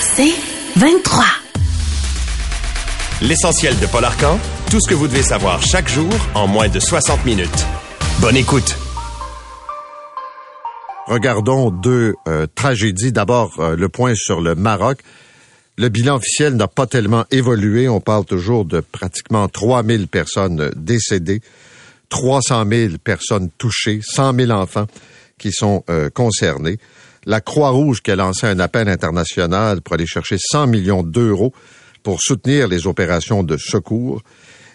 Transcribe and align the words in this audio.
C'est 0.00 0.34
23. 0.76 1.24
L'essentiel 3.22 3.78
de 3.80 3.86
Paul 3.86 4.04
Arcan, 4.04 4.38
tout 4.70 4.78
ce 4.80 4.88
que 4.88 4.94
vous 4.94 5.08
devez 5.08 5.22
savoir 5.22 5.62
chaque 5.62 5.88
jour 5.88 6.10
en 6.34 6.46
moins 6.46 6.68
de 6.68 6.78
60 6.78 7.24
minutes. 7.24 7.66
Bonne 8.20 8.36
écoute. 8.36 8.76
Regardons 11.06 11.70
deux 11.70 12.14
euh, 12.28 12.46
tragédies. 12.54 13.10
D'abord, 13.10 13.58
euh, 13.58 13.74
le 13.74 13.88
point 13.88 14.14
sur 14.14 14.40
le 14.40 14.54
Maroc. 14.54 15.00
Le 15.76 15.88
bilan 15.88 16.16
officiel 16.16 16.54
n'a 16.54 16.68
pas 16.68 16.86
tellement 16.86 17.24
évolué. 17.32 17.88
On 17.88 18.00
parle 18.00 18.24
toujours 18.24 18.64
de 18.64 18.80
pratiquement 18.80 19.48
3000 19.48 20.06
personnes 20.06 20.70
décédées, 20.76 21.40
300 22.10 22.64
000 22.70 22.92
personnes 23.02 23.50
touchées, 23.58 24.00
100 24.02 24.34
000 24.34 24.50
enfants 24.52 24.86
qui 25.36 25.50
sont 25.50 25.82
euh, 25.90 26.10
concernés. 26.10 26.78
La 27.26 27.40
Croix-Rouge 27.40 28.02
qui 28.02 28.10
a 28.10 28.16
lancé 28.16 28.46
un 28.46 28.58
appel 28.58 28.88
international 28.88 29.80
pour 29.80 29.94
aller 29.94 30.06
chercher 30.06 30.36
100 30.38 30.66
millions 30.66 31.02
d'euros 31.02 31.52
pour 32.02 32.20
soutenir 32.20 32.68
les 32.68 32.86
opérations 32.86 33.42
de 33.42 33.56
secours. 33.56 34.22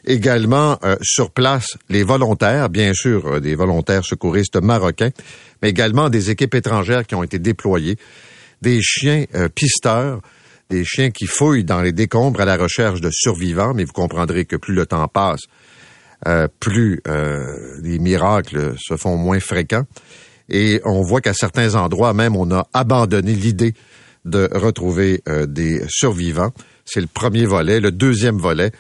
Également, 0.06 0.80
euh, 0.84 0.96
sur 1.02 1.32
place, 1.32 1.78
les 1.90 2.04
volontaires, 2.04 2.70
bien 2.70 2.94
sûr, 2.94 3.28
euh, 3.28 3.40
des 3.40 3.54
volontaires 3.56 4.04
secouristes 4.04 4.56
marocains, 4.56 5.12
mais 5.62 5.70
également 5.70 6.10
des 6.10 6.32
équipes 6.32 6.56
étrangères 6.56 7.06
qui 7.06 7.16
ont 7.16 7.24
été 7.24 7.38
déployées, 7.38 7.98
des 8.62 8.82
chiens 8.82 9.26
pisteurs, 9.56 10.22
des 10.70 10.84
chiens 10.84 11.12
qui 11.12 11.28
fouillent 11.28 11.64
dans 11.64 11.82
les 11.82 11.94
décombres 11.94 12.42
à 12.42 12.46
la 12.46 12.58
recherche 12.58 13.00
de 13.00 13.10
survivants, 13.12 13.74
mais 13.74 13.84
vous 13.84 13.94
comprendrez 13.94 14.46
que 14.46 14.56
plus 14.56 14.74
le 14.74 14.86
temps 14.86 15.08
passe, 15.08 15.42
plus 16.60 17.02
les 17.82 18.00
miracles 18.00 18.74
se 18.78 18.98
font 18.98 19.16
moins 19.16 19.40
fréquents. 19.40 19.86
Et 20.50 20.82
on 20.84 21.02
voit 21.02 21.22
qu'à 21.22 21.34
certains 21.34 21.76
endroits 21.76 22.14
même, 22.14 22.36
on 22.36 22.52
a 22.52 22.68
abandonné 22.74 23.34
l'idée 23.34 23.74
de 24.26 24.50
retrouver 24.54 25.22
euh, 25.30 25.46
des 25.46 25.84
survivants. 25.88 26.52
C'est 26.86 27.02
le 27.02 27.08
premier 27.08 27.46
volet. 27.46 27.80
Le 27.80 27.92
deuxième 27.92 28.38
volet, 28.38 28.72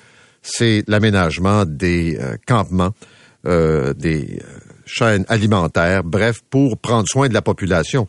c'est 0.41 0.83
l'aménagement 0.87 1.65
des 1.65 2.17
euh, 2.19 2.35
campements, 2.45 2.91
euh, 3.45 3.93
des 3.93 4.41
chaînes 4.85 5.25
alimentaires, 5.29 6.03
bref, 6.03 6.41
pour 6.49 6.77
prendre 6.77 7.07
soin 7.07 7.29
de 7.29 7.33
la 7.33 7.41
population 7.41 8.07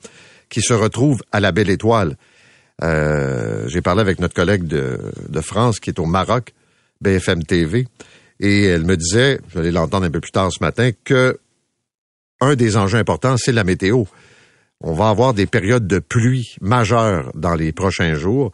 qui 0.49 0.63
se 0.63 0.73
retrouve 0.73 1.23
à 1.31 1.41
la 1.41 1.53
Belle 1.53 1.71
Étoile. 1.71 2.17
J'ai 2.83 3.83
parlé 3.83 4.01
avec 4.01 4.21
notre 4.21 4.35
collègue 4.35 4.67
de, 4.67 4.99
de, 5.29 5.41
France 5.43 5.81
qui 5.81 5.91
est 5.91 6.01
au 6.01 6.07
Maroc, 6.07 6.55
BFM 7.03 7.45
TV, 7.45 7.87
et 8.41 8.65
elle 8.65 8.87
me 8.87 8.97
disait, 8.97 9.39
je 9.53 9.61
vais 9.61 9.71
l'entendre 9.71 10.07
un 10.07 10.11
peu 10.11 10.21
plus 10.21 10.31
tard 10.31 10.51
ce 10.51 10.65
matin, 10.65 10.91
que 11.05 11.39
un 12.41 12.55
des 12.55 12.77
enjeux 12.77 12.99
importants, 12.99 13.37
c'est 13.37 13.53
la 13.53 13.65
météo. 13.65 14.05
On 14.81 14.95
va 14.95 15.09
avoir 15.09 15.35
des 15.35 15.47
périodes 15.47 15.87
de 15.87 15.99
pluie 15.99 16.57
majeures 16.61 17.31
dans 17.35 17.55
les 17.55 17.73
prochains 17.73 18.15
jours, 18.15 18.53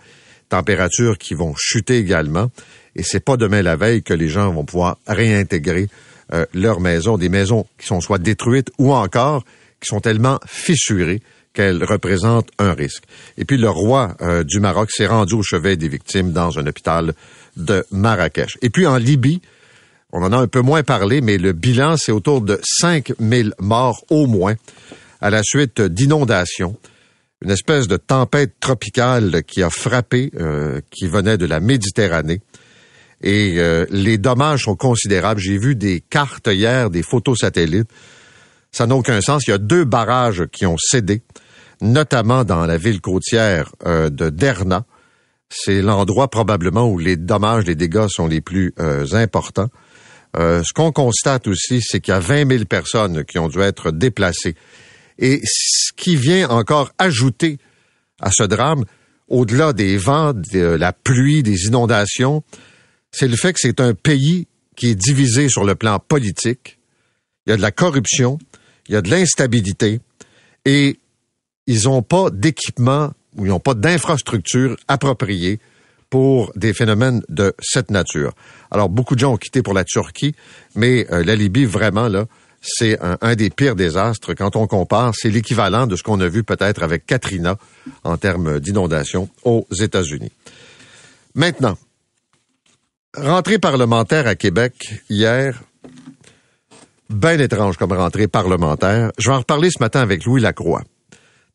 températures 0.48 1.18
qui 1.18 1.34
vont 1.34 1.54
chuter 1.56 1.98
également, 1.98 2.50
et 2.96 3.02
c'est 3.02 3.20
pas 3.20 3.36
demain 3.36 3.62
la 3.62 3.76
veille 3.76 4.02
que 4.02 4.14
les 4.14 4.28
gens 4.28 4.52
vont 4.52 4.64
pouvoir 4.64 4.98
réintégrer 5.06 5.88
euh, 6.32 6.44
leurs 6.54 6.80
maisons, 6.80 7.18
des 7.18 7.28
maisons 7.28 7.66
qui 7.78 7.86
sont 7.86 8.00
soit 8.00 8.18
détruites 8.18 8.70
ou 8.78 8.92
encore 8.92 9.44
qui 9.80 9.86
sont 9.86 10.00
tellement 10.00 10.40
fissurées 10.46 11.20
qu'elles 11.52 11.84
représentent 11.84 12.50
un 12.58 12.72
risque. 12.72 13.04
Et 13.38 13.44
puis 13.44 13.56
le 13.56 13.70
roi 13.70 14.16
euh, 14.20 14.42
du 14.42 14.58
Maroc 14.60 14.90
s'est 14.90 15.06
rendu 15.06 15.34
au 15.34 15.42
chevet 15.42 15.76
des 15.76 15.88
victimes 15.88 16.32
dans 16.32 16.58
un 16.58 16.66
hôpital 16.66 17.14
de 17.56 17.84
Marrakech. 17.90 18.58
Et 18.62 18.70
puis 18.70 18.86
en 18.86 18.96
Libye, 18.96 19.40
on 20.16 20.22
en 20.22 20.32
a 20.32 20.38
un 20.38 20.46
peu 20.46 20.62
moins 20.62 20.82
parlé, 20.82 21.20
mais 21.20 21.36
le 21.36 21.52
bilan, 21.52 21.98
c'est 21.98 22.10
autour 22.10 22.40
de 22.40 22.58
5000 22.64 23.52
morts 23.60 24.02
au 24.08 24.26
moins 24.26 24.54
à 25.20 25.28
la 25.28 25.42
suite 25.42 25.82
d'inondations. 25.82 26.78
Une 27.42 27.50
espèce 27.50 27.86
de 27.86 27.98
tempête 27.98 28.58
tropicale 28.58 29.42
qui 29.44 29.62
a 29.62 29.68
frappé, 29.68 30.32
euh, 30.40 30.80
qui 30.90 31.06
venait 31.06 31.36
de 31.36 31.44
la 31.44 31.60
Méditerranée. 31.60 32.40
Et 33.22 33.56
euh, 33.58 33.84
les 33.90 34.16
dommages 34.16 34.64
sont 34.64 34.74
considérables. 34.74 35.38
J'ai 35.38 35.58
vu 35.58 35.76
des 35.76 36.00
cartes 36.00 36.46
hier, 36.46 36.88
des 36.88 37.02
photos 37.02 37.40
satellites. 37.40 37.90
Ça 38.72 38.86
n'a 38.86 38.96
aucun 38.96 39.20
sens. 39.20 39.46
Il 39.46 39.50
y 39.50 39.54
a 39.54 39.58
deux 39.58 39.84
barrages 39.84 40.46
qui 40.50 40.64
ont 40.64 40.78
cédé, 40.78 41.20
notamment 41.82 42.42
dans 42.44 42.64
la 42.64 42.78
ville 42.78 43.02
côtière 43.02 43.70
euh, 43.84 44.08
de 44.08 44.30
Derna. 44.30 44.86
C'est 45.50 45.82
l'endroit 45.82 46.28
probablement 46.28 46.88
où 46.88 46.98
les 46.98 47.16
dommages, 47.16 47.66
les 47.66 47.74
dégâts 47.74 48.08
sont 48.08 48.26
les 48.26 48.40
plus 48.40 48.72
importants. 49.12 49.68
Euh, 50.38 50.62
ce 50.62 50.72
qu'on 50.72 50.92
constate 50.92 51.46
aussi, 51.46 51.80
c'est 51.80 52.00
qu'il 52.00 52.12
y 52.12 52.16
a 52.16 52.20
20 52.20 52.50
000 52.50 52.64
personnes 52.64 53.24
qui 53.24 53.38
ont 53.38 53.48
dû 53.48 53.60
être 53.60 53.90
déplacées. 53.90 54.54
Et 55.18 55.40
ce 55.44 55.92
qui 55.94 56.16
vient 56.16 56.48
encore 56.50 56.92
ajouter 56.98 57.58
à 58.20 58.30
ce 58.30 58.42
drame, 58.42 58.84
au-delà 59.28 59.72
des 59.72 59.96
vents, 59.96 60.32
de 60.34 60.60
la 60.60 60.92
pluie, 60.92 61.42
des 61.42 61.66
inondations, 61.66 62.42
c'est 63.10 63.28
le 63.28 63.36
fait 63.36 63.54
que 63.54 63.60
c'est 63.60 63.80
un 63.80 63.94
pays 63.94 64.46
qui 64.76 64.88
est 64.88 64.94
divisé 64.94 65.48
sur 65.48 65.64
le 65.64 65.74
plan 65.74 65.98
politique. 65.98 66.78
Il 67.46 67.50
y 67.50 67.52
a 67.52 67.56
de 67.56 67.62
la 67.62 67.72
corruption, 67.72 68.38
il 68.88 68.94
y 68.94 68.96
a 68.96 69.02
de 69.02 69.10
l'instabilité, 69.10 70.00
et 70.64 70.98
ils 71.66 71.84
n'ont 71.84 72.02
pas 72.02 72.30
d'équipement 72.30 73.12
ou 73.36 73.46
ils 73.46 73.48
n'ont 73.48 73.60
pas 73.60 73.74
d'infrastructure 73.74 74.76
appropriée 74.88 75.60
pour 76.16 76.50
des 76.56 76.72
phénomènes 76.72 77.20
de 77.28 77.52
cette 77.60 77.90
nature. 77.90 78.32
Alors, 78.70 78.88
beaucoup 78.88 79.16
de 79.16 79.20
gens 79.20 79.34
ont 79.34 79.36
quitté 79.36 79.60
pour 79.60 79.74
la 79.74 79.84
Turquie, 79.84 80.34
mais 80.74 81.06
euh, 81.12 81.22
la 81.22 81.36
Libye, 81.36 81.66
vraiment, 81.66 82.08
là, 82.08 82.24
c'est 82.62 82.98
un, 83.02 83.34
des 83.34 83.50
pires 83.50 83.76
désastres. 83.76 84.32
Quand 84.32 84.56
on 84.56 84.66
compare, 84.66 85.12
c'est 85.14 85.28
l'équivalent 85.28 85.86
de 85.86 85.94
ce 85.94 86.02
qu'on 86.02 86.18
a 86.20 86.28
vu 86.28 86.42
peut-être 86.42 86.82
avec 86.82 87.04
Katrina 87.04 87.58
en 88.02 88.16
termes 88.16 88.60
d'inondation 88.60 89.28
aux 89.44 89.66
États-Unis. 89.78 90.32
Maintenant, 91.34 91.76
rentrée 93.14 93.58
parlementaire 93.58 94.26
à 94.26 94.36
Québec 94.36 95.02
hier, 95.10 95.64
bien 97.10 97.38
étrange 97.38 97.76
comme 97.76 97.92
rentrée 97.92 98.26
parlementaire. 98.26 99.12
Je 99.18 99.28
vais 99.28 99.36
en 99.36 99.40
reparler 99.40 99.68
ce 99.68 99.82
matin 99.82 100.00
avec 100.00 100.24
Louis 100.24 100.40
Lacroix. 100.40 100.82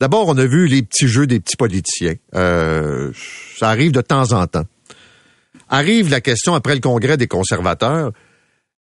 D'abord, 0.02 0.30
on 0.30 0.38
a 0.40 0.46
vu 0.48 0.66
les 0.66 0.82
petits 0.82 1.08
jeux 1.08 1.28
des 1.28 1.40
petits 1.40 1.56
politiciens. 1.56 2.16
Euh, 2.34 3.12
ça 3.60 3.70
arrive 3.70 3.92
de 3.92 4.02
temps 4.02 4.34
en 4.34 4.48
temps. 4.48 4.66
Arrive 5.70 6.10
la 6.10 6.22
question 6.22 6.56
après 6.56 6.74
le 6.74 6.82
congrès 6.82 7.18
des 7.18 7.28
conservateurs 7.28 8.12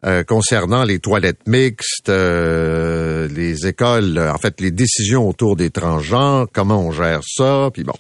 euh, 0.05 0.23
concernant 0.23 0.83
les 0.83 0.99
toilettes 0.99 1.47
mixtes, 1.47 2.09
euh, 2.09 3.27
les 3.29 3.65
écoles, 3.65 4.19
en 4.19 4.37
fait, 4.37 4.61
les 4.61 4.69
décisions 4.69 5.27
autour 5.27 5.55
des 5.55 5.71
transgenres, 5.71 6.45
comment 6.53 6.85
on 6.85 6.91
gère 6.91 7.21
ça, 7.25 7.71
puis 7.73 7.83
bon. 7.83 7.95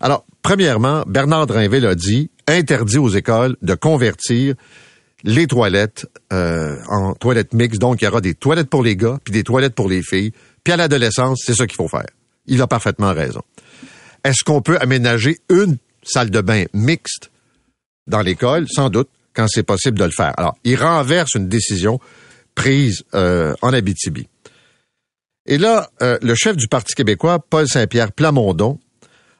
Alors, 0.00 0.26
premièrement, 0.42 1.04
Bernard 1.06 1.46
Drinville 1.46 1.86
a 1.86 1.94
dit 1.94 2.32
interdit 2.48 2.98
aux 2.98 3.10
écoles 3.10 3.56
de 3.62 3.74
convertir 3.74 4.56
les 5.22 5.46
toilettes 5.46 6.08
en 6.32 7.14
toilettes 7.14 7.54
mixtes. 7.54 7.80
Donc, 7.80 8.02
il 8.02 8.06
y 8.06 8.08
aura 8.08 8.20
des 8.20 8.34
toilettes 8.34 8.68
pour 8.68 8.82
les 8.82 8.96
gars, 8.96 9.20
puis 9.22 9.32
des 9.32 9.44
toilettes 9.44 9.76
pour 9.76 9.88
les 9.88 10.02
filles. 10.02 10.32
Puis 10.64 10.72
à 10.72 10.76
l'adolescence, 10.76 11.44
c'est 11.46 11.54
ça 11.54 11.68
qu'il 11.68 11.76
faut 11.76 11.86
faire. 11.86 12.06
Il 12.46 12.60
a 12.60 12.66
parfaitement 12.66 13.12
raison. 13.12 13.42
Est-ce 14.24 14.44
qu'on 14.44 14.62
peut 14.62 14.78
aménager 14.80 15.40
une 15.48 15.78
salle 16.02 16.30
de 16.30 16.40
bain 16.40 16.64
mixte 16.72 17.30
dans 18.06 18.20
l'école? 18.20 18.66
Sans 18.68 18.90
doute, 18.90 19.08
quand 19.34 19.46
c'est 19.48 19.62
possible 19.62 19.98
de 19.98 20.04
le 20.04 20.10
faire. 20.10 20.32
Alors, 20.36 20.56
il 20.64 20.76
renverse 20.76 21.34
une 21.34 21.48
décision 21.48 22.00
prise 22.54 23.02
euh, 23.14 23.54
en 23.62 23.72
Abitibi. 23.72 24.28
Et 25.46 25.58
là, 25.58 25.90
euh, 26.02 26.18
le 26.22 26.34
chef 26.34 26.56
du 26.56 26.68
Parti 26.68 26.94
québécois, 26.94 27.38
Paul 27.38 27.66
Saint-Pierre 27.66 28.12
Plamondon, 28.12 28.78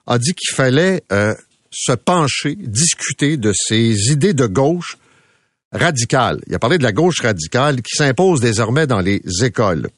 a 0.07 0.19
dit 0.19 0.35
qu'il 0.35 0.55
fallait 0.55 1.05
euh, 1.13 1.35
se 1.71 1.93
pencher, 1.93 2.57
discuter 2.57 3.37
de 3.37 3.53
ces 3.55 4.11
idées 4.11 4.35
de 4.35 4.47
gauche 4.47 4.99
radicales. 5.73 6.41
Il 6.49 6.55
a 6.55 6.59
parlé 6.59 6.79
de 6.79 6.83
la 6.83 6.93
gauche 6.93 7.21
radicale 7.21 7.83
qui 7.83 7.97
s'impose 7.97 8.41
désormais 8.41 8.87
dans 8.87 9.01
les 9.01 9.23
écoles. 9.43 9.89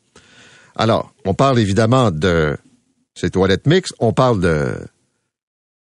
Alors, 0.77 1.15
on 1.25 1.35
parle 1.35 1.59
évidemment 1.59 2.11
de 2.11 2.57
ces 3.15 3.31
toilettes 3.31 3.67
mixtes. 3.67 3.95
On 3.99 4.13
parle 4.13 4.41
de 4.41 4.75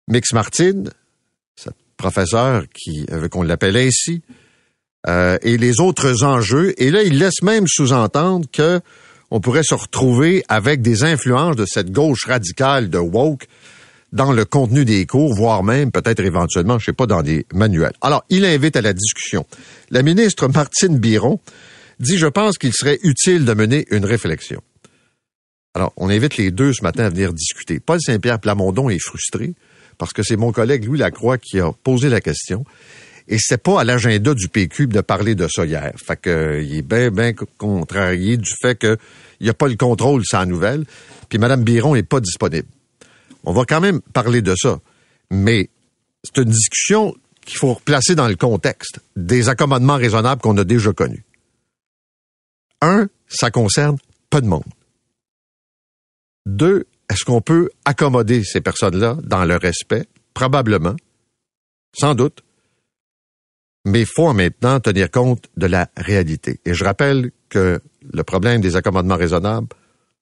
Mix 0.09 0.33
Martin, 0.33 0.85
cette 1.57 1.77
professeur 1.97 2.65
qui 2.73 3.07
veut 3.11 3.29
qu'on 3.29 3.43
l'appelle 3.43 3.77
ainsi, 3.77 4.23
euh, 5.09 5.39
et 5.43 5.57
les 5.57 5.81
autres 5.81 6.25
enjeux. 6.25 6.75
Et 6.79 6.91
là, 6.91 7.03
il 7.03 7.19
laisse 7.19 7.43
même 7.43 7.67
sous-entendre 7.67 8.47
que 8.53 8.81
on 9.31 9.41
pourrait 9.41 9.65
se 9.65 9.75
retrouver 9.75 10.45
avec 10.49 10.83
des 10.83 11.03
influences 11.03 11.57
de 11.57 11.67
cette 11.67 11.91
gauche 11.91 12.27
radicale 12.27 12.91
de 12.91 12.99
woke 12.99 13.47
dans 14.13 14.33
le 14.33 14.45
contenu 14.45 14.85
des 14.85 15.05
cours, 15.05 15.35
voire 15.35 15.65
même 15.65 15.91
peut-être 15.91 16.21
éventuellement, 16.21 16.79
je 16.79 16.87
sais 16.87 16.93
pas, 16.93 17.07
dans 17.07 17.23
des 17.23 17.45
manuels. 17.53 17.93
Alors, 18.01 18.25
il 18.31 18.45
invite 18.45 18.77
à 18.77 18.81
la 18.81 18.93
discussion. 18.93 19.45
La 19.91 20.03
ministre 20.03 20.49
Martine 20.49 20.99
Biron 20.99 21.41
dit, 21.99 22.19
je 22.19 22.27
pense 22.27 22.57
qu'il 22.57 22.73
serait 22.73 23.01
utile 23.03 23.45
de 23.45 23.53
mener 23.53 23.85
une 23.91 24.05
réflexion. 24.05 24.63
Alors, 25.77 25.93
on 25.99 26.09
invite 26.09 26.39
les 26.39 26.51
deux 26.51 26.73
ce 26.73 26.83
matin 26.83 27.05
à 27.05 27.11
venir 27.11 27.35
discuter. 27.35 27.81
Paul 27.81 28.01
Saint-Pierre 28.01 28.41
Plamondon 28.41 28.89
est 28.89 28.99
frustré 28.99 29.53
parce 29.99 30.15
que 30.15 30.23
c'est 30.23 30.39
mon 30.39 30.51
collègue 30.51 30.87
Louis 30.87 30.99
Lacroix 30.99 31.37
qui 31.37 31.61
a 31.61 31.71
posé 31.71 32.09
la 32.09 32.23
question. 32.23 32.65
Et 33.29 33.37
c'est 33.39 33.59
pas 33.59 33.83
à 33.83 33.85
l'agenda 33.85 34.33
du 34.33 34.49
PQ 34.49 34.87
de 34.87 35.03
parler 35.03 35.35
de 35.35 35.47
ça 35.49 35.67
hier. 35.67 35.93
Fait 36.03 36.19
que, 36.19 36.63
il 36.65 36.77
est 36.77 36.81
bien, 36.81 37.11
bien 37.11 37.35
contrarié 37.59 38.39
du 38.39 38.51
fait 38.59 38.79
qu'il 38.79 38.97
n'y 39.43 39.51
a 39.51 39.53
pas 39.53 39.69
le 39.69 39.77
contrôle 39.77 40.23
sans 40.25 40.47
nouvelle. 40.47 40.87
Puis 41.29 41.39
Mme 41.39 41.63
Biron 41.63 41.95
est 41.95 42.03
pas 42.03 42.21
disponible. 42.21 42.69
On 43.45 43.53
va 43.53 43.67
quand 43.67 43.83
même 43.83 44.01
parler 44.01 44.41
de 44.41 44.55
ça. 44.57 44.81
Mais 45.31 45.69
c'est 46.25 46.39
une 46.39 46.49
discussion 46.49 47.15
qu'il 47.45 47.59
faut 47.59 47.75
replacer 47.75 48.15
dans 48.15 48.29
le 48.29 48.37
contexte 48.37 49.01
des 49.15 49.51
accommodements 49.51 49.97
raisonnables 49.97 50.41
qu'on 50.41 50.57
a 50.57 50.65
déjà 50.65 50.95
connus. 50.95 51.27
Un, 52.81 53.11
ça 53.29 53.51
concerne 53.51 53.99
peu 54.31 54.41
de 54.41 54.47
monde. 54.47 54.65
Deux, 56.47 56.87
est-ce 57.11 57.25
qu'on 57.25 57.41
peut 57.41 57.71
accommoder 57.85 58.45
ces 58.45 58.61
personnes-là 58.61 59.19
dans 59.23 59.45
leur 59.45 59.61
respect? 59.61 60.07
Probablement. 60.33 60.97
Sans 61.93 62.15
doute. 62.15 62.43
Mais 63.85 64.01
il 64.01 64.07
faut 64.07 64.33
temps 64.61 64.81
tenir 64.81 65.11
compte 65.11 65.47
de 65.57 65.67
la 65.67 65.89
réalité. 65.97 66.61
Et 66.65 66.75
je 66.75 66.85
rappelle 66.85 67.31
que 67.49 67.81
le 68.13 68.23
problème 68.25 68.61
des 68.61 68.77
accommodements 68.77 69.17
raisonnables, 69.17 69.69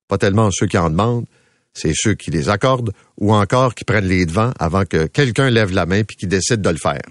pas 0.09 0.19
tellement 0.19 0.51
ceux 0.51 0.67
qui 0.67 0.79
en 0.79 0.91
demandent, 0.91 1.27
c'est 1.73 1.93
ceux 1.95 2.15
qui 2.15 2.31
les 2.31 2.49
accordent 2.49 2.93
ou 3.19 3.35
encore 3.35 3.75
qui 3.75 3.85
prennent 3.85 4.07
les 4.07 4.27
devants 4.27 4.53
avant 4.59 4.85
que 4.85 5.07
quelqu'un 5.07 5.51
lève 5.51 5.73
la 5.73 5.87
main 5.87 6.05
puis 6.05 6.17
qui 6.17 6.27
décide 6.27 6.61
de 6.63 6.71
le 6.71 6.77
faire. 6.77 7.03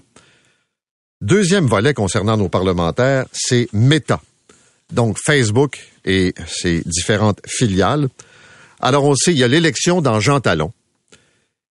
Deuxième 1.20 1.66
volet 1.66 1.94
concernant 1.94 2.36
nos 2.36 2.48
parlementaires, 2.48 3.26
c'est 3.32 3.68
Meta. 3.72 4.20
Donc 4.92 5.18
Facebook 5.24 5.78
et 6.04 6.34
ses 6.46 6.82
différentes 6.84 7.40
filiales. 7.46 8.08
Alors 8.84 9.06
on 9.06 9.14
sait, 9.14 9.32
il 9.32 9.38
y 9.38 9.44
a 9.44 9.48
l'élection 9.48 10.02
dans 10.02 10.20
Jean 10.20 10.40
Talon. 10.40 10.74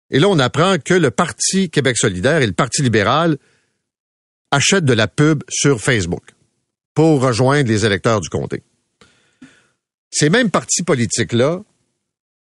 Et 0.09 0.17
là, 0.17 0.27
on 0.27 0.39
apprend 0.39 0.79
que 0.79 0.95
le 0.95 1.11
Parti 1.11 1.69
Québec 1.69 1.97
solidaire 1.97 2.41
et 2.41 2.47
le 2.47 2.53
Parti 2.53 2.81
libéral 2.81 3.37
achètent 4.49 4.85
de 4.85 4.93
la 4.93 5.07
pub 5.07 5.43
sur 5.47 5.79
Facebook 5.79 6.23
pour 6.95 7.21
rejoindre 7.21 7.69
les 7.69 7.85
électeurs 7.85 8.21
du 8.21 8.29
comté. 8.29 8.63
Ces 10.09 10.31
mêmes 10.31 10.49
partis 10.49 10.81
politiques-là 10.81 11.61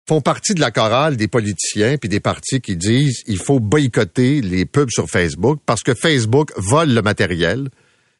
font 0.07 0.21
partie 0.21 0.53
de 0.53 0.59
la 0.59 0.69
chorale 0.69 1.18
des 1.18 1.27
politiciens 1.27 1.97
puis 1.97 2.09
des 2.09 2.19
partis 2.19 2.62
qui 2.62 2.75
disent 2.75 3.24
il 3.25 3.39
faut 3.39 3.59
boycotter 3.59 4.42
les 4.42 4.65
pubs 4.68 4.92
sur 4.92 5.09
Facebook 5.09 5.59
parce 5.65 5.81
que 5.81 5.95
Facebook 5.95 6.51
vole 6.56 6.94
le 6.94 7.01
matériel 7.01 7.69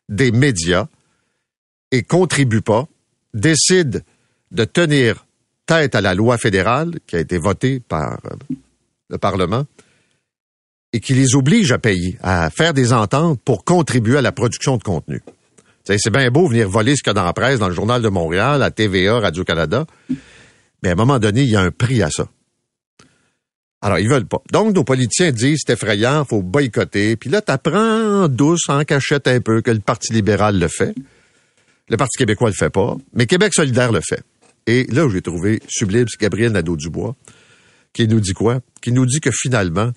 des 0.10 0.31
médias 0.31 0.88
et 1.92 2.01
contribue 2.01 2.62
pas, 2.62 2.88
décide 3.36 4.04
de 4.50 4.66
tenir 4.66 5.25
tête 5.66 5.96
à 5.96 6.02
la 6.02 6.14
loi 6.14 6.38
fédérale 6.38 7.00
qui 7.08 7.16
a 7.16 7.20
été 7.20 7.38
votée 7.38 7.80
par 7.80 8.20
euh, 8.26 8.56
le 9.10 9.18
Parlement 9.18 9.66
et 10.94 11.00
qui 11.00 11.14
les 11.14 11.36
oblige 11.36 11.72
à 11.72 11.78
payer, 11.78 12.18
à 12.22 12.50
faire 12.50 12.74
des 12.74 12.94
ententes 12.94 13.40
pour 13.44 13.66
contribuer 13.66 14.18
à 14.18 14.22
la 14.22 14.32
production 14.32 14.78
de 14.78 14.84
contenu. 14.84 15.22
C'est 15.84 16.10
bien 16.10 16.32
beau 16.32 16.48
venir 16.48 16.70
voler 16.70 16.96
ce 16.96 17.04
qu'il 17.04 17.10
y 17.10 17.12
a 17.12 17.14
dans 17.14 17.26
la 17.26 17.34
presse, 17.34 17.60
dans 17.60 17.68
le 17.68 17.76
Journal 17.76 18.02
de 18.02 18.10
Montréal, 18.10 18.64
à 18.64 18.72
TVA, 18.72 19.20
Radio-Canada, 19.20 19.86
mais 20.82 20.90
à 20.90 20.92
un 20.94 20.96
moment 20.96 21.20
donné, 21.20 21.42
il 21.42 21.50
y 21.50 21.56
a 21.56 21.62
un 21.62 21.72
prix 21.72 22.02
à 22.02 22.10
ça. 22.10 22.28
Alors, 23.82 24.00
ils 24.00 24.10
veulent 24.10 24.26
pas. 24.26 24.42
Donc, 24.52 24.74
nos 24.74 24.84
politiciens 24.84 25.32
disent, 25.32 25.62
c'est 25.64 25.74
effrayant, 25.74 26.26
faut 26.26 26.42
boycotter. 26.42 27.18
Puis 27.18 27.30
là, 27.30 27.42
t'apprends 27.42 28.28
douce, 28.28 28.68
en 28.68 28.84
cachette 28.84 29.28
un 29.28 29.42
peu, 29.42 29.62
que 29.62 29.70
le 29.70 29.80
Parti 29.80 30.12
libéral 30.12 30.58
le 30.58 30.68
fait. 30.68 30.96
Le 31.90 31.98
Parti 31.98 32.18
québécois 32.18 32.50
le 32.50 32.56
fait 32.56 32.72
pas, 32.72 32.98
mais 33.14 33.28
Québec 33.28 33.54
solidaire 33.54 33.92
le 33.92 34.02
fait. 34.02 34.24
Et 34.68 34.86
là 34.86 35.06
où 35.06 35.10
j'ai 35.10 35.22
trouvé 35.22 35.62
sublime, 35.68 36.06
c'est 36.08 36.20
Gabriel 36.20 36.52
Nadeau-Dubois, 36.52 37.16
qui 37.94 38.08
nous 38.08 38.20
dit 38.20 38.34
quoi? 38.34 38.62
Qui 38.82 38.92
nous 38.92 39.06
dit 39.06 39.22
que 39.22 39.32
finalement, 39.32 39.92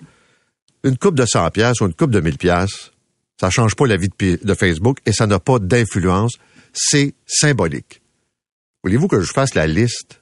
une 0.83 0.97
coupe 0.97 1.15
de 1.15 1.25
100 1.25 1.49
pièces 1.51 1.81
ou 1.81 1.85
une 1.85 1.93
coupe 1.93 2.11
de 2.11 2.19
1000 2.19 2.37
pièces, 2.37 2.91
ça 3.39 3.49
change 3.49 3.75
pas 3.75 3.87
la 3.87 3.97
vie 3.97 4.09
de, 4.19 4.53
Facebook 4.53 4.99
et 5.05 5.13
ça 5.13 5.27
n'a 5.27 5.39
pas 5.39 5.59
d'influence. 5.59 6.33
C'est 6.73 7.13
symbolique. 7.25 8.01
Voulez-vous 8.83 9.07
que 9.07 9.21
je 9.21 9.31
fasse 9.31 9.55
la 9.55 9.67
liste 9.67 10.21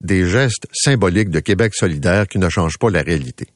des 0.00 0.28
gestes 0.28 0.66
symboliques 0.72 1.30
de 1.30 1.40
Québec 1.40 1.74
solidaire 1.74 2.26
qui 2.26 2.38
ne 2.38 2.48
changent 2.48 2.78
pas 2.78 2.90
la 2.90 3.02
réalité? 3.02 3.46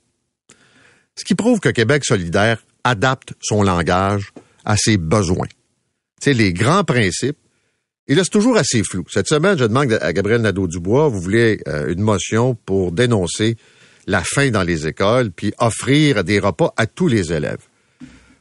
Ce 1.16 1.24
qui 1.24 1.34
prouve 1.34 1.60
que 1.60 1.68
Québec 1.70 2.04
solidaire 2.04 2.62
adapte 2.84 3.34
son 3.40 3.62
langage 3.62 4.32
à 4.64 4.76
ses 4.76 4.96
besoins. 4.96 5.48
C'est 6.20 6.32
les 6.32 6.52
grands 6.52 6.84
principes. 6.84 7.38
Et 8.08 8.14
là, 8.14 8.24
c'est 8.24 8.30
toujours 8.30 8.56
assez 8.56 8.82
flou. 8.82 9.04
Cette 9.10 9.28
semaine, 9.28 9.58
je 9.58 9.64
demande 9.64 9.92
à 10.00 10.12
Gabriel 10.14 10.40
Nadeau-Dubois, 10.40 11.08
vous 11.08 11.20
voulez 11.20 11.60
euh, 11.68 11.92
une 11.92 12.00
motion 12.00 12.54
pour 12.54 12.90
dénoncer 12.90 13.56
la 14.06 14.22
faim 14.24 14.50
dans 14.50 14.62
les 14.62 14.86
écoles, 14.86 15.30
puis 15.30 15.52
offrir 15.58 16.24
des 16.24 16.38
repas 16.38 16.72
à 16.78 16.86
tous 16.86 17.08
les 17.08 17.32
élèves. 17.34 17.60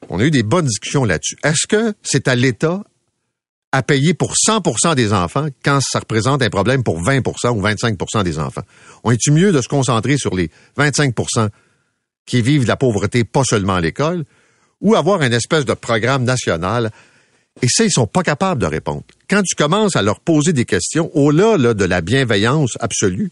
On 0.07 0.19
a 0.19 0.23
eu 0.23 0.31
des 0.31 0.43
bonnes 0.43 0.65
discussions 0.65 1.03
là-dessus. 1.03 1.35
Est-ce 1.43 1.67
que 1.67 1.93
c'est 2.01 2.29
à 2.29 2.35
l'État 2.35 2.83
à 3.73 3.83
payer 3.83 4.13
pour 4.13 4.33
100% 4.33 4.95
des 4.95 5.11
enfants 5.11 5.47
quand 5.65 5.79
ça 5.81 5.99
représente 5.99 6.41
un 6.41 6.49
problème 6.49 6.83
pour 6.83 7.03
20% 7.03 7.49
ou 7.49 7.61
25% 7.61 8.23
des 8.23 8.39
enfants? 8.39 8.61
On 9.03 9.11
est-tu 9.11 9.31
mieux 9.31 9.51
de 9.51 9.61
se 9.61 9.67
concentrer 9.67 10.17
sur 10.17 10.33
les 10.33 10.49
25% 10.77 11.49
qui 12.25 12.41
vivent 12.41 12.63
de 12.63 12.69
la 12.69 12.77
pauvreté, 12.77 13.25
pas 13.25 13.43
seulement 13.43 13.75
à 13.75 13.81
l'école, 13.81 14.23
ou 14.79 14.95
avoir 14.95 15.21
une 15.21 15.33
espèce 15.33 15.65
de 15.65 15.73
programme 15.73 16.23
national 16.23 16.91
et 17.61 17.67
ça, 17.69 17.83
ils 17.83 17.91
sont 17.91 18.07
pas 18.07 18.23
capables 18.23 18.61
de 18.61 18.67
répondre. 18.67 19.03
Quand 19.29 19.41
tu 19.43 19.55
commences 19.55 19.95
à 19.95 20.01
leur 20.01 20.19
poser 20.19 20.53
des 20.53 20.65
questions, 20.65 21.09
au-delà 21.15 21.73
de 21.73 21.85
la 21.85 22.01
bienveillance 22.01 22.77
absolue, 22.79 23.31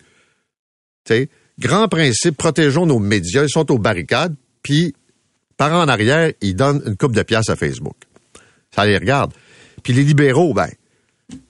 tu 1.05 1.29
grand 1.59 1.87
principe, 1.87 2.37
protégeons 2.37 2.85
nos 2.85 2.99
médias, 2.99 3.43
ils 3.43 3.49
sont 3.49 3.71
aux 3.71 3.77
barricades, 3.77 4.35
puis 4.61 4.93
par 5.57 5.73
en 5.73 5.87
arrière, 5.87 6.33
ils 6.41 6.55
donnent 6.55 6.81
une 6.85 6.97
coupe 6.97 7.13
de 7.13 7.23
pièces 7.23 7.49
à 7.49 7.55
Facebook. 7.55 7.95
Ça 8.73 8.85
les 8.85 8.97
regarde. 8.97 9.31
Puis 9.83 9.93
les 9.93 10.03
libéraux, 10.03 10.53
ben, 10.53 10.69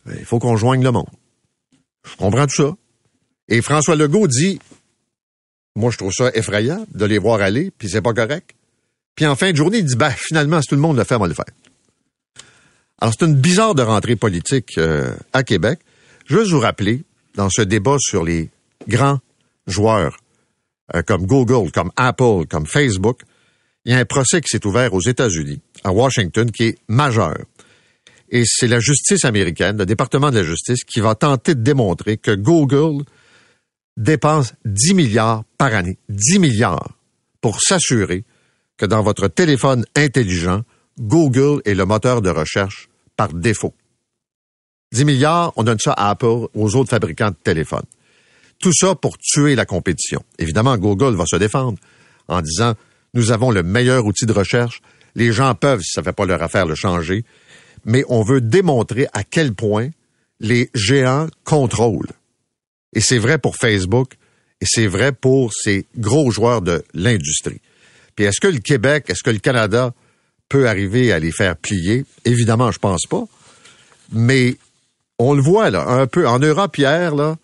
ben, 0.06 0.16
il 0.19 0.25
faut 0.25 0.39
qu'on 0.39 0.57
joigne 0.57 0.83
le 0.83 0.92
monde. 0.92 1.10
Je 2.07 2.16
comprends 2.18 2.45
tout 2.45 2.56
ça. 2.56 2.75
Et 3.48 3.62
François 3.62 3.95
Legault 3.95 4.28
dit, 4.28 4.60
moi, 5.75 5.92
je 5.92 5.98
trouve 5.98 6.13
ça 6.13 6.30
effrayant 6.36 6.86
de 6.94 7.06
les 7.06 7.18
voir 7.18 7.42
aller, 7.42 7.71
puis 7.78 7.89
c'est 7.89 8.01
pas 8.01 8.13
correct. 8.13 8.51
Puis 9.16 9.25
en 9.25 9.36
fin 9.36 9.51
de 9.51 9.56
journée, 9.56 9.80
il 9.80 9.86
dit, 9.86 9.95
ben, 9.95 10.12
finalement, 10.12 10.62
si 10.62 10.68
tout 10.68 10.75
le 10.75 10.81
monde 10.81 10.98
le 10.98 11.04
fait, 11.04 11.16
on 11.16 11.19
va 11.19 11.28
le 11.28 11.33
faire. 11.33 11.45
Alors, 13.00 13.13
c'est 13.18 13.25
une 13.25 13.36
bizarre 13.36 13.75
de 13.75 13.81
rentrée 13.81 14.15
politique 14.15 14.77
euh, 14.77 15.13
à 15.33 15.44
Québec. 15.44 15.80
Je 16.25 16.38
veux 16.38 16.44
vous 16.44 16.59
rappeler, 16.59 17.03
dans 17.36 17.50
ce 17.50 17.62
débat 17.62 17.97
sur 18.00 18.24
les 18.24 18.50
grands 18.88 19.19
joueurs 19.68 20.18
euh, 20.95 21.01
comme 21.01 21.25
Google, 21.25 21.71
comme 21.71 21.92
Apple, 21.95 22.45
comme 22.50 22.65
Facebook, 22.65 23.21
il 23.86 23.92
y 23.92 23.95
a 23.95 24.00
un 24.00 24.06
procès 24.06 24.42
qui 24.42 24.50
s'est 24.50 24.65
ouvert 24.65 24.94
aux 24.94 25.01
États-Unis, 25.01 25.62
à 25.83 25.92
Washington, 25.92 26.50
qui 26.51 26.63
est 26.63 26.77
majeur. 26.88 27.38
Et 28.30 28.44
c'est 28.45 28.68
la 28.68 28.80
justice 28.80 29.25
américaine, 29.25 29.77
le 29.77 29.86
département 29.86 30.31
de 30.31 30.38
la 30.38 30.44
justice, 30.44 30.83
qui 30.83 31.00
va 31.00 31.13
tenter 31.13 31.53
de 31.53 31.62
démontrer 31.62 32.18
que 32.18 32.31
Google 32.31 33.03
dépense 33.97 34.53
10 34.65 34.94
milliards 34.95 35.44
par 35.57 35.74
année, 35.74 35.97
10 36.09 36.39
milliards, 36.39 36.97
pour 37.42 37.61
s'assurer 37.61 38.23
que 38.78 38.85
dans 38.85 39.04
votre 39.04 39.28
téléphone 39.28 39.85
intelligent, 39.95 40.64
Google 40.99 41.61
est 41.66 41.73
le 41.73 41.85
moteur 41.85 42.21
de 42.21 42.30
recherche 42.30 42.90
par 43.16 43.33
défaut. 43.33 43.73
10 44.94 45.06
milliards, 45.06 45.52
on 45.56 45.64
donne 45.64 45.80
ça 45.80 45.92
à 45.92 46.09
Apple, 46.09 46.47
aux 46.54 46.75
autres 46.75 46.90
fabricants 46.90 47.31
de 47.31 47.35
téléphones. 47.35 47.85
Tout 48.59 48.71
ça 48.73 48.95
pour 48.95 49.18
tuer 49.18 49.56
la 49.56 49.66
compétition. 49.66 50.23
Évidemment, 50.40 50.78
Google 50.78 51.16
va 51.16 51.25
se 51.25 51.35
défendre 51.35 51.78
en 52.28 52.42
disant, 52.42 52.73
nous 53.14 53.31
avons 53.31 53.52
le 53.52 53.64
meilleur 53.64 54.06
outil 54.06 54.25
de 54.25 54.31
recherche. 54.31 54.81
Les 55.16 55.33
gens 55.33 55.54
peuvent, 55.56 55.81
si 55.81 55.92
ça 55.92 56.02
ne 56.02 56.06
fait 56.06 56.14
pas 56.14 56.25
leur 56.25 56.42
affaire, 56.42 56.66
le 56.66 56.75
changer. 56.75 57.25
Mais 57.83 58.04
on 58.07 58.23
veut 58.23 58.42
démontrer 58.42 59.07
à 59.14 59.23
quel 59.23 59.54
point 59.54 59.90
les 60.40 60.69
géants 60.73 61.28
contrôlent. 61.44 62.11
Et 62.94 63.02
c'est 63.02 63.18
vrai 63.18 63.37
pour 63.37 63.57
Facebook 63.57 64.14
et 64.61 64.66
c'est 64.66 64.87
vrai 64.87 65.11
pour 65.11 65.54
ces 65.54 65.85
gros 65.97 66.31
joueurs 66.31 66.61
de 66.61 66.83
l'industrie. 66.94 67.61
Puis 68.16 68.25
est-ce 68.25 68.40
que 68.40 68.47
le 68.47 68.59
Québec, 68.59 69.06
est-ce 69.09 69.23
que 69.23 69.30
le 69.30 69.40
Canada 69.40 69.94
peut 70.49 70.68
arriver 70.68 71.11
à 71.11 71.19
les 71.19 71.31
faire 71.31 71.56
plier. 71.56 72.06
Évidemment, 72.25 72.71
je 72.71 72.80
pense 72.80 73.06
pas. 73.07 73.23
Mais 74.11 74.57
on 75.19 75.33
le 75.33 75.42
voit 75.42 75.69
là, 75.69 75.87
un 75.87 76.07
peu. 76.07 76.28
En 76.28 76.40
Europe 76.40 76.78
hier, 76.78 77.16
là, 77.16 77.37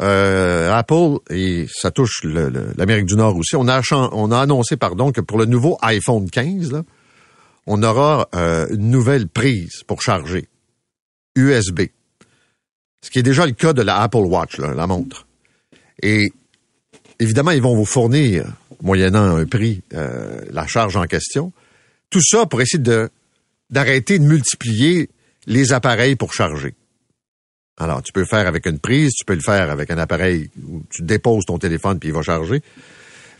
euh, 0.00 0.72
Apple, 0.72 1.18
et 1.28 1.66
ça 1.70 1.90
touche 1.90 2.24
l'Amérique 2.24 3.06
du 3.06 3.16
Nord 3.16 3.36
aussi, 3.36 3.56
on 3.56 3.68
a, 3.68 3.82
on 3.92 4.30
a 4.32 4.40
annoncé 4.40 4.76
pardon, 4.76 5.12
que 5.12 5.20
pour 5.20 5.38
le 5.38 5.44
nouveau 5.44 5.76
iPhone 5.82 6.30
15, 6.30 6.72
là, 6.72 6.82
on 7.66 7.82
aura 7.82 8.28
euh, 8.34 8.66
une 8.70 8.90
nouvelle 8.90 9.28
prise 9.28 9.82
pour 9.86 10.02
charger. 10.02 10.48
USB. 11.36 11.82
Ce 13.02 13.10
qui 13.10 13.18
est 13.18 13.22
déjà 13.22 13.46
le 13.46 13.52
cas 13.52 13.72
de 13.72 13.82
la 13.82 14.00
Apple 14.00 14.18
Watch, 14.18 14.58
là, 14.58 14.74
la 14.74 14.86
montre. 14.86 15.26
Et 16.02 16.32
évidemment, 17.18 17.50
ils 17.50 17.62
vont 17.62 17.74
vous 17.74 17.84
fournir, 17.84 18.46
moyennant 18.82 19.36
un 19.36 19.44
prix, 19.46 19.82
euh, 19.94 20.40
la 20.50 20.66
charge 20.66 20.96
en 20.96 21.04
question. 21.04 21.52
Tout 22.10 22.22
ça 22.22 22.46
pour 22.46 22.60
essayer 22.60 22.82
de, 22.82 23.08
d'arrêter 23.70 24.18
de 24.18 24.24
multiplier 24.24 25.08
les 25.46 25.72
appareils 25.72 26.16
pour 26.16 26.32
charger. 26.32 26.74
Alors, 27.78 28.02
tu 28.02 28.12
peux 28.12 28.20
le 28.20 28.26
faire 28.26 28.46
avec 28.46 28.66
une 28.66 28.78
prise, 28.78 29.12
tu 29.12 29.24
peux 29.24 29.34
le 29.34 29.40
faire 29.40 29.70
avec 29.70 29.90
un 29.90 29.98
appareil 29.98 30.50
où 30.68 30.82
tu 30.90 31.02
déposes 31.02 31.46
ton 31.46 31.58
téléphone 31.58 31.98
puis 31.98 32.10
il 32.10 32.14
va 32.14 32.22
charger. 32.22 32.62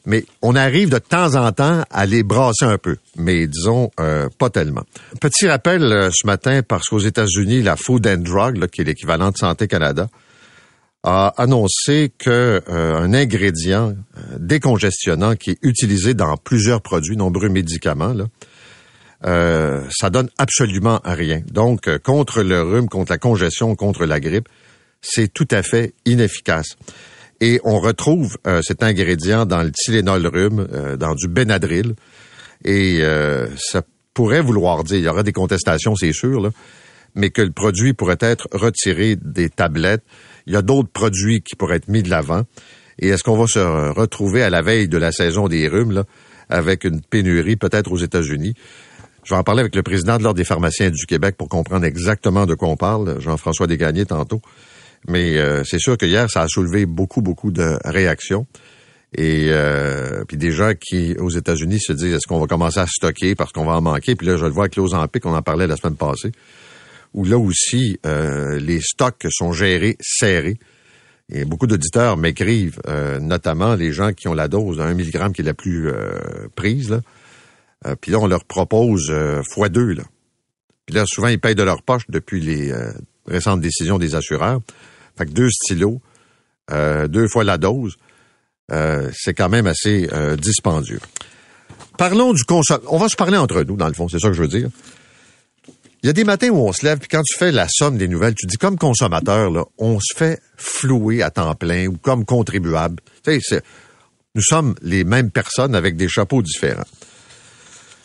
Mais 0.06 0.24
on 0.40 0.56
arrive 0.56 0.88
de 0.88 0.98
temps 0.98 1.34
en 1.34 1.52
temps 1.52 1.84
à 1.90 2.06
les 2.06 2.22
brasser 2.22 2.64
un 2.64 2.78
peu, 2.78 2.96
mais 3.16 3.46
disons 3.46 3.90
euh, 4.00 4.30
pas 4.38 4.48
tellement. 4.48 4.84
Petit 5.20 5.46
rappel 5.46 5.82
euh, 5.82 6.08
ce 6.10 6.26
matin 6.26 6.62
parce 6.66 6.88
qu'aux 6.88 7.00
États-Unis, 7.00 7.60
la 7.60 7.76
Food 7.76 8.06
and 8.06 8.18
Drug, 8.18 8.66
qui 8.68 8.80
est 8.80 8.84
l'équivalent 8.84 9.30
de 9.30 9.36
Santé 9.36 9.68
Canada, 9.68 10.08
a 11.02 11.28
annoncé 11.38 12.12
que 12.18 12.62
euh, 12.68 12.98
un 12.98 13.14
ingrédient 13.14 13.94
euh, 14.16 14.20
décongestionnant 14.38 15.34
qui 15.34 15.50
est 15.50 15.58
utilisé 15.62 16.14
dans 16.14 16.36
plusieurs 16.36 16.82
produits, 16.82 17.16
nombreux 17.16 17.48
médicaments, 17.48 18.14
euh, 19.26 19.82
ça 19.90 20.10
donne 20.10 20.28
absolument 20.38 21.00
rien. 21.04 21.42
Donc, 21.50 21.88
contre 21.98 22.42
le 22.42 22.62
rhume, 22.62 22.88
contre 22.88 23.12
la 23.12 23.18
congestion, 23.18 23.74
contre 23.76 24.06
la 24.06 24.20
grippe, 24.20 24.48
c'est 25.02 25.32
tout 25.32 25.48
à 25.50 25.62
fait 25.62 25.94
inefficace. 26.06 26.76
Et 27.40 27.60
on 27.64 27.80
retrouve 27.80 28.36
cet 28.60 28.82
ingrédient 28.82 29.46
dans 29.46 29.62
le 29.62 29.72
Tylenol 29.72 30.26
rhume, 30.26 30.68
dans 30.98 31.14
du 31.14 31.26
Benadryl, 31.26 31.94
et 32.66 33.02
ça 33.56 33.80
pourrait 34.12 34.42
vouloir 34.42 34.84
dire, 34.84 34.98
il 34.98 35.04
y 35.04 35.08
aura 35.08 35.22
des 35.22 35.32
contestations, 35.32 35.96
c'est 35.96 36.12
sûr, 36.12 36.42
là, 36.42 36.50
mais 37.14 37.30
que 37.30 37.40
le 37.40 37.50
produit 37.50 37.94
pourrait 37.94 38.18
être 38.20 38.46
retiré 38.52 39.16
des 39.16 39.48
tablettes 39.48 40.04
il 40.46 40.54
y 40.54 40.56
a 40.56 40.62
d'autres 40.62 40.90
produits 40.90 41.42
qui 41.42 41.54
pourraient 41.56 41.76
être 41.76 41.88
mis 41.88 42.02
de 42.02 42.10
l'avant. 42.10 42.42
Et 42.98 43.08
est-ce 43.08 43.22
qu'on 43.22 43.36
va 43.36 43.46
se 43.46 43.58
retrouver 43.90 44.42
à 44.42 44.50
la 44.50 44.62
veille 44.62 44.88
de 44.88 44.98
la 44.98 45.12
saison 45.12 45.48
des 45.48 45.68
rhumes, 45.68 45.92
là, 45.92 46.04
avec 46.48 46.84
une 46.84 47.00
pénurie 47.00 47.56
peut-être 47.56 47.92
aux 47.92 47.98
États-Unis? 47.98 48.54
Je 49.24 49.34
vais 49.34 49.38
en 49.38 49.44
parler 49.44 49.60
avec 49.60 49.74
le 49.74 49.82
président 49.82 50.18
de 50.18 50.22
l'Ordre 50.22 50.36
des 50.36 50.44
pharmaciens 50.44 50.90
du 50.90 51.06
Québec 51.06 51.36
pour 51.36 51.48
comprendre 51.48 51.84
exactement 51.84 52.46
de 52.46 52.54
quoi 52.54 52.68
on 52.68 52.76
parle, 52.76 53.20
Jean-François 53.20 53.66
Desgagnés 53.66 54.06
tantôt. 54.06 54.40
Mais 55.08 55.38
euh, 55.38 55.62
c'est 55.64 55.78
sûr 55.78 55.96
que 55.96 56.06
hier, 56.06 56.30
ça 56.30 56.42
a 56.42 56.48
soulevé 56.48 56.86
beaucoup, 56.86 57.22
beaucoup 57.22 57.50
de 57.50 57.78
réactions. 57.84 58.46
Et 59.16 59.48
euh, 59.50 60.24
puis 60.26 60.36
des 60.36 60.52
gens 60.52 60.72
qui, 60.78 61.16
aux 61.18 61.30
États-Unis, 61.30 61.80
se 61.80 61.92
disent 61.92 62.14
est-ce 62.14 62.26
qu'on 62.26 62.38
va 62.38 62.46
commencer 62.46 62.78
à 62.78 62.86
stocker 62.86 63.34
parce 63.34 63.52
qu'on 63.52 63.64
va 63.64 63.72
en 63.72 63.80
manquer? 63.80 64.14
Puis 64.14 64.26
là, 64.26 64.36
je 64.36 64.44
le 64.44 64.52
vois 64.52 64.64
avec 64.64 64.76
l'Ozampic, 64.76 65.26
on 65.26 65.34
en 65.34 65.42
parlait 65.42 65.66
la 65.66 65.76
semaine 65.76 65.96
passée 65.96 66.32
où 67.14 67.24
là 67.24 67.38
aussi, 67.38 67.98
euh, 68.06 68.58
les 68.58 68.80
stocks 68.80 69.26
sont 69.30 69.52
gérés 69.52 69.96
serrés. 70.00 70.58
Et 71.32 71.44
beaucoup 71.44 71.66
d'auditeurs 71.66 72.16
m'écrivent, 72.16 72.80
euh, 72.88 73.20
notamment 73.20 73.74
les 73.74 73.92
gens 73.92 74.12
qui 74.12 74.26
ont 74.26 74.34
la 74.34 74.48
dose 74.48 74.80
à 74.80 74.84
1 74.84 74.94
mg 74.94 75.32
qui 75.32 75.42
est 75.42 75.44
la 75.44 75.54
plus 75.54 75.88
euh, 75.88 76.48
prise. 76.56 76.90
Là. 76.90 77.00
Puis 78.00 78.12
là, 78.12 78.18
on 78.18 78.26
leur 78.26 78.44
propose 78.44 79.12
fois 79.52 79.68
deux. 79.68 79.92
Là. 79.92 80.02
Puis 80.86 80.94
là, 80.94 81.04
souvent, 81.06 81.28
ils 81.28 81.40
payent 81.40 81.54
de 81.54 81.62
leur 81.62 81.82
poche 81.82 82.04
depuis 82.08 82.40
les 82.40 82.72
récentes 83.26 83.60
décisions 83.60 83.98
des 83.98 84.14
assureurs. 84.14 84.60
Fait 85.16 85.26
que 85.26 85.30
deux 85.30 85.50
stylos, 85.50 86.00
deux 86.70 87.28
fois 87.28 87.44
la 87.44 87.58
dose, 87.58 87.96
c'est 88.68 89.34
quand 89.34 89.48
même 89.48 89.66
assez 89.66 90.08
dispendieux. 90.38 91.00
Parlons 91.98 92.32
du 92.32 92.44
consommateur. 92.44 92.92
On 92.92 92.98
va 92.98 93.08
se 93.08 93.16
parler 93.16 93.36
entre 93.36 93.62
nous, 93.62 93.76
dans 93.76 93.88
le 93.88 93.94
fond, 93.94 94.08
c'est 94.08 94.18
ça 94.18 94.28
que 94.28 94.34
je 94.34 94.42
veux 94.42 94.48
dire. 94.48 94.68
Il 96.02 96.06
y 96.06 96.08
a 96.08 96.14
des 96.14 96.24
matins 96.24 96.48
où 96.48 96.56
on 96.56 96.72
se 96.72 96.86
lève, 96.86 96.98
puis 96.98 97.08
quand 97.08 97.22
tu 97.22 97.36
fais 97.36 97.52
la 97.52 97.66
somme 97.68 97.98
des 97.98 98.08
nouvelles, 98.08 98.34
tu 98.34 98.46
dis 98.46 98.56
comme 98.56 98.78
consommateur, 98.78 99.50
là, 99.50 99.64
on 99.76 100.00
se 100.00 100.16
fait 100.16 100.40
flouer 100.56 101.22
à 101.22 101.30
temps 101.30 101.54
plein 101.54 101.88
ou 101.88 101.98
comme 101.98 102.24
contribuable. 102.24 103.02
Tu 103.22 103.38
sais, 103.42 103.62
nous 104.34 104.40
sommes 104.40 104.74
les 104.80 105.04
mêmes 105.04 105.30
personnes 105.30 105.74
avec 105.74 105.96
des 105.96 106.08
chapeaux 106.08 106.40
différents. 106.40 106.86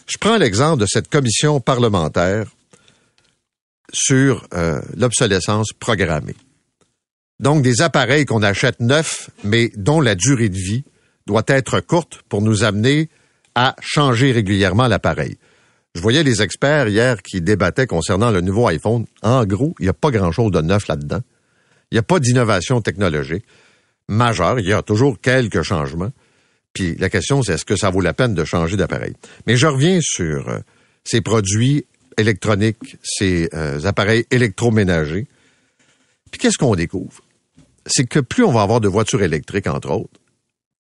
Je 0.06 0.18
prends 0.20 0.38
l'exemple 0.38 0.82
de 0.82 0.86
cette 0.86 1.10
commission 1.10 1.60
parlementaire 1.60 2.46
sur 3.92 4.48
euh, 4.54 4.82
l'obsolescence 4.96 5.74
programmée. 5.74 6.36
Donc, 7.40 7.64
des 7.64 7.82
appareils 7.82 8.26
qu'on 8.26 8.44
achète 8.44 8.80
neufs, 8.80 9.30
mais 9.44 9.72
dont 9.76 10.00
la 10.00 10.16
durée 10.16 10.50
de 10.50 10.58
vie 10.58 10.84
doit 11.26 11.44
être 11.48 11.80
courte 11.80 12.22
pour 12.30 12.42
nous 12.42 12.64
amener 12.64 13.10
à 13.56 13.76
changer 13.82 14.32
régulièrement 14.32 14.88
l'appareil. 14.88 15.38
Je 15.96 16.02
voyais 16.02 16.24
les 16.24 16.42
experts 16.42 16.88
hier 16.88 17.22
qui 17.24 17.42
débattaient 17.42 17.88
concernant 17.88 18.30
le 18.30 18.42
nouveau 18.42 18.68
iPhone. 18.68 19.06
En 19.22 19.46
gros, 19.46 19.74
il 19.80 19.84
n'y 19.84 19.90
a 19.90 19.94
pas 19.94 20.12
grand-chose 20.12 20.52
de 20.52 20.62
neuf 20.62 20.88
là-dedans. 20.88 21.22
Il 21.90 21.96
n'y 21.96 22.00
a 22.00 22.04
pas 22.04 22.20
d'innovation 22.20 22.82
technologique 22.82 23.46
majeure. 24.08 24.60
Il 24.60 24.68
y 24.68 24.74
a 24.74 24.82
toujours 24.82 25.20
quelques 25.20 25.62
changements. 25.62 26.12
Puis 26.76 26.94
la 26.98 27.10
question, 27.10 27.42
c'est 27.42 27.54
est-ce 27.54 27.66
que 27.66 27.78
ça 27.78 27.90
vaut 27.90 28.02
la 28.02 28.14
peine 28.14 28.36
de 28.36 28.44
changer 28.44 28.76
d'appareil? 28.76 29.14
Mais 29.48 29.56
je 29.56 29.66
reviens 29.66 30.00
sur 30.02 30.50
euh, 30.50 30.60
ces 31.06 31.22
produits 31.22 31.86
électroniques, 32.18 32.98
ces 33.02 33.50
euh, 33.54 33.86
appareils 33.86 34.26
électroménagers. 34.30 35.26
Puis 36.30 36.40
qu'est-ce 36.40 36.58
qu'on 36.58 36.76
découvre? 36.76 37.24
C'est 37.86 38.06
que 38.06 38.20
plus 38.20 38.44
on 38.44 38.52
va 38.52 38.62
avoir 38.62 38.82
de 38.82 38.90
voitures 38.90 39.24
électriques, 39.24 39.68
entre 39.68 39.90
autres, 39.90 40.20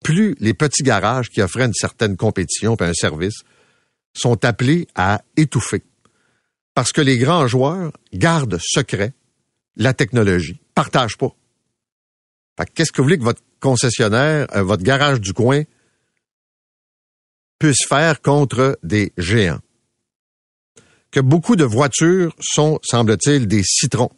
plus 0.03 0.35
les 0.39 0.53
petits 0.53 0.83
garages 0.83 1.29
qui 1.29 1.41
offraient 1.41 1.65
une 1.65 1.73
certaine 1.73 2.17
compétition 2.17 2.75
et 2.75 2.83
un 2.83 2.93
service 2.93 3.41
sont 4.13 4.43
appelés 4.43 4.87
à 4.95 5.21
étouffer. 5.37 5.81
Parce 6.73 6.91
que 6.91 7.01
les 7.01 7.17
grands 7.17 7.47
joueurs 7.47 7.93
gardent 8.13 8.59
secret 8.59 9.13
la 9.77 9.93
technologie, 9.93 10.59
partagent 10.73 11.17
pas. 11.17 11.33
qu'est-ce 12.73 12.91
que 12.91 12.97
vous 12.97 13.05
voulez 13.05 13.17
que 13.17 13.23
votre 13.23 13.41
concessionnaire, 13.61 14.47
euh, 14.55 14.63
votre 14.63 14.83
garage 14.83 15.21
du 15.21 15.33
coin 15.33 15.63
faire 17.73 18.21
contre 18.21 18.77
des 18.83 19.13
géants? 19.17 19.59
Que 21.11 21.19
beaucoup 21.19 21.55
de 21.55 21.63
voitures 21.63 22.35
sont, 22.39 22.79
semble-t-il, 22.83 23.47
des 23.47 23.63
citrons. 23.63 24.11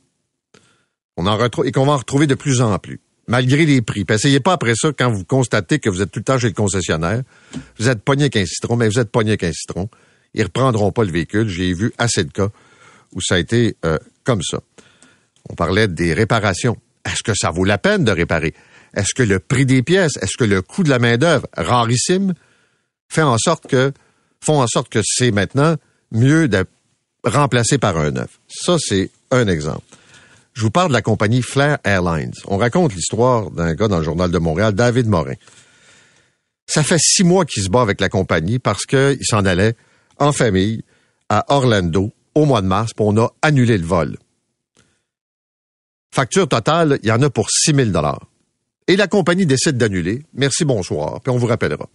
On 1.16 1.28
en 1.28 1.38
retrouve, 1.38 1.68
et 1.68 1.72
qu'on 1.72 1.86
va 1.86 1.94
en 1.94 1.98
retrouver 1.98 2.28
de 2.28 2.36
plus 2.36 2.62
en 2.62 2.78
plus 2.80 3.02
malgré 3.28 3.66
les 3.66 3.82
prix. 3.82 4.06
Essayez 4.10 4.40
pas 4.40 4.54
après 4.54 4.74
ça, 4.76 4.92
quand 4.98 5.12
vous 5.12 5.26
constatez 5.26 5.80
que 5.80 5.90
vous 5.90 6.02
êtes 6.02 6.12
tout 6.12 6.20
le 6.20 6.24
temps 6.24 6.38
chez 6.38 6.48
le 6.48 6.54
concessionnaire, 6.54 7.24
vous 7.78 7.90
êtes 7.90 8.02
pogné 8.02 8.24
avec 8.24 8.38
un 8.38 8.46
citron, 8.46 8.78
mais 8.78 8.88
vous 8.88 9.00
êtes 9.00 9.12
pogné 9.12 9.32
avec 9.32 9.44
un 9.44 9.52
citron. 9.52 9.90
Ils 10.34 10.44
reprendront 10.44 10.92
pas 10.92 11.04
le 11.04 11.12
véhicule. 11.12 11.48
J'ai 11.48 11.74
vu 11.74 11.94
assez 11.98 12.24
de 12.24 12.32
cas 12.32 12.50
où 13.14 13.22
ça 13.22 13.36
a 13.36 13.38
été 13.38 13.76
euh, 13.86 13.98
comme 14.24 14.42
ça. 14.42 14.60
On 15.50 15.56
parlait 15.56 15.88
des 15.88 16.14
réparations. 16.14 16.78
Est-ce 17.06 17.24
que 17.24 17.34
ça 17.36 17.52
vaut 17.52 17.64
la 17.64 17.78
peine 17.78 18.04
de 18.04 18.12
réparer? 18.12 18.54
Est-ce 18.96 19.14
que 19.14 19.24
le 19.24 19.40
prix 19.40 19.66
des 19.66 19.84
pièces, 19.84 20.18
est-ce 20.22 20.38
que 20.38 20.44
le 20.44 20.62
coût 20.62 20.84
de 20.84 20.90
la 20.90 21.00
main-d'œuvre, 21.00 21.48
rarissime, 21.56 22.34
fait 23.10 23.22
en 23.22 23.38
sorte 23.38 23.68
que, 23.68 23.92
font 24.44 24.62
en 24.62 24.68
sorte 24.68 24.90
que 24.90 25.02
c'est 25.04 25.32
maintenant 25.32 25.76
mieux 26.12 26.48
de 26.48 26.66
remplacer 27.24 27.78
par 27.78 27.98
un 27.98 28.12
neuf? 28.12 28.40
Ça, 28.48 28.78
c'est 28.80 29.10
un 29.32 29.48
exemple. 29.48 29.84
Je 30.54 30.62
vous 30.64 30.72
parle 30.72 30.90
de 30.90 30.94
la 30.94 31.02
compagnie 31.02 31.42
Flair 31.42 31.78
Airlines. 31.84 32.34
On 32.46 32.58
raconte 32.58 32.96
l'histoire 32.96 33.52
d'un 33.52 33.76
gars 33.76 33.88
dans 33.88 34.00
le 34.00 34.04
journal 34.04 34.32
de 34.32 34.40
Montréal, 34.40 34.74
David 34.74 35.08
Morin. 35.08 35.36
Ça 36.66 36.84
fait 36.84 37.00
six 37.00 37.24
mois 37.24 37.46
qu'il 37.46 37.64
se 37.64 37.70
bat 37.70 37.82
avec 37.82 38.02
la 38.02 38.10
compagnie 38.10 38.60
parce 38.60 38.86
qu'il 38.86 39.24
s'en 39.24 39.46
allait 39.46 39.76
en 40.18 40.32
famille 40.32 40.84
à 41.30 41.46
Orlando 41.54 42.12
au 42.36 42.46
mois 42.46 42.62
de 42.62 42.68
mars, 42.68 42.94
pour 42.94 43.08
on 43.08 43.18
a 43.18 43.34
annulé 43.42 43.78
le 43.78 43.86
vol. 43.86 44.18
Facture 46.14 46.48
totale, 46.48 47.00
il 47.04 47.10
y 47.10 47.12
en 47.12 47.22
a 47.22 47.30
pour 47.30 47.50
6 47.50 47.74
000 47.74 47.92
Et 48.88 48.96
la 48.96 49.08
compagnie 49.08 49.46
décide 49.46 49.78
d'annuler. 49.78 50.24
Merci, 50.34 50.66
bonsoir, 50.66 51.20
puis 51.22 51.32
on 51.32 51.38
vous 51.38 51.48
rappellera. 51.48 51.88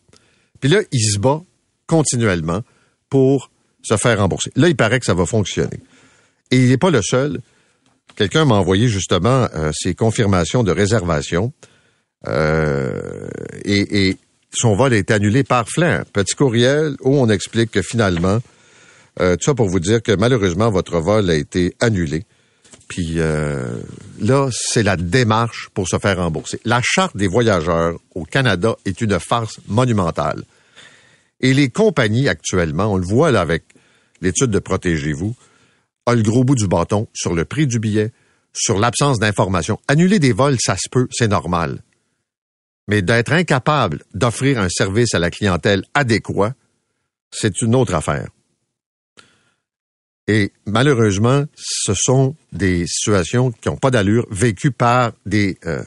Puis 0.62 0.71
là, 0.71 0.81
il 0.92 1.00
se 1.00 1.19
bat 1.19 1.42
continuellement 1.87 2.62
pour 3.11 3.50
se 3.83 3.97
faire 3.97 4.19
rembourser. 4.19 4.50
Là, 4.57 4.69
il 4.69 4.76
paraît 4.76 5.00
que 5.00 5.04
ça 5.04 5.12
va 5.12 5.26
fonctionner. 5.26 5.81
Et 6.50 6.57
il 6.57 6.69
n'est 6.69 6.78
pas 6.78 6.90
le 6.90 7.02
seul. 7.02 7.40
Quelqu'un 8.14 8.45
m'a 8.45 8.54
envoyé 8.54 8.87
justement 8.88 9.49
euh, 9.54 9.73
ses 9.75 9.95
confirmations 9.95 10.62
de 10.62 10.71
réservation 10.71 11.52
euh, 12.28 13.28
et, 13.64 14.16
son 14.54 14.76
vol 14.76 14.92
été 14.92 15.14
annulé 15.14 15.45
par 15.45 15.66
Flair. 15.66 16.04
Petit 16.12 16.35
courriel 16.35 16.95
où 17.00 17.16
on 17.16 17.28
explique 17.31 17.71
que 17.71 17.81
finalement, 17.83 18.38
euh, 19.21 19.35
tout 19.37 19.45
ça 19.45 19.54
pour 19.54 19.69
vous 19.69 19.81
dire 19.81 20.02
que 20.02 20.12
malheureusement 20.12 20.71
votre 20.71 21.00
vol 21.00 21.31
a 21.31 21.35
été 21.35 21.75
annulé. 21.81 22.25
Puis 22.87 23.14
là, 24.21 24.50
c'est 24.52 24.83
la 24.83 24.97
démarche 24.99 25.71
pour 25.73 25.88
se 25.88 25.99
faire 25.99 26.19
rembourser. 26.19 26.61
La 26.66 26.83
charte 26.85 27.16
des 27.16 27.26
voyageurs 27.26 27.99
au 28.14 28.25
Canada 28.25 28.76
est 28.85 29.00
une 29.00 29.19
farce 29.19 29.61
monumentale. 29.66 30.42
Et 31.42 31.54
les 31.54 31.68
compagnies 31.70 32.28
actuellement, 32.28 32.92
on 32.92 32.96
le 32.96 33.04
voit 33.04 33.37
avec 33.38 33.64
l'étude 34.20 34.50
de 34.50 34.58
Protégez-vous, 34.61 35.34
a 36.06 36.14
le 36.14 36.22
gros 36.22 36.44
bout 36.44 36.54
du 36.54 36.68
bâton 36.68 37.08
sur 37.12 37.34
le 37.34 37.44
prix 37.44 37.66
du 37.66 37.78
billet, 37.78 38.12
sur 38.52 38.78
l'absence 38.78 39.18
d'information. 39.18 39.80
Annuler 39.88 40.18
des 40.18 40.32
vols, 40.32 40.58
ça 40.61 40.76
se 40.76 40.88
peut, 40.88 41.08
c'est 41.11 41.28
normal. 41.28 41.82
Mais 42.88 43.02
d'être 43.02 43.32
incapable 43.32 44.04
d'offrir 44.14 44.58
un 44.58 44.68
service 44.68 45.14
à 45.14 45.18
la 45.18 45.30
clientèle 45.30 45.84
adéquat, 45.94 46.54
c'est 47.30 47.61
une 47.62 47.75
autre 47.75 47.94
affaire. 47.94 48.28
Et 50.28 50.52
malheureusement, 50.66 51.44
ce 51.56 51.92
sont 51.94 52.37
des 52.52 52.87
situations 52.87 53.50
qui 53.50 53.68
n'ont 53.68 53.76
pas 53.76 53.90
d'allure, 53.90 54.26
vécues 54.30 54.70
par 54.70 55.12
des 55.26 55.58
euh, 55.66 55.82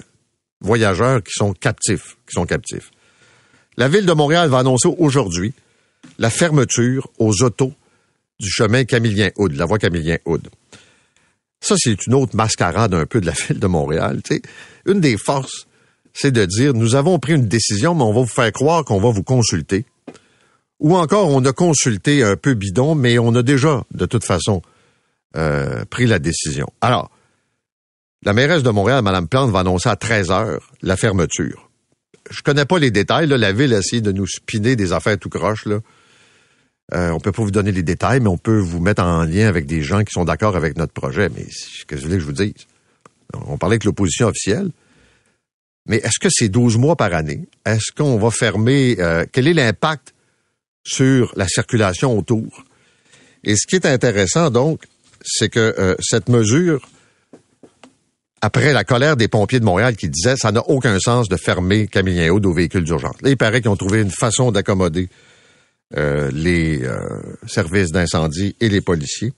voyageurs 0.60 1.24
qui 1.24 1.32
sont 1.34 1.54
captifs, 1.54 2.18
qui 2.28 2.34
sont 2.34 2.46
captifs. 2.46 2.92
La 3.78 3.88
ville 3.88 4.06
de 4.06 4.14
Montréal 4.14 4.50
va 4.50 4.60
annoncer 4.60 4.90
aujourd'hui 4.98 5.54
la 6.18 6.30
fermeture 6.30 7.10
aux 7.20 7.44
autos 7.44 7.74
du 8.40 8.50
chemin 8.50 8.86
Camillien-Houd, 8.86 9.54
la 9.54 9.66
voie 9.66 9.80
Camillien-Houd. 9.80 10.50
Ça, 11.60 11.76
c'est 11.78 12.06
une 12.06 12.14
autre 12.14 12.36
mascarade 12.36 12.94
un 12.94 13.06
peu 13.06 13.20
de 13.20 13.26
la 13.26 13.32
ville 13.48 13.60
de 13.60 13.68
Montréal. 13.68 14.22
Une 14.86 15.00
des 15.00 15.18
forces, 15.18 15.68
c'est 16.14 16.32
de 16.32 16.46
dire, 16.46 16.74
nous 16.74 16.96
avons 16.96 17.20
pris 17.20 17.34
une 17.34 17.48
décision, 17.48 17.96
mais 17.96 18.04
on 18.04 18.14
va 18.14 18.22
vous 18.22 18.28
faire 18.28 18.52
croire 18.52 18.86
qu'on 18.86 19.00
va 19.00 19.10
vous 19.10 19.24
consulter. 19.24 19.86
Ou 20.80 20.96
encore, 20.96 21.30
on 21.30 21.44
a 21.46 21.54
consulté 21.54 22.24
un 22.24 22.36
peu 22.36 22.54
bidon, 22.54 22.96
mais 22.96 23.18
on 23.18 23.34
a 23.36 23.42
déjà, 23.42 23.84
de 23.92 24.06
toute 24.06 24.26
façon, 24.26 24.62
euh, 25.36 25.84
pris 25.86 26.06
la 26.06 26.20
décision. 26.20 26.68
Alors, 26.82 27.10
la 28.24 28.34
mairesse 28.34 28.64
de 28.64 28.70
Montréal, 28.70 29.02
Mme 29.02 29.28
Plante, 29.28 29.52
va 29.52 29.60
annoncer 29.60 29.90
à 29.90 29.96
13 29.96 30.32
heures 30.32 30.72
la 30.82 30.98
fermeture. 30.98 31.70
Je 32.30 32.42
connais 32.42 32.66
pas 32.66 32.80
les 32.80 32.92
détails. 32.92 33.28
La 33.28 33.52
ville 33.52 33.74
a 33.74 33.80
essayé 33.80 34.02
de 34.02 34.12
nous 34.12 34.28
spinner 34.28 34.76
des 34.76 34.94
affaires 34.94 35.18
tout 35.18 35.30
croche. 35.30 35.66
Là. 35.66 35.80
Euh, 36.94 37.10
on 37.12 37.20
peut 37.20 37.32
pas 37.32 37.44
vous 37.44 37.52
donner 37.52 37.72
les 37.72 37.84
détails, 37.84 38.20
mais 38.20 38.30
on 38.30 38.38
peut 38.38 38.60
vous 38.60 38.80
mettre 38.80 39.04
en 39.04 39.24
lien 39.24 39.48
avec 39.48 39.66
des 39.66 39.82
gens 39.82 40.04
qui 40.04 40.12
sont 40.12 40.26
d'accord 40.26 40.56
avec 40.56 40.78
notre 40.78 40.94
projet. 40.94 41.30
Mais 41.30 41.44
qu'est-ce 41.44 41.86
que 41.86 41.96
vous 41.96 42.02
voulez 42.04 42.16
que 42.16 42.22
je 42.22 42.26
vous 42.26 42.32
dise? 42.34 42.54
On 43.34 43.58
parlait 43.58 43.76
avec 43.76 43.86
l'opposition 43.86 44.28
officielle. 44.28 44.70
Mais 45.88 45.98
est-ce 45.98 46.20
que 46.20 46.30
c'est 46.32 46.50
12 46.50 46.78
mois 46.78 46.96
par 46.96 47.14
année? 47.14 47.48
Est-ce 47.66 47.92
qu'on 47.92 48.18
va 48.18 48.32
fermer? 48.32 48.98
Euh, 49.00 49.26
quel 49.32 49.48
est 49.48 49.54
l'impact 49.54 50.14
sur 50.84 51.32
la 51.36 51.48
circulation 51.48 52.18
autour? 52.18 52.64
Et 53.44 53.56
ce 53.56 53.68
qui 53.68 53.76
est 53.76 53.86
intéressant, 53.86 54.50
donc, 54.50 54.84
c'est 55.24 55.50
que 55.50 55.76
euh, 55.78 55.96
cette 56.00 56.30
mesure, 56.30 56.88
après 58.46 58.74
la 58.74 58.84
colère 58.84 59.18
des 59.18 59.28
pompiers 59.28 59.60
de 59.60 59.66
Montréal 59.66 59.96
qui 59.96 60.08
disaient 60.08 60.36
ça 60.36 60.52
n'a 60.52 60.62
aucun 60.70 61.00
sens 61.00 61.28
de 61.30 61.36
fermer 61.36 61.88
Camillien 61.88 62.32
Aude 62.32 62.46
aux 62.46 62.54
véhicules 62.54 62.84
d'urgence. 62.84 63.16
Là, 63.24 63.32
il 63.32 63.38
paraît 63.38 63.60
qu'ils 63.60 63.72
ont 63.72 63.76
trouvé 63.76 64.02
une 64.02 64.12
façon 64.12 64.52
d'accommoder 64.52 65.10
euh, 65.98 66.30
les 66.32 66.84
services 67.48 67.92
d'incendie 67.92 68.56
et 68.60 68.70
les 68.70 68.82
policiers. 68.82 69.34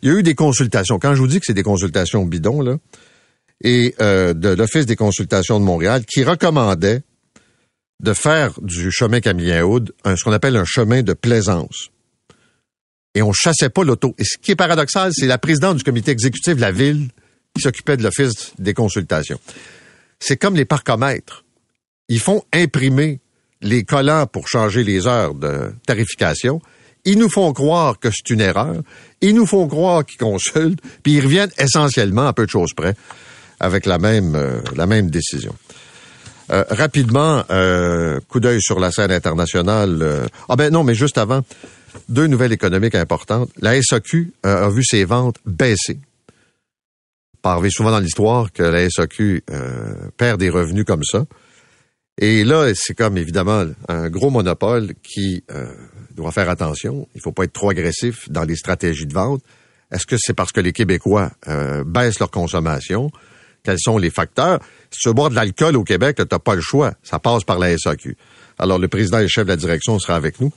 Il 0.00 0.12
y 0.12 0.14
a 0.14 0.18
eu 0.18 0.22
des 0.22 0.36
consultations. 0.36 1.00
Quand 1.00 1.16
je 1.16 1.20
vous 1.20 1.26
dis 1.26 1.40
que 1.40 1.46
c'est 1.46 1.54
des 1.54 1.64
consultations 1.64 2.24
bidons, 2.24 2.60
là, 2.60 2.76
et 3.64 3.96
euh, 4.00 4.32
de 4.32 4.50
l'Office 4.50 4.86
des 4.86 4.94
consultations 4.94 5.58
de 5.58 5.64
Montréal 5.64 6.04
qui 6.04 6.22
recommandait 6.22 7.02
de 8.00 8.12
faire 8.12 8.52
du 8.62 8.92
chemin 8.92 9.18
Camillien-Aude 9.18 9.92
ce 10.04 10.22
qu'on 10.22 10.32
appelle 10.32 10.56
un 10.56 10.64
chemin 10.64 11.02
de 11.02 11.14
plaisance. 11.14 11.88
Et 13.16 13.22
on 13.22 13.32
chassait 13.32 13.70
pas 13.70 13.82
l'auto. 13.82 14.14
Et 14.18 14.24
ce 14.24 14.38
qui 14.38 14.52
est 14.52 14.56
paradoxal, 14.56 15.10
c'est 15.12 15.26
la 15.26 15.38
présidente 15.38 15.78
du 15.78 15.82
comité 15.82 16.12
exécutif 16.12 16.54
de 16.54 16.60
la 16.60 16.70
ville 16.70 17.08
qui 17.56 17.62
s'occupait 17.62 17.96
de 17.96 18.02
l'Office 18.02 18.52
des 18.58 18.74
consultations. 18.74 19.40
C'est 20.20 20.36
comme 20.36 20.56
les 20.56 20.64
parcomètres. 20.64 21.44
Ils 22.08 22.20
font 22.20 22.42
imprimer 22.52 23.20
les 23.62 23.84
collants 23.84 24.26
pour 24.26 24.48
changer 24.48 24.84
les 24.84 25.06
heures 25.06 25.34
de 25.34 25.72
tarification. 25.86 26.60
Ils 27.04 27.18
nous 27.18 27.30
font 27.30 27.52
croire 27.52 27.98
que 27.98 28.10
c'est 28.10 28.30
une 28.30 28.40
erreur. 28.40 28.76
Ils 29.20 29.34
nous 29.34 29.46
font 29.46 29.66
croire 29.66 30.04
qu'ils 30.04 30.18
consultent, 30.18 30.80
puis 31.02 31.14
ils 31.14 31.20
reviennent 31.20 31.50
essentiellement 31.58 32.26
à 32.26 32.32
peu 32.32 32.44
de 32.44 32.50
choses 32.50 32.72
près 32.74 32.94
avec 33.58 33.86
la 33.86 33.98
même, 33.98 34.34
euh, 34.34 34.60
la 34.76 34.86
même 34.86 35.10
décision. 35.10 35.54
Euh, 36.50 36.64
rapidement, 36.68 37.42
euh, 37.50 38.20
coup 38.28 38.38
d'œil 38.38 38.60
sur 38.60 38.78
la 38.78 38.92
scène 38.92 39.10
internationale. 39.10 40.28
ah 40.48 40.56
ben 40.56 40.72
non, 40.72 40.84
mais 40.84 40.94
juste 40.94 41.18
avant, 41.18 41.42
deux 42.08 42.26
nouvelles 42.26 42.52
économiques 42.52 42.94
importantes. 42.94 43.50
La 43.60 43.80
SAQ 43.80 44.32
a 44.42 44.68
vu 44.68 44.84
ses 44.84 45.04
ventes 45.04 45.38
baisser. 45.46 45.98
Pas 47.46 47.70
souvent 47.70 47.90
dans 47.90 48.00
l'histoire 48.00 48.52
que 48.52 48.62
la 48.62 48.88
SAQ 48.90 49.44
perd 50.16 50.40
des 50.40 50.50
revenus 50.50 50.84
comme 50.84 51.04
ça. 51.04 51.26
Et 52.18 52.44
là, 52.44 52.72
c'est 52.74 52.94
comme 52.94 53.16
évidemment 53.18 53.64
un 53.88 54.08
gros 54.08 54.30
monopole 54.30 54.94
qui 55.02 55.44
doit 56.14 56.32
faire 56.32 56.50
attention. 56.50 57.06
Il 57.14 57.20
faut 57.20 57.32
pas 57.32 57.44
être 57.44 57.52
trop 57.52 57.70
agressif 57.70 58.28
dans 58.30 58.44
les 58.44 58.56
stratégies 58.56 59.06
de 59.06 59.14
vente. 59.14 59.42
Est-ce 59.92 60.06
que 60.06 60.16
c'est 60.18 60.34
parce 60.34 60.50
que 60.50 60.60
les 60.60 60.72
Québécois 60.72 61.30
baissent 61.86 62.18
leur 62.18 62.30
consommation? 62.30 63.10
quels 63.66 63.80
sont 63.80 63.98
les 63.98 64.10
facteurs? 64.10 64.60
Si 64.90 65.00
tu 65.00 65.08
veux 65.08 65.14
boire 65.14 65.28
de 65.28 65.34
l'alcool 65.34 65.76
au 65.76 65.82
Québec, 65.82 66.16
tu 66.16 66.24
n'as 66.30 66.38
pas 66.38 66.54
le 66.54 66.60
choix. 66.60 66.94
Ça 67.02 67.18
passe 67.18 67.42
par 67.42 67.58
la 67.58 67.76
SAQ. 67.76 68.16
Alors, 68.58 68.78
le 68.78 68.88
président 68.88 69.18
et 69.18 69.28
chef 69.28 69.44
de 69.44 69.50
la 69.50 69.56
direction 69.56 69.98
sera 69.98 70.14
avec 70.14 70.40
nous. 70.40 70.52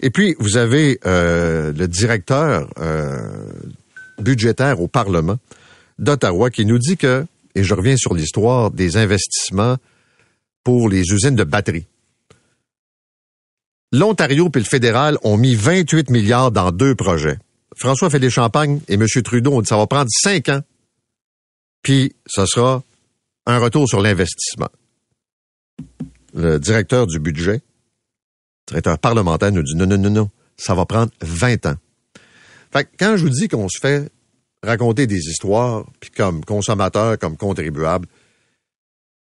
Et 0.00 0.10
puis, 0.10 0.34
vous 0.38 0.56
avez 0.56 0.98
euh, 1.04 1.72
le 1.74 1.86
directeur 1.86 2.68
euh, 2.80 3.18
budgétaire 4.18 4.80
au 4.80 4.88
Parlement 4.88 5.36
d'Ottawa 5.98 6.50
qui 6.50 6.64
nous 6.64 6.78
dit 6.78 6.96
que, 6.96 7.26
et 7.54 7.64
je 7.64 7.74
reviens 7.74 7.96
sur 7.96 8.14
l'histoire 8.14 8.70
des 8.70 8.96
investissements 8.96 9.76
pour 10.64 10.88
les 10.88 11.00
usines 11.12 11.36
de 11.36 11.44
batterie. 11.44 11.86
L'Ontario 13.92 14.50
et 14.54 14.58
le 14.58 14.64
fédéral 14.64 15.18
ont 15.22 15.36
mis 15.36 15.54
28 15.54 16.10
milliards 16.10 16.50
dans 16.50 16.70
deux 16.70 16.94
projets. 16.94 17.38
François 17.76 18.10
Félix-Champagne 18.10 18.80
et 18.88 18.94
M. 18.94 19.06
Trudeau 19.24 19.52
ont 19.52 19.62
dit 19.62 19.68
ça 19.68 19.76
va 19.76 19.86
prendre 19.86 20.10
cinq 20.10 20.48
ans 20.48 20.62
puis 21.82 22.14
ce 22.26 22.44
sera 22.46 22.82
un 23.46 23.58
retour 23.58 23.88
sur 23.88 24.02
l'investissement. 24.02 24.68
Le 26.34 26.58
directeur 26.58 27.06
du 27.06 27.18
budget, 27.18 27.62
le 28.68 28.72
directeur 28.72 28.98
parlementaire 28.98 29.52
nous 29.52 29.62
dit 29.62 29.74
non, 29.74 29.86
non, 29.86 29.98
non, 29.98 30.10
non, 30.10 30.30
ça 30.56 30.74
va 30.74 30.84
prendre 30.84 31.10
20 31.22 31.66
ans. 31.66 31.76
Fait 32.72 32.84
que 32.84 32.90
quand 32.98 33.16
je 33.16 33.22
vous 33.22 33.30
dis 33.30 33.48
qu'on 33.48 33.68
se 33.68 33.78
fait 33.80 34.10
raconter 34.62 35.06
des 35.06 35.28
histoires, 35.28 35.84
puis 36.00 36.10
comme 36.10 36.44
consommateur, 36.44 37.18
comme 37.18 37.36
contribuable, 37.36 38.06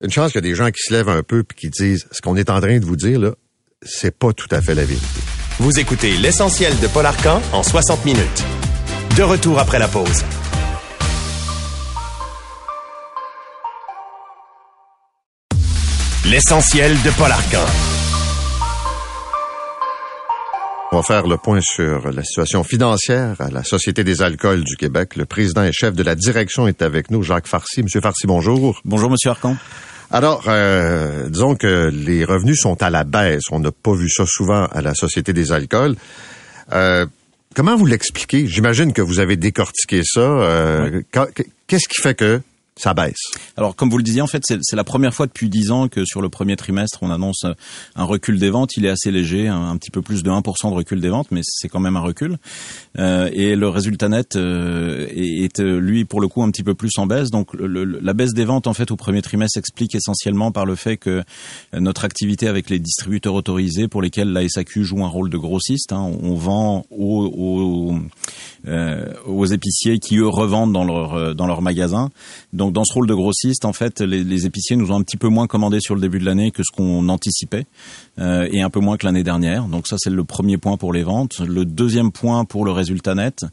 une 0.04 0.12
chance 0.12 0.32
qu'il 0.32 0.44
y 0.44 0.46
a 0.46 0.50
des 0.50 0.56
gens 0.56 0.68
qui 0.68 0.82
se 0.82 0.94
lèvent 0.94 1.10
un 1.10 1.24
peu 1.24 1.44
puis 1.44 1.58
qui 1.58 1.70
disent 1.70 2.08
ce 2.12 2.22
qu'on 2.22 2.36
est 2.36 2.50
en 2.50 2.60
train 2.62 2.80
de 2.80 2.86
vous 2.86 2.96
dire 2.96 3.20
là, 3.20 3.32
c'est 3.82 4.16
pas 4.16 4.34
tout 4.34 4.48
à 4.52 4.62
fait 4.62 4.76
la 4.76 4.86
vérité. 4.86 5.22
Vous 5.60 5.80
écoutez 5.80 6.18
l'essentiel 6.18 6.78
de 6.80 6.88
Paul 6.88 7.06
Arcan 7.06 7.42
en 7.52 7.64
60 7.64 8.06
minutes. 8.06 8.44
De 9.16 9.24
retour 9.24 9.58
après 9.60 9.80
la 9.80 9.88
pause. 9.88 10.24
L'essentiel 16.26 16.92
de 17.04 17.10
Paul 17.18 17.32
Arcan. 17.32 18.07
On 20.94 20.98
va 20.98 21.04
faire 21.04 21.28
le 21.28 21.36
point 21.36 21.60
sur 21.62 22.12
la 22.12 22.24
situation 22.24 22.64
financière 22.64 23.36
à 23.40 23.50
la 23.50 23.64
Société 23.64 24.06
des 24.06 24.22
alcools 24.22 24.64
du 24.64 24.78
Québec. 24.78 25.18
Le 25.18 25.26
président 25.26 25.64
et 25.64 25.74
chef 25.74 25.94
de 25.94 26.02
la 26.02 26.16
direction 26.16 26.66
est 26.66 26.82
avec 26.82 27.12
nous, 27.12 27.24
Jacques 27.24 27.48
Farcy. 27.48 27.84
Monsieur 27.84 28.00
Farcy, 28.00 28.26
bonjour. 28.26 28.80
Bonjour, 28.86 29.10
Monsieur 29.10 29.32
Arcan. 29.32 29.58
Alors, 30.12 30.46
euh, 30.48 31.28
disons 31.28 31.56
que 31.56 31.90
les 31.90 32.24
revenus 32.24 32.62
sont 32.62 32.82
à 32.82 32.90
la 32.90 33.04
baisse. 33.04 33.44
On 33.52 33.60
n'a 33.60 33.72
pas 33.72 33.96
vu 33.96 34.10
ça 34.10 34.24
souvent 34.26 34.66
à 34.68 34.82
la 34.82 34.94
Société 34.94 35.34
des 35.34 35.52
alcools. 35.52 35.98
Euh, 36.72 37.06
comment 37.54 37.76
vous 37.76 37.86
l'expliquez? 37.86 38.48
J'imagine 38.48 38.94
que 38.94 39.02
vous 39.02 39.20
avez 39.20 39.36
décortiqué 39.36 40.04
ça. 40.06 40.22
Euh, 40.22 41.02
qu'est-ce 41.68 41.90
qui 41.90 42.02
fait 42.02 42.16
que 42.16 42.40
Alors, 43.58 43.76
comme 43.76 43.90
vous 43.90 43.98
le 43.98 44.04
disiez, 44.04 44.22
en 44.22 44.28
fait, 44.28 44.44
c'est 44.46 44.76
la 44.76 44.84
première 44.84 45.14
fois 45.14 45.26
depuis 45.26 45.50
dix 45.50 45.72
ans 45.72 45.88
que 45.88 46.06
sur 46.06 46.22
le 46.22 46.30
premier 46.30 46.56
trimestre, 46.56 47.00
on 47.02 47.12
annonce 47.12 47.46
un 47.96 48.04
recul 48.04 48.40
des 48.40 48.50
ventes. 48.50 48.78
Il 48.78 48.86
est 48.86 48.90
assez 48.90 49.12
léger, 49.12 49.48
un, 49.48 49.76
petit 49.78 49.92
peu 49.92 50.02
plus 50.02 50.24
de 50.24 50.30
1% 50.30 50.70
de 50.70 50.76
recul 50.76 51.02
des 51.02 51.10
ventes, 51.10 51.28
mais 51.32 51.42
c'est 51.44 51.70
quand 51.70 51.80
même 51.80 51.98
un 51.98 52.02
recul. 52.02 52.38
Euh, 53.00 53.30
et 53.34 53.56
le 53.56 53.70
résultat 53.70 54.10
net 54.10 54.36
euh, 54.36 55.08
est, 55.10 55.60
lui, 55.60 56.06
pour 56.06 56.22
le 56.22 56.28
coup, 56.28 56.44
un 56.44 56.52
petit 56.52 56.64
peu 56.64 56.76
plus 56.76 56.92
en 56.98 57.08
baisse. 57.08 57.32
Donc, 57.32 57.50
la 57.60 58.14
baisse 58.14 58.34
des 58.34 58.46
ventes, 58.46 58.68
en 58.68 58.74
fait, 58.74 58.92
au 58.92 58.96
premier 58.96 59.22
trimestre 59.22 59.56
s'explique 59.56 59.96
essentiellement 59.96 60.52
par 60.52 60.66
le 60.66 60.76
fait 60.76 60.98
que 60.98 61.24
notre 61.74 62.06
activité 62.06 62.48
avec 62.48 62.70
les 62.70 62.80
distributeurs 62.80 63.34
autorisés, 63.34 63.88
pour 63.88 64.02
lesquels 64.02 64.32
la 64.32 64.48
SAQ 64.48 64.84
joue 64.84 65.04
un 65.04 65.10
rôle 65.10 65.30
de 65.30 65.38
grossiste, 65.38 65.94
hein, 65.94 66.12
on 66.22 66.36
vend 66.36 66.86
aux, 66.92 67.26
aux, 67.26 68.00
euh, 68.68 69.14
aux 69.26 69.46
épiciers 69.46 70.00
qui, 70.00 70.18
eux, 70.18 70.28
revendent 70.28 70.74
dans 70.74 70.84
leur, 70.84 71.36
dans 71.36 71.48
leur 71.48 71.62
magasin. 71.62 72.10
Donc 72.68 72.74
dans 72.74 72.84
ce 72.84 72.94
rôle 72.94 73.08
de 73.08 73.14
grossiste, 73.14 73.64
en 73.64 73.72
fait, 73.72 74.02
les, 74.02 74.46
épiciers 74.46 74.76
nous 74.76 74.92
ont 74.92 74.96
un 74.96 75.02
petit 75.02 75.16
peu 75.16 75.30
moins 75.30 75.48
commandé 75.48 75.80
sur 75.80 75.96
le 75.96 76.02
début 76.02 76.20
de 76.20 76.26
l'année 76.26 76.52
que 76.52 76.64
ce 76.64 76.72
qu'on 76.76 77.08
anticipait 77.08 77.66
euh, 78.20 78.48
et 78.52 78.62
un 78.62 78.70
peu 78.70 78.80
moins 78.80 78.98
que 78.98 79.06
l'année 79.06 79.24
dernière. 79.24 79.66
Donc 79.66 79.88
ça, 79.88 79.98
c'est 80.00 80.10
le 80.10 80.24
premier 80.24 80.58
point 80.58 80.78
pour 80.78 80.92
les 80.92 81.04
ventes. 81.04 81.40
Le 81.40 81.66
deuxième 81.66 82.12
point 82.12 82.46
pour 82.46 82.66
le 82.66 82.72
résultat 82.72 83.14
net, 83.14 83.46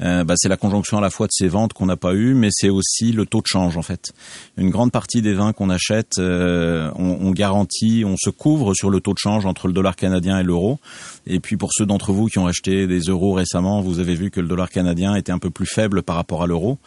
euh, 0.00 0.22
bah, 0.24 0.34
c'est 0.36 0.48
la 0.48 0.56
conjonction 0.56 0.98
à 0.98 1.00
la 1.00 1.10
fois 1.10 1.26
de 1.26 1.32
ces 1.32 1.48
ventes 1.48 1.72
qu'on 1.72 1.86
n'a 1.86 1.96
pas 1.96 2.14
eues, 2.14 2.34
mais 2.34 2.48
c'est 2.52 2.68
aussi 2.68 3.12
le 3.12 3.26
taux 3.26 3.40
de 3.40 3.46
change 3.46 3.76
en 3.76 3.82
fait. 3.82 4.12
Une 4.56 4.70
grande 4.70 4.92
partie 4.92 5.22
des 5.22 5.34
vins 5.34 5.52
qu'on 5.52 5.70
achète, 5.70 6.18
euh, 6.18 6.90
on, 6.96 7.18
on 7.20 7.30
garantit, 7.32 8.04
on 8.06 8.16
se 8.16 8.30
couvre 8.30 8.74
sur 8.74 8.90
le 8.90 9.00
taux 9.00 9.12
de 9.12 9.18
change 9.18 9.44
entre 9.44 9.66
le 9.66 9.72
dollar 9.72 9.96
canadien 9.96 10.38
et 10.38 10.42
l'euro. 10.44 10.78
Et 11.26 11.40
puis 11.40 11.56
pour 11.56 11.70
ceux 11.72 11.86
d'entre 11.86 12.12
vous 12.12 12.26
qui 12.26 12.38
ont 12.38 12.46
acheté 12.46 12.86
des 12.86 13.00
euros 13.00 13.32
récemment, 13.32 13.80
vous 13.80 13.98
avez 13.98 14.14
vu 14.14 14.30
que 14.30 14.40
le 14.40 14.48
dollar 14.48 14.70
canadien 14.70 15.14
était 15.14 15.32
un 15.32 15.38
peu 15.38 15.50
plus 15.50 15.66
faible 15.66 16.02
par 16.02 16.16
rapport 16.16 16.42
à 16.42 16.46
l'euro. 16.46 16.78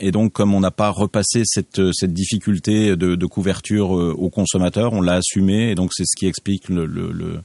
Et 0.00 0.10
donc 0.10 0.32
comme 0.32 0.54
on 0.54 0.60
n'a 0.60 0.70
pas 0.70 0.90
repassé 0.90 1.42
cette, 1.44 1.80
cette 1.92 2.12
difficulté 2.12 2.96
de, 2.96 3.14
de 3.14 3.26
couverture 3.26 3.90
aux 3.90 4.30
consommateurs, 4.30 4.92
on 4.92 5.02
l'a 5.02 5.14
assumé. 5.14 5.70
Et 5.70 5.74
donc 5.74 5.90
c'est 5.92 6.04
ce 6.04 6.16
qui 6.16 6.26
explique 6.34 6.68
le, 6.68 6.84
le, 6.86 7.12
le 7.12 7.40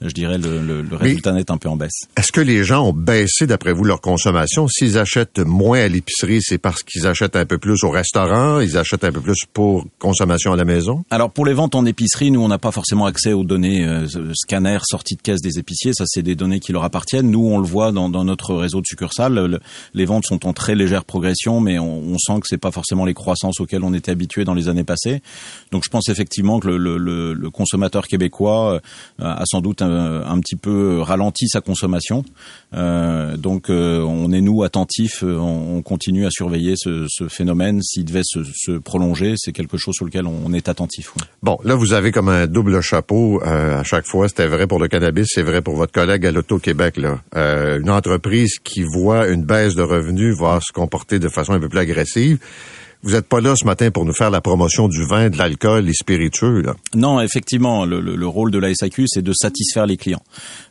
je 0.00 0.12
dirais 0.12 0.36
le, 0.36 0.60
le 0.60 0.96
résultat 0.96 1.32
net 1.32 1.50
un 1.50 1.58
peu 1.58 1.68
en 1.68 1.76
baisse. 1.76 2.06
Est-ce 2.16 2.32
que 2.32 2.40
les 2.40 2.64
gens 2.64 2.88
ont 2.88 2.92
baissé 2.92 3.46
d'après 3.46 3.72
vous 3.72 3.84
leur 3.84 4.00
consommation? 4.00 4.66
S'ils 4.66 4.98
achètent 4.98 5.38
moins 5.38 5.80
à 5.80 5.88
l'épicerie, 5.88 6.40
c'est 6.42 6.58
parce 6.58 6.82
qu'ils 6.82 7.06
achètent 7.06 7.36
un 7.36 7.46
peu 7.46 7.58
plus 7.58 7.84
au 7.84 7.90
restaurant, 7.90 8.60
ils 8.60 8.76
achètent 8.76 9.04
un 9.04 9.12
peu 9.12 9.20
plus 9.20 9.44
pour 9.52 9.86
consommation 9.98 10.52
à 10.52 10.56
la 10.56 10.64
maison? 10.64 11.04
Alors 11.10 11.30
pour 11.30 11.46
les 11.46 11.54
ventes 11.54 11.74
en 11.74 11.86
épicerie, 11.86 12.30
nous 12.30 12.42
on 12.42 12.48
n'a 12.48 12.58
pas 12.58 12.72
forcément 12.72 13.06
accès 13.06 13.32
aux 13.32 13.44
données 13.44 13.86
euh, 13.86 14.06
scanner 14.34 14.78
sorties 14.82 15.16
de 15.16 15.22
caisse 15.22 15.40
des 15.40 15.58
épiciers, 15.58 15.92
ça 15.94 16.04
c'est 16.06 16.22
des 16.22 16.34
données 16.34 16.60
qui 16.60 16.72
leur 16.72 16.84
appartiennent. 16.84 17.30
Nous, 17.30 17.46
on 17.46 17.58
le 17.58 17.66
voit 17.66 17.92
dans, 17.92 18.08
notre 18.24 18.54
réseau 18.54 18.80
de 18.80 18.86
succursales, 18.86 19.60
les 19.94 20.04
ventes 20.04 20.24
sont 20.24 20.46
en 20.46 20.52
très 20.52 20.74
légère 20.74 21.04
progression, 21.04 21.60
mais 21.60 21.78
on, 21.78 22.18
sent 22.18 22.40
que 22.40 22.46
c'est 22.46 22.58
pas 22.58 22.70
forcément 22.70 23.04
les 23.04 23.14
croissances 23.14 23.60
auxquelles 23.60 23.84
on 23.84 23.94
était 23.94 24.10
habitué 24.10 24.44
dans 24.44 24.54
les 24.54 24.68
années 24.68 24.84
passées. 24.84 25.22
Donc 25.70 25.82
je 25.84 25.90
pense 25.90 26.08
effectivement 26.08 26.60
que 26.60 26.68
le, 26.68 26.98
le, 26.98 27.32
le 27.32 27.50
consommateur 27.50 28.06
québécois 28.06 28.31
a 28.40 28.80
sans 29.44 29.60
doute 29.60 29.82
un, 29.82 30.40
petit 30.40 30.56
peu 30.56 31.00
ralenti 31.00 31.48
sa 31.48 31.60
consommation. 31.60 32.24
donc 32.72 33.66
on 33.68 34.32
est 34.32 34.40
nous 34.40 34.62
attentifs, 34.62 35.22
on, 35.22 35.76
on 35.76 35.82
continue 35.82 36.26
à 36.26 36.30
surveiller 36.30 36.74
ce, 36.76 37.06
ce 37.08 37.28
phénomène 37.28 37.80
s'il 37.82 38.04
devait 38.04 38.22
se, 38.24 38.40
se 38.54 38.72
prolonger. 38.72 39.34
C'est 39.36 39.52
quelque 39.52 39.76
chose 39.76 39.94
sur 39.94 40.04
lequel 40.04 40.26
on, 40.26 40.52
est 40.52 40.68
attentif. 40.68 41.12
Bon, 41.42 41.58
là 41.64 41.74
vous 41.74 41.92
avez 41.92 42.12
comme 42.12 42.28
un 42.28 42.46
double 42.46 42.80
chapeau 42.80 43.42
à 43.42 43.82
chaque 43.84 44.06
fois. 44.06 44.28
C'était 44.28 44.46
vrai 44.46 44.66
pour 44.66 44.78
le 44.78 44.88
cannabis, 44.88 45.28
c'est 45.30 45.42
vrai 45.42 45.62
pour 45.62 45.76
votre 45.76 45.92
collègue 45.92 46.26
à 46.26 46.32
l'Auto-Québec. 46.32 46.96
Là, 46.96 47.20
une 47.78 47.90
entreprise 47.90 48.58
qui 48.62 48.82
voit 48.82 49.28
une 49.28 49.44
baisse 49.44 49.74
de 49.74 49.82
revenus 49.82 50.36
va 50.36 50.60
se 50.60 50.72
comporter 50.72 51.18
de 51.18 51.28
façon 51.28 51.52
un 51.52 51.60
peu 51.60 51.68
plus 51.68 51.80
agressive. 51.80 52.38
Vous 53.04 53.10
n'êtes 53.10 53.26
pas 53.26 53.40
là 53.40 53.54
ce 53.56 53.64
matin 53.64 53.90
pour 53.90 54.04
nous 54.04 54.12
faire 54.12 54.30
la 54.30 54.40
promotion 54.40 54.86
du 54.86 55.04
vin, 55.04 55.28
de 55.28 55.36
l'alcool, 55.36 55.86
les 55.86 55.92
spiritueux. 55.92 56.62
Non, 56.94 57.20
effectivement, 57.20 57.84
le, 57.84 58.00
le, 58.00 58.26
rôle 58.28 58.52
de 58.52 58.58
la 58.58 58.72
SAQ, 58.72 59.06
c'est 59.08 59.22
de 59.22 59.32
satisfaire 59.32 59.86
les 59.86 59.96
clients. 59.96 60.22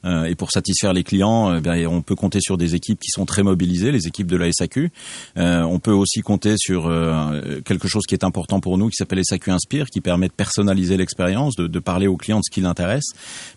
Euh, 0.05 0.23
et 0.23 0.35
pour 0.35 0.49
satisfaire 0.49 0.93
les 0.93 1.03
clients, 1.03 1.59
eh 1.61 1.85
on 1.87 2.01
peut 2.01 2.15
compter 2.15 2.39
sur 2.39 2.57
des 2.57 2.73
équipes 2.73 3.01
qui 3.01 3.09
sont 3.09 3.25
très 3.25 3.43
mobilisées, 3.43 3.91
les 3.91 4.07
équipes 4.07 4.27
de 4.27 4.37
la 4.37 4.49
SAQ. 4.49 4.91
Euh, 5.35 5.63
on 5.63 5.79
peut 5.79 5.91
aussi 5.91 6.21
compter 6.21 6.55
sur 6.57 6.87
euh, 6.87 7.59
quelque 7.65 7.89
chose 7.89 8.05
qui 8.07 8.15
est 8.15 8.23
important 8.23 8.61
pour 8.61 8.77
nous, 8.77 8.87
qui 8.87 8.95
s'appelle 8.95 9.19
SAQ 9.25 9.51
Inspire, 9.51 9.87
qui 9.87 9.99
permet 9.99 10.29
de 10.29 10.33
personnaliser 10.33 10.95
l'expérience, 10.95 11.57
de, 11.57 11.67
de, 11.67 11.79
parler 11.79 12.07
aux 12.07 12.15
clients 12.15 12.39
de 12.39 12.45
ce 12.45 12.53
qui 12.53 12.61
l'intéresse. 12.61 13.09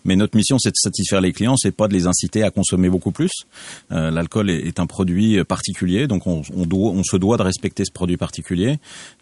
Mais 0.03 0.17
notre 0.17 0.35
mission, 0.35 0.59
c'est 0.59 0.71
de 0.71 0.75
satisfaire 0.75 1.21
les 1.21 1.31
clients, 1.31 1.55
c'est 1.55 1.71
pas 1.71 1.87
de 1.87 1.93
les 1.93 2.07
inciter 2.07 2.43
à 2.43 2.51
consommer 2.51 2.89
beaucoup 2.89 3.11
plus. 3.11 3.31
Euh, 3.93 4.11
l'alcool 4.11 4.49
est, 4.49 4.67
est, 4.67 4.81
un 4.81 4.85
produit 4.85 5.41
particulier, 5.45 6.07
donc 6.07 6.27
on, 6.27 6.41
on, 6.53 6.65
doit, 6.65 6.91
on 6.91 7.03
se 7.05 7.15
doit 7.15 7.37
de 7.37 7.43
respecter 7.43 7.85
ce 7.85 7.91
produit 7.93 8.17
particulier. 8.17 8.64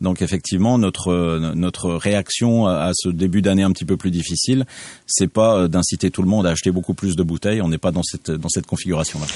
Donc 0.01 0.21
effectivement, 0.21 0.77
notre 0.77 1.39
notre 1.55 1.93
réaction 1.93 2.67
à 2.67 2.91
ce 2.93 3.09
début 3.09 3.41
d'année 3.41 3.63
un 3.63 3.71
petit 3.71 3.85
peu 3.85 3.97
plus 3.97 4.11
difficile, 4.11 4.65
c'est 5.07 5.27
pas 5.27 5.67
d'inciter 5.67 6.11
tout 6.11 6.21
le 6.21 6.29
monde 6.29 6.45
à 6.45 6.51
acheter 6.51 6.71
beaucoup 6.71 6.93
plus 6.93 7.15
de 7.15 7.23
bouteilles. 7.23 7.61
On 7.61 7.69
n'est 7.69 7.77
pas 7.77 7.91
dans 7.91 8.03
cette 8.03 8.31
dans 8.31 8.49
cette 8.49 8.65
configuration 8.65 9.19
là. 9.19 9.27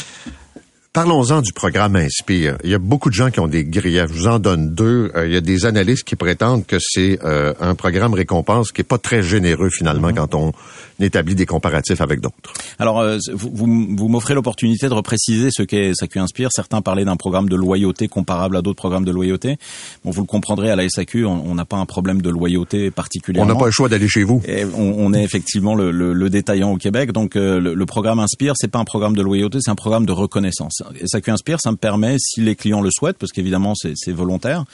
Parlons-en 0.97 1.41
du 1.43 1.53
programme 1.53 1.95
Inspire. 1.95 2.57
Il 2.63 2.71
y 2.71 2.73
a 2.73 2.79
beaucoup 2.79 3.09
de 3.09 3.13
gens 3.13 3.29
qui 3.29 3.39
ont 3.39 3.47
des 3.47 3.63
griefs. 3.63 4.07
Je 4.07 4.13
vous 4.13 4.27
en 4.27 4.39
donne 4.39 4.73
deux. 4.73 5.11
Euh, 5.15 5.27
il 5.27 5.33
y 5.33 5.35
a 5.35 5.41
des 5.41 5.67
analystes 5.67 6.03
qui 6.03 6.15
prétendent 6.15 6.65
que 6.65 6.77
c'est 6.79 7.19
euh, 7.23 7.53
un 7.59 7.75
programme 7.75 8.15
récompense 8.15 8.71
qui 8.71 8.81
est 8.81 8.83
pas 8.83 8.97
très 8.97 9.21
généreux 9.21 9.69
finalement 9.69 10.09
mm-hmm. 10.09 10.15
quand 10.15 10.33
on 10.33 10.53
établit 10.99 11.35
des 11.35 11.45
comparatifs 11.45 12.01
avec 12.01 12.19
d'autres. 12.19 12.35
Alors, 12.79 12.99
euh, 12.99 13.17
vous, 13.33 13.65
vous, 13.95 14.07
m'offrez 14.07 14.33
l'opportunité 14.33 14.87
de 14.89 14.93
repréciser 14.93 15.49
ce 15.51 15.63
qu'est 15.63 15.93
SAQ 15.93 16.19
Inspire. 16.19 16.49
Certains 16.51 16.81
parlaient 16.81 17.05
d'un 17.05 17.15
programme 17.15 17.49
de 17.49 17.55
loyauté 17.55 18.07
comparable 18.07 18.57
à 18.57 18.61
d'autres 18.61 18.77
programmes 18.77 19.05
de 19.05 19.11
loyauté. 19.11 19.57
Bon, 20.03 20.11
vous 20.11 20.21
le 20.21 20.27
comprendrez, 20.27 20.71
à 20.71 20.75
la 20.75 20.87
SAQ, 20.87 21.25
on 21.25 21.55
n'a 21.55 21.65
pas 21.65 21.77
un 21.77 21.85
problème 21.85 22.21
de 22.21 22.29
loyauté 22.29 22.91
particulièrement. 22.91 23.51
On 23.51 23.53
n'a 23.53 23.59
pas 23.59 23.67
le 23.67 23.71
choix 23.71 23.89
d'aller 23.89 24.07
chez 24.07 24.23
vous. 24.23 24.41
Et 24.47 24.65
on, 24.65 25.13
est 25.13 25.23
effectivement 25.23 25.75
le, 25.75 25.91
le, 25.91 26.13
le, 26.13 26.29
détaillant 26.29 26.71
au 26.71 26.77
Québec. 26.77 27.11
Donc, 27.11 27.35
le, 27.35 27.59
le, 27.59 27.85
programme 27.85 28.19
Inspire, 28.19 28.53
c'est 28.55 28.67
pas 28.67 28.79
un 28.79 28.85
programme 28.85 29.15
de 29.15 29.21
loyauté, 29.21 29.59
c'est 29.61 29.71
un 29.71 29.75
programme 29.75 30.05
de 30.05 30.11
reconnaissance. 30.11 30.81
SAQ 31.05 31.31
Inspire, 31.31 31.59
ça 31.61 31.71
me 31.71 31.77
permet, 31.77 32.17
si 32.19 32.41
les 32.41 32.55
clients 32.55 32.81
le 32.81 32.89
souhaitent, 32.91 33.17
parce 33.17 33.31
qu'évidemment 33.31 33.73
c'est 33.75 34.11
volontaire, 34.11 34.65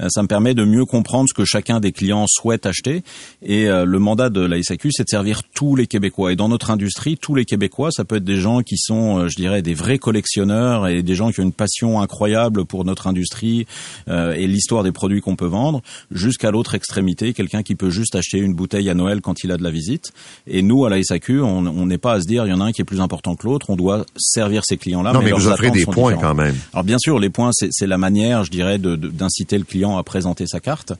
euh, 0.00 0.08
ça 0.10 0.22
me 0.22 0.28
permet 0.28 0.54
de 0.54 0.64
mieux 0.64 0.84
comprendre 0.84 1.26
ce 1.28 1.34
que 1.34 1.44
chacun 1.44 1.80
des 1.80 1.92
clients 1.92 2.26
souhaite 2.28 2.66
acheter. 2.66 3.02
Et 3.42 3.68
euh, 3.68 3.84
le 3.84 3.98
mandat 3.98 4.30
de 4.30 4.40
la 4.40 4.62
SAQ, 4.62 4.90
c'est 4.92 5.04
de 5.04 5.08
servir 5.08 5.42
tous 5.66 5.74
les 5.74 5.88
Québécois. 5.88 6.32
Et 6.32 6.36
dans 6.36 6.48
notre 6.48 6.70
industrie, 6.70 7.16
tous 7.16 7.34
les 7.34 7.44
Québécois, 7.44 7.90
ça 7.90 8.04
peut 8.04 8.16
être 8.16 8.24
des 8.24 8.36
gens 8.36 8.62
qui 8.62 8.76
sont, 8.78 9.18
euh, 9.18 9.28
je 9.28 9.34
dirais, 9.34 9.62
des 9.62 9.74
vrais 9.74 9.98
collectionneurs 9.98 10.86
et 10.86 11.02
des 11.02 11.14
gens 11.16 11.32
qui 11.32 11.40
ont 11.40 11.42
une 11.42 11.52
passion 11.52 12.00
incroyable 12.00 12.64
pour 12.64 12.84
notre 12.84 13.08
industrie 13.08 13.66
et 14.08 14.46
l'histoire 14.46 14.82
des 14.84 14.92
produits 14.92 15.20
qu'on 15.20 15.36
peut 15.36 15.46
vendre, 15.46 15.82
jusqu'à 16.10 16.50
l'autre 16.50 16.74
extrémité, 16.74 17.32
quelqu'un 17.32 17.62
qui 17.62 17.74
peut 17.74 17.90
juste 17.90 18.14
acheter 18.14 18.38
une 18.38 18.54
bouteille 18.54 18.88
à 18.88 18.94
Noël 18.94 19.20
quand 19.20 19.42
il 19.42 19.50
a 19.50 19.56
de 19.56 19.62
la 19.62 19.70
visite. 19.70 20.12
Et 20.46 20.62
nous, 20.62 20.84
à 20.84 20.90
la 20.90 21.02
SAQ, 21.02 21.40
on 21.40 21.86
n'est 21.86 21.98
pas 21.98 22.14
à 22.14 22.20
se 22.20 22.26
dire, 22.26 22.46
il 22.46 22.50
y 22.50 22.52
en 22.52 22.60
a 22.60 22.66
un 22.66 22.72
qui 22.72 22.82
est 22.82 22.84
plus 22.84 23.00
important 23.00 23.34
que 23.34 23.46
l'autre. 23.46 23.70
On 23.70 23.76
doit 23.76 24.04
servir 24.16 24.62
ces 24.64 24.76
clients-là. 24.76 25.12
Non, 25.12 25.22
mais, 25.22 25.32
vous 25.32 25.48
offrez 25.48 25.70
des 25.70 25.84
points 25.84 26.14
quand 26.16 26.34
même. 26.34 26.54
Alors 26.72 26.84
bien 26.84 26.98
sûr, 26.98 27.18
les 27.18 27.30
points, 27.30 27.50
c'est 27.52 27.86
la 27.86 27.98
manière, 27.98 28.44
je 28.44 28.50
dirais, 28.50 28.78
d'inciter 28.78 29.58
le 29.58 29.64
client 29.64 29.96
à 29.96 30.02
présenter 30.02 30.46
sa 30.46 30.60
carte, 30.60 30.92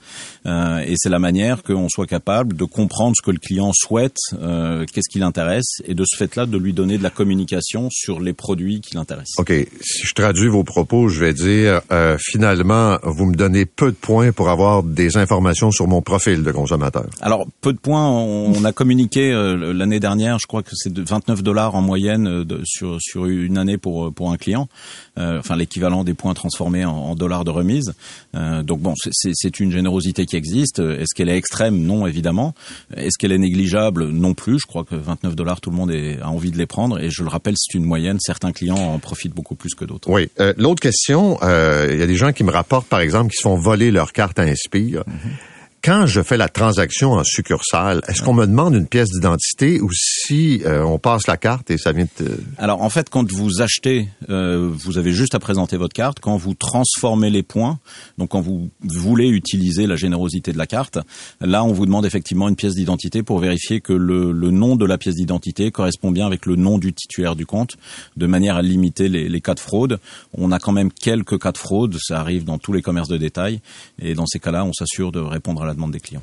euh, 0.46 0.78
et 0.78 0.94
c'est 0.96 1.08
la 1.08 1.18
manière 1.18 1.62
qu'on 1.62 1.88
soit 1.88 2.06
capable 2.06 2.56
de 2.56 2.64
comprendre 2.64 3.14
ce 3.16 3.24
que 3.24 3.30
le 3.30 3.38
client 3.38 3.70
souhaite, 3.74 4.16
euh, 4.34 4.55
qu'est-ce 4.92 5.08
qui 5.10 5.18
l'intéresse, 5.18 5.82
et 5.84 5.94
de 5.94 6.04
ce 6.06 6.16
fait-là, 6.16 6.46
de 6.46 6.58
lui 6.58 6.72
donner 6.72 6.98
de 6.98 7.02
la 7.02 7.10
communication 7.10 7.88
sur 7.90 8.20
les 8.20 8.32
produits 8.32 8.80
qui 8.80 8.94
l'intéressent. 8.94 9.38
Ok, 9.38 9.52
si 9.80 10.06
je 10.06 10.14
traduis 10.14 10.48
vos 10.48 10.64
propos, 10.64 11.08
je 11.08 11.20
vais 11.20 11.32
dire 11.32 11.80
euh, 11.92 12.16
finalement, 12.18 12.98
vous 13.02 13.26
me 13.26 13.34
donnez 13.34 13.66
peu 13.66 13.90
de 13.90 13.96
points 13.96 14.32
pour 14.32 14.48
avoir 14.48 14.82
des 14.82 15.16
informations 15.16 15.70
sur 15.70 15.86
mon 15.86 16.02
profil 16.02 16.42
de 16.42 16.52
consommateur. 16.52 17.06
Alors 17.20 17.46
peu 17.60 17.72
de 17.72 17.78
points, 17.78 18.08
on, 18.08 18.64
a 18.64 18.72
communiqué 18.72 19.32
euh, 19.32 19.72
l'année 19.72 20.00
dernière, 20.00 20.38
je 20.38 20.46
crois 20.46 20.62
que 20.62 20.70
c'est 20.74 20.92
de 20.92 21.02
29 21.02 21.42
dollars 21.42 21.74
en 21.74 21.82
moyenne 21.82 22.26
euh, 22.26 22.44
de, 22.44 22.60
sur 22.64 22.98
sur 23.00 23.26
une 23.26 23.58
année 23.58 23.78
pour 23.78 24.12
pour 24.12 24.32
un 24.32 24.36
client. 24.36 24.68
Euh, 25.18 25.38
enfin 25.38 25.56
l'équivalent 25.56 26.04
des 26.04 26.12
points 26.12 26.34
transformés 26.34 26.84
en, 26.84 27.14
dollars 27.14 27.44
de 27.44 27.50
remise. 27.50 27.94
Euh, 28.34 28.62
donc 28.62 28.80
bon, 28.80 28.94
c'est 29.12 29.60
une 29.60 29.72
générosité 29.72 30.26
qui 30.26 30.36
existe. 30.36 30.78
Est-ce 30.78 31.14
qu'elle 31.14 31.30
est 31.30 31.36
extrême? 31.36 31.78
Non, 31.78 32.06
évidemment. 32.06 32.54
Est-ce 32.94 33.16
qu'elle 33.18 33.32
est 33.32 33.38
négligeable? 33.38 34.10
Non 34.10 34.34
plus. 34.34 34.45
Je 34.46 34.66
crois 34.66 34.84
que 34.84 34.94
29 34.94 35.34
dollars, 35.34 35.60
tout 35.60 35.70
le 35.70 35.76
monde 35.76 35.90
a 35.90 36.28
envie 36.28 36.50
de 36.50 36.58
les 36.58 36.66
prendre. 36.66 36.98
Et 37.00 37.10
je 37.10 37.22
le 37.22 37.28
rappelle, 37.28 37.54
c'est 37.56 37.76
une 37.76 37.84
moyenne. 37.84 38.18
Certains 38.20 38.52
clients 38.52 38.76
en 38.76 38.98
profitent 38.98 39.34
beaucoup 39.34 39.54
plus 39.54 39.74
que 39.74 39.84
d'autres. 39.84 40.10
Oui. 40.10 40.28
Euh, 40.40 40.52
l'autre 40.56 40.80
question, 40.80 41.38
il 41.42 41.98
y 41.98 42.02
a 42.02 42.06
des 42.06 42.16
gens 42.16 42.32
qui 42.32 42.44
me 42.44 42.50
rapportent, 42.50 42.88
par 42.88 43.00
exemple, 43.00 43.30
qui 43.30 43.36
se 43.36 43.42
font 43.42 43.56
voler 43.56 43.90
leur 43.90 44.12
carte 44.12 44.38
à 44.38 44.42
Inspire. 44.42 45.00
Mm-hmm 45.00 45.55
quand 45.86 46.04
je 46.06 46.20
fais 46.20 46.36
la 46.36 46.48
transaction 46.48 47.12
en 47.12 47.22
succursale, 47.22 48.00
est-ce 48.08 48.20
qu'on 48.20 48.34
me 48.34 48.44
demande 48.44 48.74
une 48.74 48.88
pièce 48.88 49.08
d'identité 49.08 49.80
ou 49.80 49.88
si 49.92 50.60
euh, 50.64 50.82
on 50.82 50.98
passe 50.98 51.28
la 51.28 51.36
carte 51.36 51.70
et 51.70 51.78
ça 51.78 51.92
vient 51.92 52.08
de... 52.18 52.40
Alors 52.58 52.82
en 52.82 52.90
fait, 52.90 53.08
quand 53.08 53.30
vous 53.30 53.62
achetez, 53.62 54.08
euh, 54.28 54.68
vous 54.74 54.98
avez 54.98 55.12
juste 55.12 55.36
à 55.36 55.38
présenter 55.38 55.76
votre 55.76 55.94
carte. 55.94 56.18
Quand 56.18 56.36
vous 56.38 56.54
transformez 56.54 57.30
les 57.30 57.44
points, 57.44 57.78
donc 58.18 58.30
quand 58.30 58.40
vous 58.40 58.68
voulez 58.82 59.28
utiliser 59.28 59.86
la 59.86 59.94
générosité 59.94 60.52
de 60.52 60.58
la 60.58 60.66
carte, 60.66 60.98
là 61.40 61.62
on 61.62 61.72
vous 61.72 61.86
demande 61.86 62.04
effectivement 62.04 62.48
une 62.48 62.56
pièce 62.56 62.74
d'identité 62.74 63.22
pour 63.22 63.38
vérifier 63.38 63.80
que 63.80 63.92
le, 63.92 64.32
le 64.32 64.50
nom 64.50 64.74
de 64.74 64.86
la 64.86 64.98
pièce 64.98 65.14
d'identité 65.14 65.70
correspond 65.70 66.10
bien 66.10 66.26
avec 66.26 66.46
le 66.46 66.56
nom 66.56 66.78
du 66.78 66.94
titulaire 66.94 67.36
du 67.36 67.46
compte, 67.46 67.76
de 68.16 68.26
manière 68.26 68.56
à 68.56 68.62
limiter 68.62 69.08
les, 69.08 69.28
les 69.28 69.40
cas 69.40 69.54
de 69.54 69.60
fraude. 69.60 70.00
On 70.32 70.50
a 70.50 70.58
quand 70.58 70.72
même 70.72 70.90
quelques 70.90 71.40
cas 71.40 71.52
de 71.52 71.58
fraude, 71.58 71.96
ça 72.00 72.18
arrive 72.18 72.42
dans 72.42 72.58
tous 72.58 72.72
les 72.72 72.82
commerces 72.82 73.08
de 73.08 73.18
détail, 73.18 73.60
et 74.02 74.14
dans 74.14 74.26
ces 74.26 74.40
cas-là, 74.40 74.64
on 74.64 74.72
s'assure 74.72 75.12
de 75.12 75.20
répondre 75.20 75.62
à 75.62 75.66
la 75.66 75.75
demande 75.76 75.92
des 75.92 76.00
clients. 76.00 76.22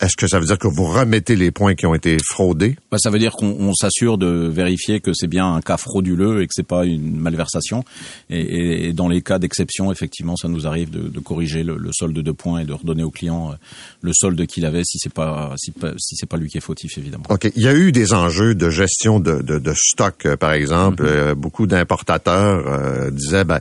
Est-ce 0.00 0.16
que 0.16 0.26
ça 0.26 0.38
veut 0.38 0.44
dire 0.44 0.58
que 0.58 0.68
vous 0.68 0.84
remettez 0.84 1.36
les 1.36 1.50
points 1.50 1.74
qui 1.74 1.86
ont 1.86 1.94
été 1.94 2.18
fraudés? 2.22 2.76
Bah, 2.90 2.98
Ça 2.98 3.08
veut 3.08 3.18
dire 3.18 3.32
qu'on 3.32 3.72
s'assure 3.72 4.18
de 4.18 4.26
vérifier 4.26 5.00
que 5.00 5.12
c'est 5.14 5.26
bien 5.26 5.54
un 5.54 5.62
cas 5.62 5.78
frauduleux 5.78 6.42
et 6.42 6.46
que 6.46 6.52
c'est 6.54 6.66
pas 6.66 6.84
une 6.84 7.16
malversation. 7.16 7.82
Et, 8.28 8.88
et 8.88 8.92
dans 8.92 9.08
les 9.08 9.22
cas 9.22 9.38
d'exception, 9.38 9.90
effectivement, 9.90 10.36
ça 10.36 10.48
nous 10.48 10.66
arrive 10.66 10.90
de, 10.90 11.08
de 11.08 11.20
corriger 11.20 11.62
le, 11.62 11.78
le, 11.78 11.90
solde 11.92 12.18
de 12.18 12.32
points 12.32 12.60
et 12.60 12.64
de 12.64 12.74
redonner 12.74 13.04
au 13.04 13.10
client 13.10 13.52
euh, 13.52 13.54
le 14.02 14.12
solde 14.12 14.44
qu'il 14.46 14.66
avait 14.66 14.84
si 14.84 14.98
c'est 14.98 15.12
pas 15.12 15.54
si, 15.56 15.72
si 15.98 16.16
c'est 16.16 16.28
pas 16.28 16.36
lui 16.36 16.50
qui 16.50 16.58
est 16.58 16.62
fautif, 16.62 16.98
évidemment. 16.98 17.24
Ok. 17.30 17.50
Il 17.56 17.62
y 17.62 17.68
a 17.68 17.74
eu 17.74 17.90
des 17.90 18.12
enjeux 18.12 18.54
de 18.54 18.68
gestion 18.68 19.18
de, 19.18 19.40
de, 19.40 19.58
de 19.58 19.74
stock, 19.74 20.26
euh, 20.26 20.36
par 20.36 20.52
exemple. 20.52 21.04
Mm-hmm. 21.04 21.08
Euh, 21.08 21.34
beaucoup 21.34 21.66
d'importateurs 21.66 23.10
disaient 23.12 23.44
ben 23.44 23.60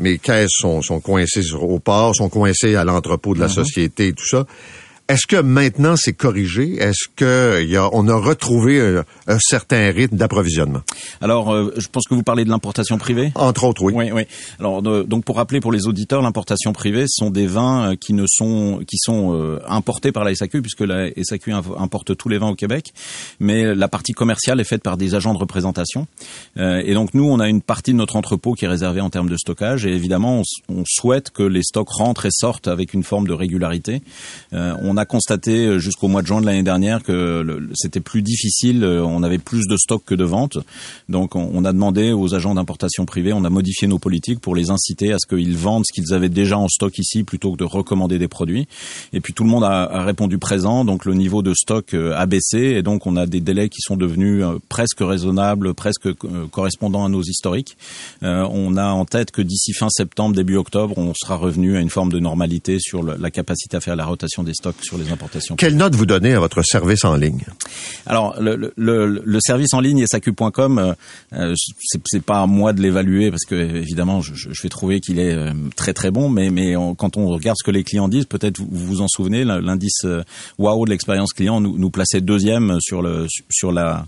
mes 0.00 0.18
caisses 0.18 0.50
sont, 0.50 0.82
sont 0.82 1.00
coincées 1.00 1.52
au 1.52 1.78
port, 1.78 2.14
sont 2.16 2.28
coincées 2.28 2.74
à 2.74 2.84
l'entrepôt 2.84 3.34
de 3.34 3.40
la 3.40 3.46
mm-hmm. 3.46 3.54
société 3.54 4.08
et 4.08 4.12
tout 4.12 4.26
ça. 4.26 4.46
Est-ce 5.10 5.26
que 5.26 5.40
maintenant 5.42 5.96
c'est 5.96 6.12
corrigé? 6.12 6.76
Est-ce 6.76 7.08
que 7.16 7.64
y 7.64 7.76
a, 7.76 7.88
on 7.92 8.06
a 8.06 8.14
retrouvé 8.14 8.80
un, 8.80 9.04
un 9.26 9.38
certain 9.40 9.90
rythme 9.90 10.16
d'approvisionnement? 10.16 10.82
Alors, 11.20 11.52
euh, 11.52 11.74
je 11.78 11.88
pense 11.88 12.06
que 12.06 12.14
vous 12.14 12.22
parlez 12.22 12.44
de 12.44 12.48
l'importation 12.48 12.96
privée? 12.96 13.32
Entre 13.34 13.64
autres, 13.64 13.82
oui. 13.82 13.92
Oui, 13.96 14.12
oui. 14.12 14.22
Alors, 14.60 14.82
donc 14.82 15.24
pour 15.24 15.34
rappeler 15.34 15.58
pour 15.58 15.72
les 15.72 15.88
auditeurs, 15.88 16.22
l'importation 16.22 16.72
privée 16.72 17.06
ce 17.08 17.24
sont 17.24 17.30
des 17.30 17.48
vins 17.48 17.90
euh, 17.90 17.96
qui 17.96 18.12
ne 18.12 18.24
sont 18.28 18.82
qui 18.86 18.98
sont 18.98 19.34
euh, 19.34 19.58
importés 19.66 20.12
par 20.12 20.22
la 20.22 20.32
SAQ 20.32 20.62
puisque 20.62 20.82
la 20.82 21.08
SAQ 21.20 21.54
importe 21.76 22.16
tous 22.16 22.28
les 22.28 22.38
vins 22.38 22.50
au 22.50 22.54
Québec, 22.54 22.94
mais 23.40 23.74
la 23.74 23.88
partie 23.88 24.12
commerciale 24.12 24.60
est 24.60 24.64
faite 24.64 24.84
par 24.84 24.96
des 24.96 25.16
agents 25.16 25.34
de 25.34 25.38
représentation. 25.38 26.06
et 26.56 26.94
donc 26.94 27.14
nous, 27.14 27.24
on 27.24 27.40
a 27.40 27.48
une 27.48 27.62
partie 27.62 27.90
de 27.90 27.96
notre 27.96 28.14
entrepôt 28.14 28.52
qui 28.52 28.64
est 28.64 28.68
réservée 28.68 29.00
en 29.00 29.10
termes 29.10 29.28
de 29.28 29.36
stockage 29.36 29.86
et 29.86 29.92
évidemment, 29.92 30.42
on, 30.68 30.72
on 30.72 30.84
souhaite 30.86 31.30
que 31.30 31.42
les 31.42 31.64
stocks 31.64 31.90
rentrent 31.90 32.26
et 32.26 32.30
sortent 32.30 32.68
avec 32.68 32.94
une 32.94 33.02
forme 33.02 33.26
de 33.26 33.32
régularité. 33.32 34.02
on 34.52 34.96
a 34.96 34.99
constaté 35.04 35.78
jusqu'au 35.78 36.08
mois 36.08 36.22
de 36.22 36.26
juin 36.26 36.40
de 36.40 36.46
l'année 36.46 36.62
dernière 36.62 37.02
que 37.02 37.68
c'était 37.74 38.00
plus 38.00 38.22
difficile, 38.22 38.84
on 38.84 39.22
avait 39.22 39.38
plus 39.38 39.66
de 39.66 39.76
stock 39.76 40.02
que 40.04 40.14
de 40.14 40.24
ventes. 40.24 40.58
Donc 41.08 41.36
on, 41.36 41.64
a 41.64 41.72
demandé 41.72 42.12
aux 42.12 42.34
agents 42.34 42.54
d'importation 42.54 43.06
privée, 43.06 43.32
on 43.32 43.44
a 43.44 43.50
modifié 43.50 43.88
nos 43.88 43.98
politiques 43.98 44.40
pour 44.40 44.54
les 44.54 44.70
inciter 44.70 45.12
à 45.12 45.16
ce 45.18 45.26
qu'ils 45.26 45.56
vendent 45.56 45.84
ce 45.86 45.92
qu'ils 45.92 46.14
avaient 46.14 46.28
déjà 46.28 46.58
en 46.58 46.68
stock 46.68 46.98
ici 46.98 47.24
plutôt 47.24 47.52
que 47.52 47.58
de 47.58 47.64
recommander 47.64 48.18
des 48.18 48.28
produits. 48.28 48.66
Et 49.12 49.20
puis 49.20 49.32
tout 49.32 49.44
le 49.44 49.50
monde 49.50 49.64
a, 49.64 49.82
a 49.82 50.04
répondu 50.04 50.38
présent, 50.38 50.84
donc 50.84 51.04
le 51.04 51.14
niveau 51.14 51.42
de 51.42 51.54
stock 51.54 51.94
a 51.94 52.26
baissé 52.26 52.58
et 52.58 52.82
donc 52.82 53.06
on 53.06 53.16
a 53.16 53.26
des 53.26 53.40
délais 53.40 53.68
qui 53.68 53.80
sont 53.80 53.96
devenus 53.96 54.44
presque 54.68 55.00
raisonnables, 55.00 55.74
presque 55.74 56.12
correspondant 56.50 57.04
à 57.04 57.08
nos 57.08 57.22
historiques. 57.22 57.76
Euh, 58.22 58.46
on 58.50 58.76
a 58.76 58.86
en 58.86 59.04
tête 59.04 59.30
que 59.30 59.42
d'ici 59.42 59.72
fin 59.72 59.88
septembre, 59.90 60.34
début 60.34 60.56
octobre, 60.56 60.96
on 60.96 61.12
sera 61.14 61.36
revenu 61.36 61.76
à 61.76 61.80
une 61.80 61.90
forme 61.90 62.12
de 62.12 62.18
normalité 62.18 62.78
sur 62.80 63.02
la 63.02 63.30
capacité 63.30 63.76
à 63.76 63.80
faire 63.80 63.96
la 63.96 64.04
rotation 64.04 64.42
des 64.42 64.54
stocks 64.54 64.76
sur 64.90 64.98
les 64.98 65.12
importations. 65.12 65.54
Quelle 65.54 65.76
note 65.76 65.94
vous 65.94 66.06
donnez 66.06 66.34
à 66.34 66.40
votre 66.40 66.62
service 66.62 67.04
en 67.04 67.14
ligne? 67.14 67.44
Alors, 68.06 68.40
le, 68.40 68.56
le, 68.56 69.06
le, 69.06 69.38
service 69.40 69.72
en 69.72 69.80
ligne 69.80 70.04
SAQ.com, 70.04 70.78
euh, 70.78 70.92
euh 71.32 71.54
c'est 72.04 72.22
pas 72.22 72.42
à 72.42 72.46
moi 72.46 72.72
de 72.72 72.82
l'évaluer 72.82 73.30
parce 73.30 73.44
que 73.44 73.54
évidemment, 73.54 74.20
je, 74.20 74.34
je 74.34 74.62
vais 74.62 74.68
trouver 74.68 75.00
qu'il 75.00 75.20
est 75.20 75.32
euh, 75.32 75.52
très 75.76 75.92
très 75.92 76.10
bon, 76.10 76.28
mais 76.28 76.50
mais 76.50 76.74
quand 76.98 77.16
on 77.16 77.28
regarde 77.28 77.56
ce 77.56 77.64
que 77.64 77.70
les 77.70 77.84
clients 77.84 78.08
disent, 78.08 78.24
peut-être 78.24 78.58
vous 78.58 78.66
vous 78.68 79.00
en 79.00 79.08
souvenez, 79.08 79.44
l'indice 79.44 80.04
Wow 80.58 80.84
de 80.84 80.90
l'expérience 80.90 81.32
client 81.32 81.60
nous, 81.60 81.78
nous 81.78 81.90
plaçait 81.90 82.20
deuxième 82.20 82.78
sur 82.80 83.00
le 83.00 83.26
sur 83.48 83.70
la 83.70 84.06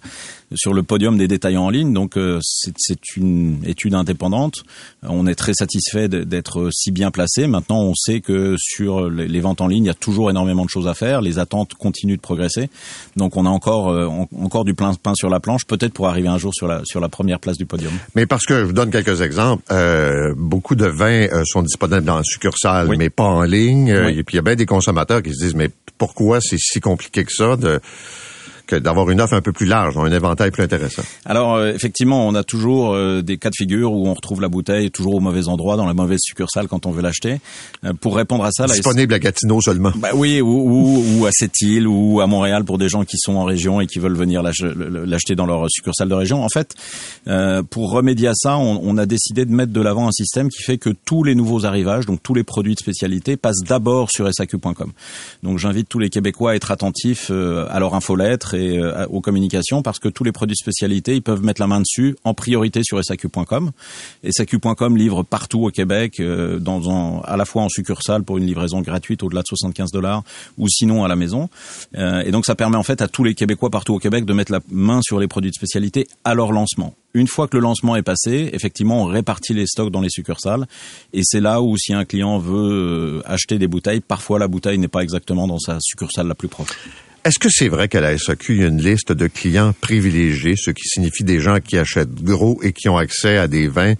sur 0.54 0.74
le 0.74 0.82
podium 0.82 1.16
des 1.16 1.28
détaillants 1.28 1.66
en 1.66 1.70
ligne. 1.70 1.92
Donc 1.92 2.16
euh, 2.16 2.38
c'est 2.42 3.16
une 3.16 3.58
étude 3.64 3.94
indépendante. 3.94 4.64
On 5.02 5.26
est 5.26 5.34
très 5.34 5.54
satisfait 5.54 6.08
d'être 6.08 6.70
si 6.72 6.90
bien 6.90 7.10
placé. 7.10 7.46
Maintenant, 7.46 7.82
on 7.82 7.94
sait 7.94 8.20
que 8.20 8.56
sur 8.58 9.08
les 9.08 9.40
ventes 9.40 9.60
en 9.60 9.66
ligne, 9.66 9.84
il 9.84 9.88
y 9.88 9.90
a 9.90 9.94
toujours 9.94 10.30
énormément 10.30 10.64
de 10.64 10.70
choses 10.70 10.88
à 10.88 10.94
faire. 10.94 11.20
Les 11.20 11.38
attentes 11.38 11.74
continuent 11.74 12.16
de 12.16 12.20
progresser. 12.20 12.70
Donc 13.16 13.36
on 13.36 13.46
a 13.46 13.48
encore 13.48 13.90
euh, 13.90 14.08
encore 14.40 14.64
du 14.64 14.74
plein 14.74 14.94
pain 14.94 15.14
sur 15.14 15.28
la 15.28 15.40
planche, 15.40 15.64
peut-être 15.66 15.92
pour 15.92 16.08
arriver 16.08 16.28
un 16.28 16.38
jour 16.38 16.54
sur 16.54 16.66
la 16.66 16.82
sur 16.84 17.00
la 17.00 17.08
première 17.08 17.40
place 17.40 17.56
du 17.56 17.66
podium. 17.66 17.92
Mais 18.14 18.26
parce 18.26 18.44
que 18.44 18.60
je 18.60 18.64
vous 18.64 18.72
donne 18.72 18.90
quelques 18.90 19.20
exemples, 19.20 19.62
euh, 19.70 20.34
beaucoup 20.36 20.74
de 20.74 20.86
vins 20.86 21.26
sont 21.44 21.62
disponibles 21.62 22.04
dans 22.04 22.16
la 22.16 22.24
succursale, 22.24 22.88
mais 22.96 23.10
pas 23.10 23.24
en 23.24 23.42
ligne. 23.42 23.88
Et 23.88 24.22
puis 24.22 24.34
il 24.34 24.36
y 24.36 24.38
a 24.38 24.42
bien 24.42 24.56
des 24.56 24.66
consommateurs 24.66 25.22
qui 25.22 25.34
se 25.34 25.44
disent 25.44 25.54
mais 25.54 25.70
pourquoi 25.98 26.40
c'est 26.40 26.58
si 26.58 26.80
compliqué 26.80 27.24
que 27.24 27.32
ça 27.32 27.56
de 27.56 27.80
d'avoir 28.74 29.10
une 29.10 29.20
offre 29.20 29.34
un 29.34 29.40
peu 29.40 29.52
plus 29.52 29.66
large, 29.66 29.96
un 29.96 30.10
éventail 30.10 30.50
plus 30.50 30.62
intéressant. 30.62 31.02
Alors 31.24 31.54
euh, 31.54 31.72
effectivement, 31.72 32.26
on 32.26 32.34
a 32.34 32.44
toujours 32.44 32.92
euh, 32.92 33.22
des 33.22 33.38
cas 33.38 33.50
de 33.50 33.54
figure 33.56 33.92
où 33.92 34.08
on 34.08 34.14
retrouve 34.14 34.40
la 34.40 34.48
bouteille 34.48 34.90
toujours 34.90 35.14
au 35.14 35.20
mauvais 35.20 35.48
endroit, 35.48 35.76
dans 35.76 35.86
la 35.86 35.94
mauvaise 35.94 36.20
succursale 36.22 36.68
quand 36.68 36.86
on 36.86 36.90
veut 36.90 37.02
l'acheter. 37.02 37.40
Euh, 37.84 37.92
pour 37.92 38.16
répondre 38.16 38.44
à 38.44 38.50
ça, 38.52 38.66
disponible 38.66 39.14
à 39.14 39.18
Gatineau 39.18 39.60
seulement. 39.60 39.92
Bah 39.96 40.10
oui, 40.14 40.40
ou, 40.40 40.46
ou, 40.46 41.20
ou, 41.20 41.26
à 41.26 41.30
Sept-Îles 41.32 41.86
ou 41.86 42.20
à 42.20 42.26
Montréal 42.26 42.64
pour 42.64 42.78
des 42.78 42.88
gens 42.88 43.04
qui 43.04 43.16
sont 43.18 43.34
en 43.34 43.44
région 43.44 43.80
et 43.80 43.86
qui 43.86 43.98
veulent 43.98 44.16
venir 44.16 44.42
l'acheter 44.42 45.34
dans 45.34 45.46
leur 45.46 45.66
succursale 45.70 46.08
de 46.08 46.14
région. 46.14 46.44
En 46.44 46.48
fait, 46.48 46.74
pour 47.70 47.90
remédier 47.90 48.28
à 48.28 48.34
ça, 48.34 48.56
on, 48.56 48.80
on 48.82 48.98
a 48.98 49.06
décidé 49.06 49.44
de 49.44 49.52
mettre 49.52 49.72
de 49.72 49.80
l'avant 49.80 50.08
un 50.08 50.12
système 50.12 50.48
qui 50.48 50.62
fait 50.62 50.78
que 50.78 50.90
tous 50.90 51.24
les 51.24 51.34
nouveaux 51.34 51.64
arrivages, 51.64 52.06
donc 52.06 52.22
tous 52.22 52.34
les 52.34 52.44
produits 52.44 52.74
de 52.74 52.80
spécialité, 52.80 53.36
passent 53.36 53.62
d'abord 53.66 54.10
sur 54.10 54.32
saq.com. 54.32 54.92
Donc 55.42 55.58
j'invite 55.58 55.88
tous 55.88 55.98
les 55.98 56.10
Québécois 56.10 56.52
à 56.52 56.54
être 56.54 56.70
attentifs 56.70 57.30
à 57.30 57.78
leur 57.78 57.94
infolettre 57.94 58.54
et 58.54 58.61
euh, 58.70 59.06
aux 59.06 59.20
communications 59.20 59.82
parce 59.82 59.98
que 59.98 60.08
tous 60.08 60.24
les 60.24 60.32
produits 60.32 60.54
de 60.54 60.58
spécialité, 60.58 61.14
ils 61.14 61.22
peuvent 61.22 61.42
mettre 61.42 61.60
la 61.60 61.66
main 61.66 61.80
dessus 61.80 62.16
en 62.24 62.34
priorité 62.34 62.82
sur 62.82 63.02
SAQ.com. 63.02 63.70
SAQ.com 64.28 64.96
livre 64.96 65.22
partout 65.22 65.64
au 65.64 65.70
Québec, 65.70 66.20
euh, 66.20 66.58
à 67.24 67.36
la 67.36 67.44
fois 67.44 67.62
en 67.62 67.68
succursale 67.68 68.22
pour 68.22 68.38
une 68.38 68.46
livraison 68.46 68.80
gratuite 68.80 69.22
au-delà 69.22 69.42
de 69.42 69.46
75 69.46 69.90
dollars 69.90 70.22
ou 70.58 70.68
sinon 70.68 71.04
à 71.04 71.08
la 71.08 71.16
maison. 71.16 71.48
Euh, 71.96 72.22
et 72.22 72.30
donc 72.30 72.46
ça 72.46 72.54
permet 72.54 72.76
en 72.76 72.82
fait 72.82 73.02
à 73.02 73.08
tous 73.08 73.24
les 73.24 73.34
Québécois 73.34 73.70
partout 73.70 73.94
au 73.94 73.98
Québec 73.98 74.24
de 74.24 74.32
mettre 74.32 74.52
la 74.52 74.60
main 74.70 75.00
sur 75.02 75.18
les 75.18 75.28
produits 75.28 75.50
de 75.50 75.54
spécialité 75.54 76.06
à 76.24 76.34
leur 76.34 76.52
lancement. 76.52 76.94
Une 77.14 77.26
fois 77.26 77.46
que 77.46 77.56
le 77.56 77.62
lancement 77.62 77.94
est 77.96 78.02
passé, 78.02 78.50
effectivement, 78.54 79.02
on 79.02 79.04
répartit 79.04 79.52
les 79.52 79.66
stocks 79.66 79.90
dans 79.90 80.00
les 80.00 80.08
succursales. 80.08 80.66
Et 81.12 81.20
c'est 81.24 81.40
là 81.40 81.60
où, 81.60 81.76
si 81.76 81.92
un 81.92 82.06
client 82.06 82.38
veut 82.38 83.22
acheter 83.26 83.58
des 83.58 83.68
bouteilles, 83.68 84.00
parfois 84.00 84.38
la 84.38 84.48
bouteille 84.48 84.78
n'est 84.78 84.88
pas 84.88 85.00
exactement 85.00 85.46
dans 85.46 85.58
sa 85.58 85.76
succursale 85.80 86.26
la 86.26 86.34
plus 86.34 86.48
proche. 86.48 86.70
Est-ce 87.24 87.38
que 87.38 87.48
c'est 87.48 87.68
vrai 87.68 87.86
qu'à 87.86 88.00
la 88.00 88.18
SAQ, 88.18 88.54
il 88.54 88.60
y 88.60 88.64
a 88.64 88.66
une 88.66 88.82
liste 88.82 89.12
de 89.12 89.28
clients 89.28 89.72
privilégiés, 89.80 90.56
ce 90.56 90.72
qui 90.72 90.88
signifie 90.88 91.22
des 91.22 91.38
gens 91.38 91.60
qui 91.60 91.78
achètent 91.78 92.14
gros 92.14 92.60
et 92.62 92.72
qui 92.72 92.88
ont 92.88 92.96
accès 92.96 93.38
à 93.38 93.46
des 93.46 93.68
vins 93.68 93.94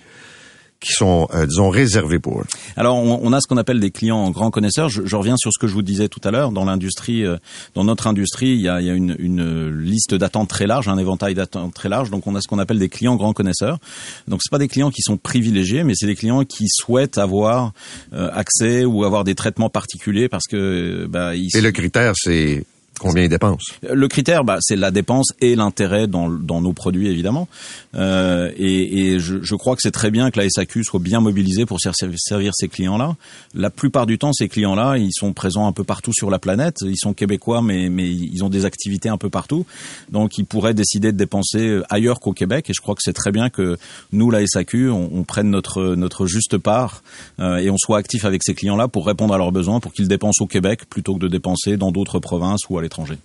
qui 0.80 0.92
sont, 0.92 1.28
euh, 1.32 1.46
disons, 1.46 1.70
réservés 1.70 2.18
pour 2.18 2.40
eux? 2.40 2.44
Alors, 2.76 2.96
on, 2.96 3.32
a 3.32 3.40
ce 3.40 3.46
qu'on 3.46 3.56
appelle 3.56 3.78
des 3.78 3.92
clients 3.92 4.28
grands 4.30 4.50
connaisseurs. 4.50 4.88
Je, 4.88 5.02
je, 5.06 5.16
reviens 5.16 5.37
sur 5.37 5.52
ce 5.52 5.58
que 5.61 5.68
je 5.68 5.72
vous 5.72 5.82
disais 5.82 6.08
tout 6.08 6.20
à 6.24 6.32
l'heure. 6.32 6.50
Dans 6.50 6.64
l'industrie, 6.64 7.24
euh, 7.24 7.37
dans 7.74 7.85
notre 7.85 8.08
industrie, 8.08 8.48
il 8.48 8.61
y 8.61 8.68
a, 8.68 8.80
il 8.80 8.87
y 8.88 8.90
a 8.90 8.94
une, 8.94 9.14
une, 9.20 9.68
liste 9.70 10.14
d'attente 10.14 10.48
très 10.48 10.66
large, 10.66 10.88
un 10.88 10.98
éventail 10.98 11.35
d'attente 11.35 11.72
très 11.72 11.88
large. 11.88 12.11
Donc, 12.11 12.26
on 12.26 12.35
a 12.35 12.40
ce 12.40 12.48
qu'on 12.48 12.58
appelle 12.58 12.80
des 12.80 12.88
clients 12.88 13.14
grands 13.14 13.32
connaisseurs. 13.32 13.78
Donc, 14.26 14.40
c'est 14.42 14.50
pas 14.50 14.58
des 14.58 14.68
clients 14.68 14.90
qui 14.90 15.02
sont 15.02 15.16
privilégiés, 15.16 15.85
mais 15.85 15.94
c'est 15.94 16.06
des 16.06 16.16
clients 16.16 16.44
qui 16.44 16.66
souhaitent 16.68 17.18
avoir 17.18 17.72
euh, 18.12 18.30
accès 18.32 18.85
ou 18.85 19.04
avoir 19.04 19.22
des 19.22 19.37
traitements 19.37 19.70
particuliers 19.70 20.28
parce 20.28 20.48
que 20.50 21.06
bah, 21.08 21.37
ils... 21.37 21.56
Et 21.56 21.61
le 21.61 21.70
critère, 21.70 22.14
c'est 22.16 22.64
Combien 22.98 23.24
ils 23.24 23.28
dépensent 23.28 23.74
Le 23.83 24.07
critère, 24.09 24.44
bah, 24.44 24.59
c'est 24.61 24.76
la 24.76 24.90
dépense 24.90 25.33
et 25.40 25.57
l'intérêt 25.57 26.07
dans, 26.07 26.28
nos 26.28 26.72
produits, 26.72 27.09
évidemment. 27.09 27.48
Euh, 27.94 28.50
et, 28.57 29.14
et 29.14 29.18
je, 29.18 29.42
je, 29.42 29.55
crois 29.55 29.74
que 29.74 29.83
c'est 29.83 29.90
très 29.90 30.11
bien 30.11 30.31
que 30.31 30.38
la 30.38 30.48
SAQ 30.48 30.85
soit 30.85 31.00
bien 31.00 31.20
mobilisée 31.20 31.66
pour 31.66 31.78
servir 31.81 32.52
ces 32.55 32.68
clients-là. 32.68 33.16
La 33.55 33.70
plupart 33.70 34.07
du 34.07 34.18
temps, 34.18 34.33
ces 34.33 34.48
clients-là, 34.48 34.98
ils 34.98 35.12
sont 35.12 35.33
présents 35.33 35.66
un 35.66 35.72
peu 35.72 35.85
partout 35.85 36.12
sur 36.12 36.31
la 36.31 36.38
planète. 36.38 36.76
Ils 36.83 36.96
sont 36.96 37.12
québécois, 37.12 37.62
mais, 37.62 37.88
mais 37.88 38.09
ils 38.09 38.44
ont 38.44 38.48
des 38.48 38.64
activités 38.64 39.09
un 39.09 39.18
peu 39.18 39.31
partout. 39.31 39.66
Donc, 40.11 40.38
ils 40.38 40.44
pourraient 40.44 40.74
décider 40.74 41.12
de 41.12 41.16
dépenser 41.16 41.81
ailleurs 41.88 42.20
qu'au 42.20 42.33
Québec. 42.33 42.70
Et 42.70 42.72
je 42.74 42.81
crois 42.81 42.94
que 42.94 43.02
c'est 43.02 43.12
très 43.12 43.33
bien 43.33 43.50
que 43.50 43.78
nous, 44.12 44.31
la 44.31 44.46
SAQ, 44.46 44.90
on, 44.90 45.11
on 45.12 45.24
prenne 45.24 45.50
notre, 45.50 45.94
notre 45.94 46.26
juste 46.26 46.59
part 46.59 47.02
euh, 47.40 47.57
et 47.57 47.70
on 47.70 47.76
soit 47.78 47.98
actif 47.98 48.24
avec 48.24 48.42
ces 48.44 48.55
clients-là 48.55 48.88
pour 48.88 49.07
répondre 49.07 49.35
à 49.35 49.38
leurs 49.38 49.52
besoins, 49.52 49.81
pour 49.81 49.92
qu'ils 49.92 50.09
dépensent 50.09 50.42
au 50.44 50.46
Québec 50.46 50.83
plutôt 50.88 51.14
que 51.14 51.20
de 51.20 51.28
dépenser 51.28 51.76
dans 51.76 51.92
d'autres 51.92 52.18
provinces 52.18 52.61
ou 52.68 52.78
à 52.78 52.81
l'étranger 52.82 53.18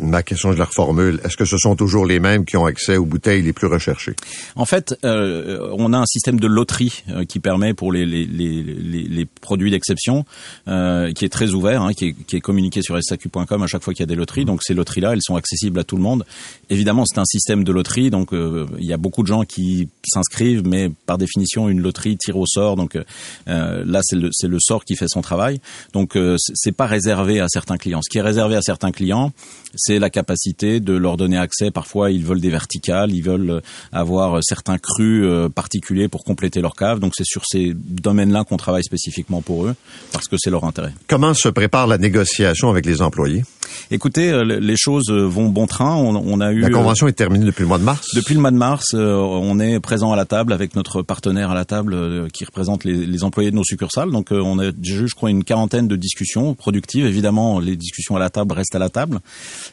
ma 0.00 0.22
question, 0.22 0.52
je 0.52 0.58
la 0.58 0.64
reformule. 0.64 1.20
Est-ce 1.24 1.36
que 1.36 1.44
ce 1.44 1.58
sont 1.58 1.76
toujours 1.76 2.06
les 2.06 2.20
mêmes 2.20 2.44
qui 2.44 2.56
ont 2.56 2.66
accès 2.66 2.96
aux 2.96 3.04
bouteilles 3.04 3.42
les 3.42 3.52
plus 3.52 3.66
recherchées? 3.66 4.14
En 4.56 4.64
fait, 4.64 4.94
euh, 5.04 5.68
on 5.76 5.92
a 5.92 5.98
un 5.98 6.06
système 6.06 6.38
de 6.40 6.46
loterie 6.46 7.04
euh, 7.08 7.24
qui 7.24 7.40
permet 7.40 7.74
pour 7.74 7.92
les, 7.92 8.06
les, 8.06 8.24
les, 8.24 8.62
les 8.62 9.24
produits 9.24 9.70
d'exception, 9.70 10.24
euh, 10.68 11.12
qui 11.12 11.24
est 11.24 11.28
très 11.28 11.50
ouvert, 11.50 11.82
hein, 11.82 11.92
qui, 11.92 12.08
est, 12.08 12.12
qui, 12.12 12.36
est, 12.36 12.40
communiqué 12.40 12.82
sur 12.82 13.00
saq.com 13.02 13.62
à 13.62 13.66
chaque 13.66 13.82
fois 13.82 13.92
qu'il 13.92 14.02
y 14.02 14.04
a 14.04 14.06
des 14.06 14.14
loteries. 14.14 14.44
Donc 14.44 14.62
ces 14.62 14.74
loteries-là, 14.74 15.12
elles 15.12 15.22
sont 15.22 15.36
accessibles 15.36 15.78
à 15.78 15.84
tout 15.84 15.96
le 15.96 16.02
monde. 16.02 16.24
Évidemment, 16.70 17.04
c'est 17.06 17.18
un 17.18 17.24
système 17.24 17.64
de 17.64 17.72
loterie, 17.72 18.10
donc 18.10 18.32
euh, 18.32 18.66
il 18.78 18.86
y 18.86 18.92
a 18.92 18.96
beaucoup 18.96 19.22
de 19.22 19.28
gens 19.28 19.44
qui 19.44 19.88
s'inscrivent, 20.04 20.66
mais 20.66 20.90
par 21.06 21.18
définition, 21.18 21.68
une 21.68 21.80
loterie 21.80 22.16
tire 22.16 22.36
au 22.36 22.46
sort. 22.46 22.76
Donc 22.76 22.96
euh, 22.96 23.84
là, 23.84 24.00
c'est 24.02 24.16
le, 24.16 24.30
le, 24.42 24.58
sort 24.60 24.84
qui 24.84 24.96
fait 24.96 25.08
son 25.08 25.22
travail. 25.22 25.60
Donc 25.92 26.16
c'est 26.38 26.72
pas 26.72 26.86
réservé 26.86 27.40
à 27.40 27.48
certains 27.48 27.76
clients. 27.76 28.00
Ce 28.02 28.10
qui 28.10 28.18
est 28.18 28.22
réservé 28.22 28.56
à 28.56 28.62
certains 28.62 28.92
clients, 28.92 29.32
c'est 29.74 29.98
la 29.98 30.10
capacité 30.10 30.80
de 30.80 30.92
leur 30.92 31.16
donner 31.16 31.38
accès. 31.38 31.70
Parfois, 31.70 32.10
ils 32.10 32.24
veulent 32.24 32.40
des 32.40 32.50
verticales, 32.50 33.12
ils 33.12 33.22
veulent 33.22 33.50
euh, 33.50 33.60
avoir 33.92 34.38
certains 34.42 34.78
crus 34.78 35.24
euh, 35.24 35.48
particuliers 35.48 36.08
pour 36.08 36.24
compléter 36.24 36.60
leur 36.60 36.74
cave. 36.74 37.00
Donc, 37.00 37.12
c'est 37.16 37.26
sur 37.26 37.42
ces 37.46 37.72
domaines-là 37.74 38.44
qu'on 38.44 38.56
travaille 38.56 38.84
spécifiquement 38.84 39.42
pour 39.42 39.66
eux, 39.66 39.74
parce 40.12 40.28
que 40.28 40.36
c'est 40.38 40.50
leur 40.50 40.64
intérêt. 40.64 40.92
Comment 41.08 41.34
se 41.34 41.48
prépare 41.48 41.86
la 41.86 41.98
négociation 41.98 42.70
avec 42.70 42.86
les 42.86 43.02
employés? 43.02 43.44
Écoutez, 43.90 44.30
euh, 44.30 44.44
les 44.44 44.76
choses 44.76 45.10
vont 45.10 45.48
bon 45.48 45.66
train. 45.66 45.94
On, 45.94 46.40
a 46.40 46.52
eu 46.52 46.60
la 46.60 46.70
convention 46.70 47.08
est 47.08 47.12
terminée 47.12 47.46
depuis 47.46 47.62
le 47.62 47.68
mois 47.68 47.78
de 47.78 47.84
mars? 47.84 48.08
Depuis 48.14 48.34
le 48.34 48.40
mois 48.40 48.50
de 48.50 48.56
mars, 48.56 48.94
on 48.94 49.58
est 49.60 49.80
présent 49.80 50.12
à 50.12 50.16
la 50.16 50.26
table 50.26 50.52
avec 50.52 50.76
notre 50.76 51.02
partenaire 51.02 51.50
à 51.50 51.54
la 51.54 51.64
table 51.64 52.30
qui 52.32 52.44
représente 52.44 52.84
les, 52.84 53.24
employés 53.24 53.50
de 53.50 53.56
nos 53.56 53.64
succursales. 53.64 54.10
Donc, 54.10 54.28
on 54.30 54.58
a 54.58 54.72
déjà 54.72 55.02
eu, 55.02 55.08
je 55.08 55.14
crois, 55.14 55.30
une 55.30 55.44
quarantaine 55.44 55.88
de 55.88 55.96
discussions 55.96 56.54
productives. 56.54 57.06
Évidemment, 57.06 57.60
les 57.60 57.76
discussions 57.76 58.16
à 58.16 58.18
la 58.18 58.30
table 58.30 58.52
restent 58.52 58.74
à 58.74 58.78
la 58.78 58.90
table. 58.90 59.20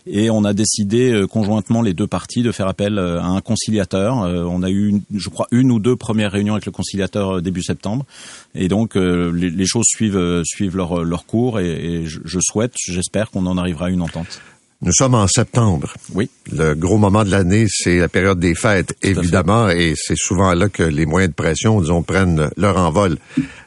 Et 0.08 0.30
on 0.30 0.44
a 0.44 0.54
décidé 0.54 1.12
euh, 1.12 1.28
conjointement 1.28 1.82
les 1.82 1.94
deux 1.94 2.08
parties 2.08 2.42
de 2.42 2.52
faire 2.52 2.68
appel 2.68 2.98
euh, 2.98 3.22
à 3.22 3.26
un 3.26 3.42
conciliateur. 3.42 4.24
Euh, 4.24 4.44
on 4.44 4.64
a 4.64 4.70
eu, 4.70 5.02
je 5.14 5.30
crois, 5.30 5.48
une 5.52 5.72
ou 5.72 5.80
deux 5.80 5.96
premières 5.96 6.32
réunions 6.32 6.54
avec 6.54 6.66
le 6.66 6.72
conciliateur 6.72 7.42
début 7.42 7.64
septembre. 7.64 8.06
Et 8.56 8.68
donc 8.68 8.96
les, 8.96 9.66
choses 9.66 9.86
suivent 9.86 10.44
suivent 10.44 10.76
leur, 10.76 11.04
leur 11.04 11.26
cours 11.26 11.60
et, 11.60 12.06
je, 12.06 12.40
souhaite, 12.42 12.74
j'espère 12.78 13.30
qu'on 13.30 13.46
en 13.46 13.58
arrivera 13.58 13.88
à 13.88 13.90
une 13.90 14.02
entente. 14.02 14.42
Nous 14.82 14.94
sommes 14.94 15.16
en 15.16 15.28
septembre. 15.28 15.94
Oui. 16.14 16.30
Le 16.52 16.74
gros 16.74 16.98
moment 16.98 17.26
de 17.26 17.30
l'année, 17.30 17.66
c'est 17.70 17.98
la 17.98 18.08
période 18.08 18.40
des 18.40 18.56
fêtes, 18.56 18.96
évidemment, 19.04 19.70
et 19.70 19.94
c'est 19.98 20.18
souvent 20.18 20.54
là 20.54 20.70
que 20.70 20.84
les 20.84 21.06
moyens 21.06 21.32
de 21.32 21.36
pression, 21.36 21.82
disons, 21.82 22.02
prennent 22.02 22.50
leur 22.56 22.78
envol. 22.78 23.18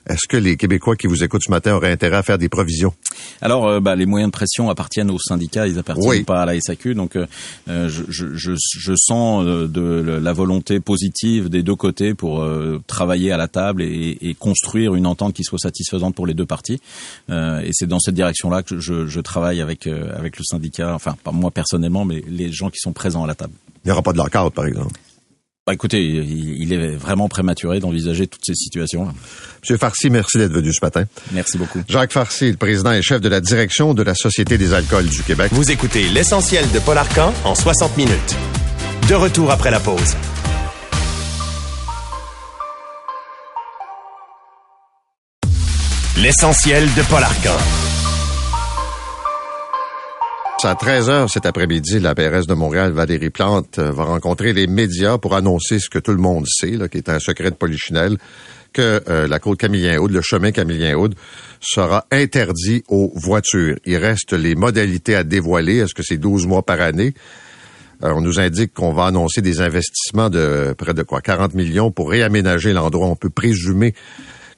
Est-ce 0.09 0.27
que 0.29 0.37
les 0.37 0.57
Québécois 0.57 0.97
qui 0.97 1.07
vous 1.07 1.23
écoutent 1.23 1.43
ce 1.45 1.51
matin 1.51 1.75
auraient 1.75 1.93
intérêt 1.93 2.17
à 2.17 2.23
faire 2.23 2.39
des 2.39 2.49
provisions? 2.49 2.93
Alors, 3.41 3.67
euh, 3.67 3.81
bah, 3.81 3.95
les 3.95 4.07
moyens 4.07 4.31
de 4.31 4.33
pression 4.33 4.69
appartiennent 4.69 5.11
aux 5.11 5.19
syndicats, 5.19 5.69
ils 5.69 5.79
appartiennent 5.79 6.25
pas 6.25 6.43
à 6.43 6.47
la 6.47 6.61
SAQ. 6.61 6.95
Donc, 6.95 7.15
euh, 7.15 7.27
euh, 7.69 7.89
je, 7.89 8.03
je, 8.09 8.55
je, 8.57 8.95
sens 8.97 9.45
de 9.45 10.21
la 10.21 10.33
volonté 10.33 10.81
positive 10.81 11.49
des 11.49 11.63
deux 11.63 11.77
côtés 11.77 12.15
pour 12.15 12.45
travailler 12.87 13.33
à 13.33 13.37
la 13.37 13.49
table 13.49 13.83
et, 13.83 14.19
et, 14.21 14.35
construire 14.35 14.95
une 14.95 15.07
entente 15.07 15.35
qui 15.35 15.45
soit 15.45 15.59
satisfaisante 15.59 16.15
pour 16.15 16.27
les 16.27 16.35
deux 16.35 16.47
parties. 16.47 16.81
et 17.29 17.71
c'est 17.73 17.87
dans 17.87 18.01
cette 18.01 18.15
direction-là 18.15 18.63
que 18.63 18.79
je, 18.79 19.07
je, 19.07 19.21
travaille 19.21 19.61
avec 19.61 19.87
avec 19.87 20.39
le 20.39 20.45
syndicat. 20.45 20.95
Enfin, 20.95 21.17
pas 21.23 21.33
moi 21.33 21.51
personnellement, 21.51 22.05
mais 22.05 22.23
les 22.29 22.53
gens 22.53 22.71
qui 22.71 22.79
sont 22.79 22.93
présents 22.93 23.25
à 23.25 23.27
la 23.27 23.35
table. 23.35 23.55
Il 23.85 23.89
n'y 23.89 23.93
aura 23.93 24.03
pas 24.03 24.13
de 24.13 24.19
lockout, 24.19 24.53
par 24.53 24.67
exemple? 24.67 24.99
Bah, 25.65 25.73
écoutez, 25.75 26.03
il 26.03 26.73
est 26.73 26.97
vraiment 26.97 27.29
prématuré 27.29 27.79
d'envisager 27.79 28.27
toutes 28.27 28.45
ces 28.45 28.55
situations-là. 28.55 29.13
Monsieur 29.63 29.77
Farcy, 29.77 30.11
merci 30.11 30.39
d'être 30.39 30.51
venu 30.51 30.73
ce 30.73 30.85
matin. 30.85 31.05
Merci 31.31 31.57
beaucoup. 31.57 31.81
Jacques 31.89 32.13
Farcy, 32.13 32.51
le 32.51 32.57
président 32.57 32.91
et 32.91 33.01
chef 33.01 33.21
de 33.21 33.29
la 33.29 33.41
direction 33.41 33.95
de 33.95 34.03
la 34.03 34.17
Société 34.17 34.59
des 34.59 34.75
alcools 34.75 35.07
du 35.07 35.23
Québec. 35.23 35.53
Vous 35.53 35.71
écoutez 35.71 36.09
l'essentiel 36.09 36.69
de 36.73 36.81
Paul 36.81 36.99
Arcan 36.99 37.33
en 37.45 37.55
60 37.55 37.97
minutes. 37.97 38.37
De 39.09 39.15
retour 39.15 39.53
après 39.53 39.71
la 39.71 39.79
pause. 39.79 40.17
L'essentiel 46.17 46.93
de 46.95 47.03
Paul 47.03 47.23
Arcan. 47.23 47.92
À 50.65 50.75
13h 50.75 51.27
cet 51.27 51.45
après-midi, 51.45 51.99
la 51.99 52.15
PRS 52.15 52.47
de 52.47 52.55
Montréal, 52.55 52.93
Valérie 52.93 53.31
Plante, 53.31 53.81
euh, 53.81 53.91
va 53.91 54.05
rencontrer 54.05 54.53
les 54.53 54.69
médias 54.69 55.19
pour 55.19 55.35
annoncer 55.35 55.81
ce 55.81 55.91
que 55.91 55.99
tout 55.99 56.13
le 56.13 56.19
monde 56.19 56.45
sait, 56.47 56.71
là, 56.71 56.89
qui 56.89 56.99
est 56.99 57.09
un 57.09 57.19
secret 57.19 57.51
de 57.51 57.57
polichinelle, 57.57 58.17
que 58.73 59.03
euh, 59.09 59.27
la 59.27 59.41
côte 59.41 59.59
Camillien-Aude, 59.59 60.13
le 60.13 60.21
chemin 60.23 60.53
Camillien-Aude, 60.53 61.17
sera 61.61 62.07
interdit 62.13 62.85
aux 62.87 63.11
voitures. 63.17 63.77
Il 63.87 63.97
reste 63.97 64.35
les 64.35 64.55
modalités 64.55 65.17
à 65.17 65.25
dévoiler. 65.25 65.79
Est-ce 65.79 65.95
que 65.95 66.05
c'est 66.05 66.17
12 66.17 66.47
mois 66.47 66.63
par 66.63 66.81
année? 66.81 67.13
Euh, 68.05 68.13
on 68.15 68.21
nous 68.21 68.39
indique 68.39 68.73
qu'on 68.73 68.93
va 68.93 69.07
annoncer 69.07 69.43
des 69.43 69.63
investissements 69.63 70.31
de 70.31 70.77
près 70.79 70.95
de 70.95 71.03
quoi? 71.03 71.21
40 71.23 71.55
millions 71.55 71.91
pour 71.91 72.09
réaménager 72.09 72.73
l'endroit. 72.73 73.09
On 73.09 73.17
peut 73.17 73.31
présumer 73.31 73.95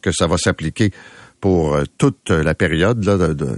que 0.02 0.12
ça 0.12 0.26
va 0.26 0.36
s'appliquer 0.36 0.90
pour 1.40 1.78
toute 1.96 2.28
la 2.28 2.54
période 2.54 3.02
là, 3.04 3.16
de 3.16 3.56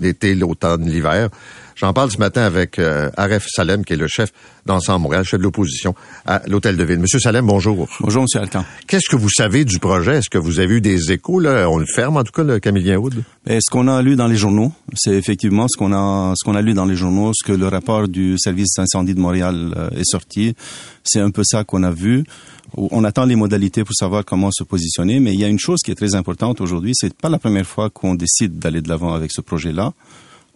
l'été, 0.00 0.34
l'automne, 0.34 0.88
l'hiver. 0.88 1.28
J'en 1.76 1.92
parle 1.92 2.10
ce 2.10 2.18
matin 2.18 2.42
avec 2.42 2.78
euh, 2.78 3.10
Aref 3.16 3.46
Salem, 3.48 3.84
qui 3.84 3.94
est 3.94 3.96
le 3.96 4.06
chef 4.06 4.32
d'Ensemble 4.64 5.02
Montréal, 5.02 5.24
chef 5.24 5.38
de 5.38 5.44
l'opposition 5.44 5.94
à 6.24 6.42
l'Hôtel 6.46 6.76
de 6.76 6.84
Ville. 6.84 7.00
Monsieur 7.00 7.18
Salem, 7.18 7.46
bonjour. 7.46 7.88
Bonjour, 8.00 8.22
Monsieur 8.22 8.40
Alcan. 8.40 8.64
Qu'est-ce 8.86 9.08
que 9.10 9.16
vous 9.16 9.28
savez 9.28 9.64
du 9.64 9.78
projet? 9.78 10.18
Est-ce 10.18 10.30
que 10.30 10.38
vous 10.38 10.60
avez 10.60 10.76
eu 10.76 10.80
des 10.80 11.10
échos? 11.10 11.40
Là? 11.40 11.68
On 11.68 11.78
le 11.78 11.86
ferme, 11.86 12.16
en 12.16 12.22
tout 12.22 12.32
cas, 12.32 12.44
le 12.44 12.60
Camillien 12.60 12.96
Wood? 12.96 13.24
Ben, 13.44 13.60
ce 13.60 13.70
qu'on 13.70 13.88
a 13.88 14.00
lu 14.02 14.14
dans 14.14 14.28
les 14.28 14.36
journaux, 14.36 14.72
c'est 14.94 15.14
effectivement 15.14 15.66
ce 15.68 15.76
qu'on 15.76 15.92
a, 15.92 16.34
ce 16.36 16.44
qu'on 16.44 16.54
a 16.54 16.62
lu 16.62 16.74
dans 16.74 16.86
les 16.86 16.96
journaux, 16.96 17.32
ce 17.34 17.44
que 17.44 17.52
le 17.52 17.66
rapport 17.66 18.06
du 18.06 18.38
service 18.38 18.74
d'incendie 18.76 19.14
de 19.14 19.20
Montréal 19.20 19.74
euh, 19.76 19.90
est 19.90 20.04
sorti. 20.04 20.54
C'est 21.02 21.20
un 21.20 21.30
peu 21.30 21.42
ça 21.44 21.64
qu'on 21.64 21.82
a 21.82 21.90
vu. 21.90 22.24
On 22.76 23.04
attend 23.04 23.24
les 23.24 23.36
modalités 23.36 23.84
pour 23.84 23.94
savoir 23.94 24.24
comment 24.24 24.50
se 24.50 24.64
positionner, 24.64 25.20
mais 25.20 25.32
il 25.32 25.40
y 25.40 25.44
a 25.44 25.48
une 25.48 25.58
chose 25.58 25.80
qui 25.84 25.90
est 25.92 25.94
très 25.94 26.14
importante 26.14 26.60
aujourd'hui, 26.60 26.92
c'est 26.94 27.14
pas 27.14 27.28
la 27.28 27.38
première 27.38 27.66
fois 27.66 27.88
qu'on 27.88 28.14
décide 28.14 28.58
d'aller 28.58 28.80
de 28.80 28.88
l'avant 28.88 29.14
avec 29.14 29.30
ce 29.30 29.40
projet-là. 29.40 29.92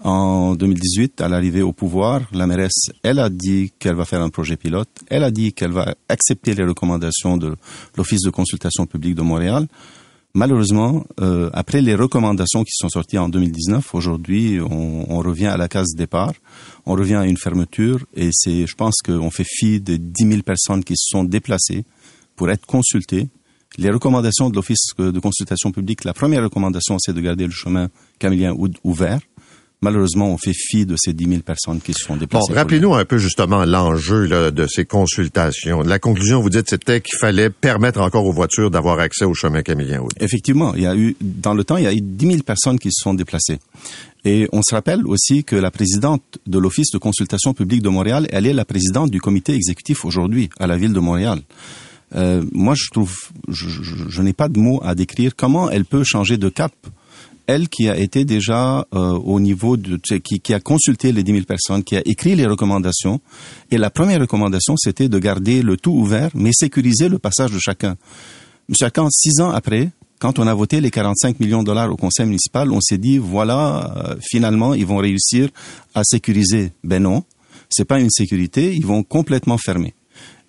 En 0.05 0.55
2018, 0.55 1.21
à 1.21 1.29
l'arrivée 1.29 1.63
au 1.63 1.73
pouvoir, 1.73 2.23
la 2.33 2.47
mairesse, 2.47 2.91
elle 3.03 3.19
a 3.19 3.29
dit 3.29 3.73
qu'elle 3.81 3.97
va 3.97 4.05
faire 4.05 4.23
un 4.23 4.29
projet 4.29 4.57
pilote. 4.57 4.89
Elle 5.09 5.25
a 5.25 5.33
dit 5.33 5.53
qu'elle 5.53 5.73
va 5.73 5.95
accepter 6.09 6.55
les 6.55 6.65
recommandations 6.65 7.37
de 7.37 7.57
l'Office 7.97 8.23
de 8.23 8.31
consultation 8.31 8.87
publique 8.87 9.17
de 9.17 9.23
Montréal. 9.23 9.67
Malheureusement, 10.35 11.05
euh, 11.21 11.51
après 11.53 11.81
les 11.81 11.97
recommandations 11.97 12.63
qui 12.63 12.71
sont 12.75 12.89
sorties 12.89 13.19
en 13.19 13.29
2019, 13.29 13.93
aujourd'hui, 13.95 14.61
on, 14.61 15.07
on, 15.11 15.19
revient 15.19 15.47
à 15.47 15.57
la 15.57 15.67
case 15.67 15.95
départ, 15.97 16.35
on 16.87 16.93
revient 16.93 17.17
à 17.17 17.27
une 17.27 17.39
fermeture, 17.39 18.07
et 18.15 18.29
c'est, 18.33 18.67
je 18.67 18.75
pense 18.77 19.01
qu'on 19.05 19.31
fait 19.31 19.47
fi 19.47 19.81
de 19.81 19.97
10 19.97 20.29
000 20.29 20.43
personnes 20.43 20.85
qui 20.85 20.95
se 20.97 21.09
sont 21.09 21.25
déplacées 21.25 21.85
pour 22.37 22.51
être 22.51 22.67
consultées. 22.67 23.29
Les 23.79 23.91
recommandations 23.91 24.49
de 24.49 24.55
l'Office 24.55 24.91
de 24.99 25.19
consultation 25.19 25.73
publique, 25.73 26.05
la 26.05 26.15
première 26.15 26.45
recommandation, 26.45 26.99
c'est 27.01 27.15
de 27.15 27.21
garder 27.21 27.47
le 27.47 27.53
chemin 27.53 27.89
Camillien 28.19 28.55
ouvert 28.85 29.21
malheureusement, 29.81 30.33
on 30.33 30.39
fait 30.39 30.53
fi 30.55 30.87
de 30.87 30.97
ces 30.97 31.13
10 31.13 31.29
000 31.29 31.41
personnes 31.43 31.81
qui 31.81 31.93
se 31.93 32.05
sont 32.05 32.17
déplacées. 32.17 32.53
Bon, 32.53 32.55
rappelez-nous 32.55 32.95
un 32.95 33.05
peu 33.05 33.19
justement 33.19 33.65
l'enjeu 33.65 34.29
de 34.51 34.67
ces 34.67 34.85
consultations. 34.85 35.83
La 35.83 35.99
conclusion, 35.99 36.41
vous 36.41 36.51
dites, 36.51 36.69
c'était 36.71 37.01
qu'il 37.01 37.19
fallait 37.19 37.51
permettre 37.51 38.01
encore 38.01 38.27
aux 38.27 38.33
voitures 38.33 38.71
d'avoir 38.71 38.99
accès 38.99 39.25
au 39.25 39.35
chemin 39.35 39.63
Camillien. 39.63 40.03
Effectivement, 40.21 40.75
il 40.75 40.83
y 40.83 40.87
a 40.87 40.97
eu 40.97 41.17
dans 41.21 41.55
le 41.55 41.65
temps, 41.65 41.77
il 41.77 41.85
y 41.85 41.89
a 41.89 41.93
eu 41.93 42.01
10 42.01 42.27
000 42.27 42.43
personnes 42.43 42.79
qui 42.79 42.91
se 42.91 43.03
sont 43.03 43.15
déplacées. 43.15 43.59
Et 44.25 44.49
on 44.53 44.63
se 44.63 44.75
rappelle 44.75 45.07
aussi 45.07 45.45
que 45.45 45.57
la 45.57 45.71
présidente 45.71 46.39
de 46.47 46.59
l'Office 46.59 46.91
de 46.93 46.99
consultation 46.99 47.55
publique 47.55 47.83
de 47.83 47.89
Montréal, 47.89 48.27
elle 48.31 48.47
est 48.47 48.53
la 48.53 48.65
présidente 48.65 49.11
du 49.11 49.21
comité 49.21 49.55
exécutif 49.55 50.05
aujourd'hui 50.05 50.51
à 50.59 50.67
la 50.67 50.77
ville 50.77 50.93
de 50.93 51.01
Montréal. 51.01 51.41
Euh, 52.15 52.43
moi, 52.53 52.75
je 52.77 52.91
trouve, 52.91 53.17
je, 53.49 53.69
je 53.69 54.23
n'ai 54.23 54.33
pas 54.33 54.49
de 54.49 54.59
mots 54.59 54.81
à 54.83 54.95
décrire 54.95 55.37
comment 55.37 55.71
elle 55.71 55.85
peut 55.85 56.05
changer 56.05 56.37
de 56.37 56.49
cap 56.49 56.73
elle 57.49 57.69
qui 57.69 57.89
a 57.89 57.97
été 57.97 58.25
déjà 58.25 58.87
euh, 58.95 59.13
au 59.13 59.41
niveau 59.41 59.77
de 59.77 59.97
qui, 60.19 60.39
qui, 60.39 60.55
a 60.55 60.61
consulté 60.61 61.13
les 61.13 61.25
10 61.25 61.33
000 61.33 61.45
personnes, 61.45 61.83
qui 61.83 61.97
a 61.97 62.03
écrit 62.05 62.37
les 62.37 62.47
recommandations. 62.47 63.21
Et 63.71 63.79
la 63.79 63.91
première 63.91 64.21
recommandation, 64.21 64.77
c'était 64.77 65.09
de 65.09 65.19
garder 65.19 65.63
le 65.63 65.79
tout 65.79 65.93
ouvert, 65.93 66.31
mais 66.35 66.51
sécuriser 66.53 67.09
le 67.09 67.19
passage 67.19 67.51
de 67.51 67.59
chacun. 67.59 67.97
Akan, 68.83 69.09
six 69.11 69.41
ans 69.41 69.51
après, 69.51 69.91
quand 70.19 70.39
on 70.39 70.47
a 70.47 70.53
voté 70.53 70.83
les 70.83 70.91
45 70.91 71.41
millions 71.41 71.63
de 71.63 71.67
dollars 71.67 71.91
au 71.91 71.97
conseil 71.97 72.27
municipal, 72.27 72.71
on 72.71 72.83
s'est 72.83 72.99
dit 72.99 73.17
voilà, 73.17 73.95
euh, 73.97 74.17
finalement, 74.21 74.75
ils 74.75 74.87
vont 74.87 74.99
réussir 74.99 75.49
à 75.95 76.03
sécuriser. 76.05 76.73
Ben 76.85 77.03
non, 77.03 77.25
c'est 77.71 77.87
pas 77.87 77.99
une 77.99 78.11
sécurité, 78.11 78.75
ils 78.75 78.85
vont 78.85 79.03
complètement 79.03 79.57
fermer. 79.57 79.95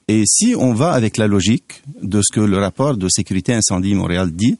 Et 0.09 0.23
si 0.25 0.53
on 0.57 0.73
va 0.73 0.91
avec 0.91 1.15
la 1.15 1.27
logique 1.27 1.81
de 2.01 2.21
ce 2.21 2.33
que 2.33 2.41
le 2.41 2.57
rapport 2.57 2.97
de 2.97 3.07
sécurité 3.07 3.53
incendie 3.53 3.93
Montréal 3.93 4.31
dit, 4.31 4.57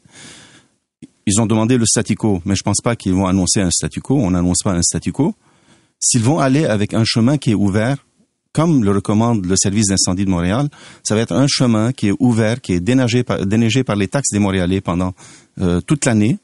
ils 1.29 1.39
ont 1.39 1.45
demandé 1.45 1.77
le 1.77 1.85
statu 1.85 2.15
quo, 2.15 2.41
mais 2.45 2.55
je 2.55 2.63
pense 2.63 2.81
pas 2.81 2.95
qu'ils 2.95 3.13
vont 3.13 3.27
annoncer 3.27 3.61
un 3.61 3.69
statu 3.69 4.01
quo. 4.01 4.17
On 4.17 4.31
n'annonce 4.31 4.63
pas 4.63 4.71
un 4.71 4.81
statu 4.81 5.11
quo. 5.11 5.35
S'ils 5.99 6.23
vont 6.23 6.39
aller 6.39 6.65
avec 6.65 6.93
un 6.95 7.03
chemin 7.05 7.37
qui 7.37 7.51
est 7.51 7.55
ouvert, 7.55 8.03
comme 8.51 8.83
le 8.83 8.91
recommande 8.91 9.45
le 9.45 9.55
service 9.55 9.87
d'incendie 9.87 10.25
de 10.25 10.29
Montréal, 10.31 10.69
ça 11.03 11.13
va 11.13 11.21
être 11.21 11.33
un 11.33 11.45
chemin 11.47 11.91
qui 11.91 12.07
est 12.07 12.13
ouvert, 12.19 12.61
qui 12.61 12.73
est 12.73 12.79
déneigé 12.79 13.23
par, 13.23 13.45
déneigé 13.45 13.83
par 13.83 13.95
les 13.95 14.07
taxes 14.07 14.31
des 14.31 14.39
Montréalais 14.39 14.81
pendant 14.81 15.13
euh, 15.61 15.81
toute 15.81 16.05
l'année, 16.05 16.39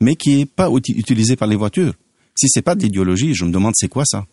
mais 0.00 0.16
qui 0.16 0.38
n'est 0.38 0.46
pas 0.46 0.70
utilisé 0.70 1.36
par 1.36 1.48
les 1.48 1.56
voitures. 1.56 1.92
Si 2.34 2.46
c'est 2.48 2.62
pas 2.62 2.74
de 2.74 2.82
l'idéologie, 2.82 3.34
je 3.34 3.44
me 3.44 3.50
demande 3.50 3.74
c'est 3.76 3.88
quoi 3.88 4.04
ça. 4.06 4.24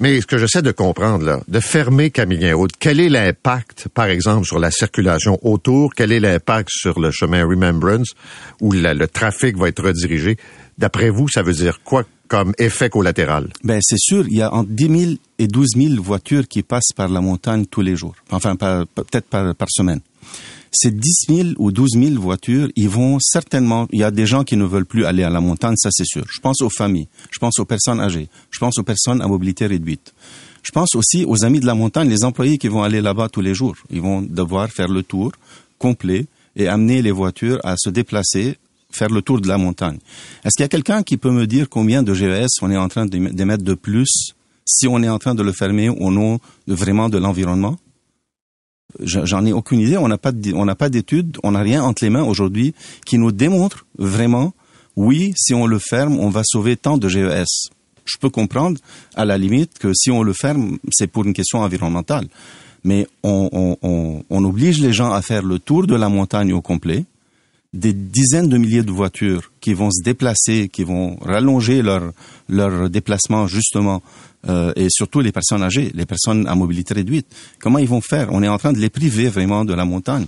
Mais 0.00 0.20
ce 0.20 0.26
que 0.26 0.38
j'essaie 0.38 0.62
de 0.62 0.70
comprendre, 0.70 1.24
là, 1.24 1.40
de 1.48 1.60
fermer 1.60 2.10
Camillien 2.10 2.54
Route, 2.54 2.72
quel 2.78 3.00
est 3.00 3.08
l'impact, 3.08 3.88
par 3.88 4.06
exemple, 4.06 4.46
sur 4.46 4.58
la 4.58 4.70
circulation 4.70 5.38
autour? 5.42 5.92
Quel 5.94 6.12
est 6.12 6.20
l'impact 6.20 6.70
sur 6.70 7.00
le 7.00 7.10
chemin 7.10 7.44
Remembrance 7.44 8.14
où 8.60 8.72
le 8.72 9.06
trafic 9.06 9.56
va 9.56 9.68
être 9.68 9.82
redirigé? 9.82 10.36
D'après 10.76 11.10
vous, 11.10 11.28
ça 11.28 11.42
veut 11.42 11.52
dire 11.52 11.80
quoi 11.82 12.04
comme 12.28 12.52
effet 12.58 12.90
collatéral? 12.90 13.48
Ben, 13.64 13.80
c'est 13.82 13.98
sûr, 13.98 14.26
il 14.28 14.36
y 14.36 14.42
a 14.42 14.52
entre 14.52 14.70
10 14.70 15.00
000 15.00 15.12
et 15.38 15.48
12 15.48 15.68
000 15.76 16.02
voitures 16.02 16.46
qui 16.46 16.62
passent 16.62 16.92
par 16.94 17.08
la 17.08 17.20
montagne 17.20 17.66
tous 17.66 17.80
les 17.80 17.96
jours. 17.96 18.14
Enfin, 18.30 18.54
peut-être 18.56 19.26
par 19.28 19.68
semaine 19.70 20.00
ces 20.72 20.90
10 20.90 21.26
000 21.28 21.48
ou 21.58 21.72
12 21.72 21.90
000 21.92 22.20
voitures, 22.20 22.68
ils 22.76 22.88
vont 22.88 23.18
certainement, 23.20 23.86
il 23.92 24.00
y 24.00 24.04
a 24.04 24.10
des 24.10 24.26
gens 24.26 24.44
qui 24.44 24.56
ne 24.56 24.64
veulent 24.64 24.86
plus 24.86 25.04
aller 25.04 25.22
à 25.22 25.30
la 25.30 25.40
montagne, 25.40 25.76
ça 25.76 25.90
c'est 25.92 26.06
sûr. 26.06 26.24
Je 26.30 26.40
pense 26.40 26.60
aux 26.62 26.70
familles, 26.70 27.08
je 27.30 27.38
pense 27.38 27.58
aux 27.58 27.64
personnes 27.64 28.00
âgées, 28.00 28.28
je 28.50 28.58
pense 28.58 28.78
aux 28.78 28.82
personnes 28.82 29.22
à 29.22 29.26
mobilité 29.26 29.66
réduite. 29.66 30.14
Je 30.62 30.72
pense 30.72 30.94
aussi 30.94 31.24
aux 31.24 31.44
amis 31.44 31.60
de 31.60 31.66
la 31.66 31.74
montagne, 31.74 32.08
les 32.08 32.24
employés 32.24 32.58
qui 32.58 32.68
vont 32.68 32.82
aller 32.82 33.00
là-bas 33.00 33.28
tous 33.28 33.40
les 33.40 33.54
jours. 33.54 33.76
Ils 33.90 34.02
vont 34.02 34.20
devoir 34.20 34.68
faire 34.68 34.88
le 34.88 35.02
tour 35.02 35.32
complet 35.78 36.26
et 36.56 36.68
amener 36.68 37.00
les 37.00 37.12
voitures 37.12 37.58
à 37.64 37.76
se 37.78 37.88
déplacer, 37.88 38.58
faire 38.90 39.08
le 39.08 39.22
tour 39.22 39.40
de 39.40 39.48
la 39.48 39.56
montagne. 39.56 39.98
Est-ce 40.44 40.56
qu'il 40.56 40.64
y 40.64 40.66
a 40.66 40.68
quelqu'un 40.68 41.02
qui 41.02 41.16
peut 41.16 41.30
me 41.30 41.46
dire 41.46 41.68
combien 41.68 42.02
de 42.02 42.12
GES 42.12 42.60
on 42.60 42.70
est 42.70 42.76
en 42.76 42.88
train 42.88 43.06
d'émettre 43.06 43.64
de 43.64 43.74
plus 43.74 44.34
si 44.66 44.86
on 44.86 45.02
est 45.02 45.08
en 45.08 45.18
train 45.18 45.34
de 45.34 45.42
le 45.42 45.52
fermer 45.52 45.88
au 45.88 46.10
nom 46.10 46.38
vraiment 46.66 47.08
de 47.08 47.18
l'environnement? 47.18 47.78
J'en 49.00 49.44
ai 49.44 49.52
aucune 49.52 49.80
idée. 49.80 49.96
On 49.98 50.08
n'a 50.08 50.18
pas 50.18 50.32
d'études, 50.32 51.36
on 51.42 51.52
n'a 51.52 51.60
rien 51.60 51.82
entre 51.82 52.04
les 52.04 52.10
mains 52.10 52.24
aujourd'hui 52.24 52.74
qui 53.04 53.18
nous 53.18 53.32
démontre 53.32 53.86
vraiment, 53.98 54.54
oui, 54.96 55.34
si 55.36 55.54
on 55.54 55.66
le 55.66 55.78
ferme, 55.78 56.18
on 56.18 56.30
va 56.30 56.42
sauver 56.44 56.76
tant 56.76 56.96
de 56.96 57.08
GES. 57.08 57.70
Je 58.04 58.16
peux 58.18 58.30
comprendre, 58.30 58.80
à 59.14 59.26
la 59.26 59.36
limite, 59.36 59.78
que 59.78 59.92
si 59.92 60.10
on 60.10 60.22
le 60.22 60.32
ferme, 60.32 60.78
c'est 60.90 61.06
pour 61.06 61.24
une 61.24 61.34
question 61.34 61.60
environnementale. 61.60 62.28
Mais 62.82 63.06
on 63.22 63.76
oblige 64.30 64.80
les 64.80 64.94
gens 64.94 65.12
à 65.12 65.20
faire 65.20 65.42
le 65.42 65.58
tour 65.58 65.86
de 65.86 65.94
la 65.94 66.08
montagne 66.08 66.52
au 66.54 66.62
complet, 66.62 67.04
des 67.74 67.92
dizaines 67.92 68.48
de 68.48 68.56
milliers 68.56 68.82
de 68.82 68.90
voitures 68.90 69.52
qui 69.60 69.74
vont 69.74 69.90
se 69.90 70.02
déplacer, 70.02 70.68
qui 70.68 70.84
vont 70.84 71.16
rallonger 71.20 71.82
leur, 71.82 72.12
leur 72.48 72.88
déplacement 72.88 73.46
justement 73.46 74.02
euh, 74.48 74.72
et 74.76 74.86
surtout 74.90 75.20
les 75.20 75.32
personnes 75.32 75.62
âgées, 75.62 75.90
les 75.94 76.06
personnes 76.06 76.46
à 76.46 76.54
mobilité 76.54 76.94
réduite. 76.94 77.26
Comment 77.60 77.78
ils 77.78 77.88
vont 77.88 78.00
faire? 78.00 78.28
On 78.32 78.42
est 78.42 78.48
en 78.48 78.58
train 78.58 78.72
de 78.72 78.78
les 78.78 78.88
priver 78.88 79.28
vraiment 79.28 79.64
de 79.64 79.74
la 79.74 79.84
montagne. 79.84 80.26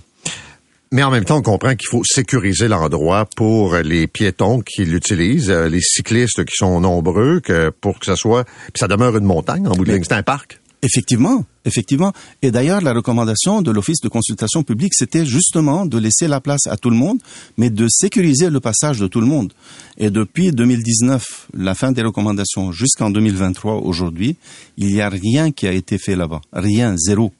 Mais 0.93 1.03
en 1.03 1.09
même 1.09 1.23
temps, 1.23 1.37
on 1.37 1.41
comprend 1.41 1.73
qu'il 1.75 1.87
faut 1.87 2.03
sécuriser 2.03 2.67
l'endroit 2.67 3.25
pour 3.37 3.75
les 3.77 4.07
piétons 4.07 4.59
qui 4.59 4.83
l'utilisent, 4.83 5.49
euh, 5.49 5.69
les 5.69 5.79
cyclistes 5.79 6.43
qui 6.43 6.53
sont 6.53 6.81
nombreux, 6.81 7.39
que 7.39 7.69
pour 7.69 7.97
que 7.97 8.05
ça 8.05 8.17
soit, 8.17 8.43
puis 8.43 8.79
ça 8.79 8.89
demeure 8.89 9.15
une 9.15 9.23
montagne 9.23 9.67
en 9.67 9.71
bout 9.71 9.85
de 9.85 9.93
ligne, 9.93 10.03
c'est 10.03 10.13
un 10.13 10.23
parc. 10.23 10.59
Effectivement, 10.83 11.45
effectivement. 11.65 12.13
Et 12.41 12.51
d'ailleurs, 12.51 12.81
la 12.81 12.93
recommandation 12.93 13.61
de 13.61 13.71
l'Office 13.71 14.01
de 14.01 14.09
consultation 14.09 14.63
publique, 14.63 14.93
c'était 14.95 15.25
justement 15.25 15.85
de 15.85 15.97
laisser 15.97 16.27
la 16.27 16.41
place 16.41 16.67
à 16.67 16.77
tout 16.77 16.89
le 16.89 16.95
monde, 16.95 17.19
mais 17.57 17.69
de 17.69 17.87
sécuriser 17.89 18.49
le 18.49 18.59
passage 18.59 18.99
de 18.99 19.07
tout 19.07 19.21
le 19.21 19.27
monde. 19.27 19.53
Et 19.97 20.09
depuis 20.09 20.51
2019, 20.51 21.49
la 21.57 21.75
fin 21.75 21.91
des 21.91 22.01
recommandations, 22.01 22.71
jusqu'en 22.71 23.09
2023, 23.09 23.75
aujourd'hui, 23.75 24.35
il 24.77 24.87
n'y 24.87 25.01
a 25.01 25.09
rien 25.09 25.51
qui 25.51 25.67
a 25.67 25.71
été 25.71 25.97
fait 25.97 26.15
là-bas. 26.15 26.41
Rien, 26.53 26.95
zéro. 26.97 27.31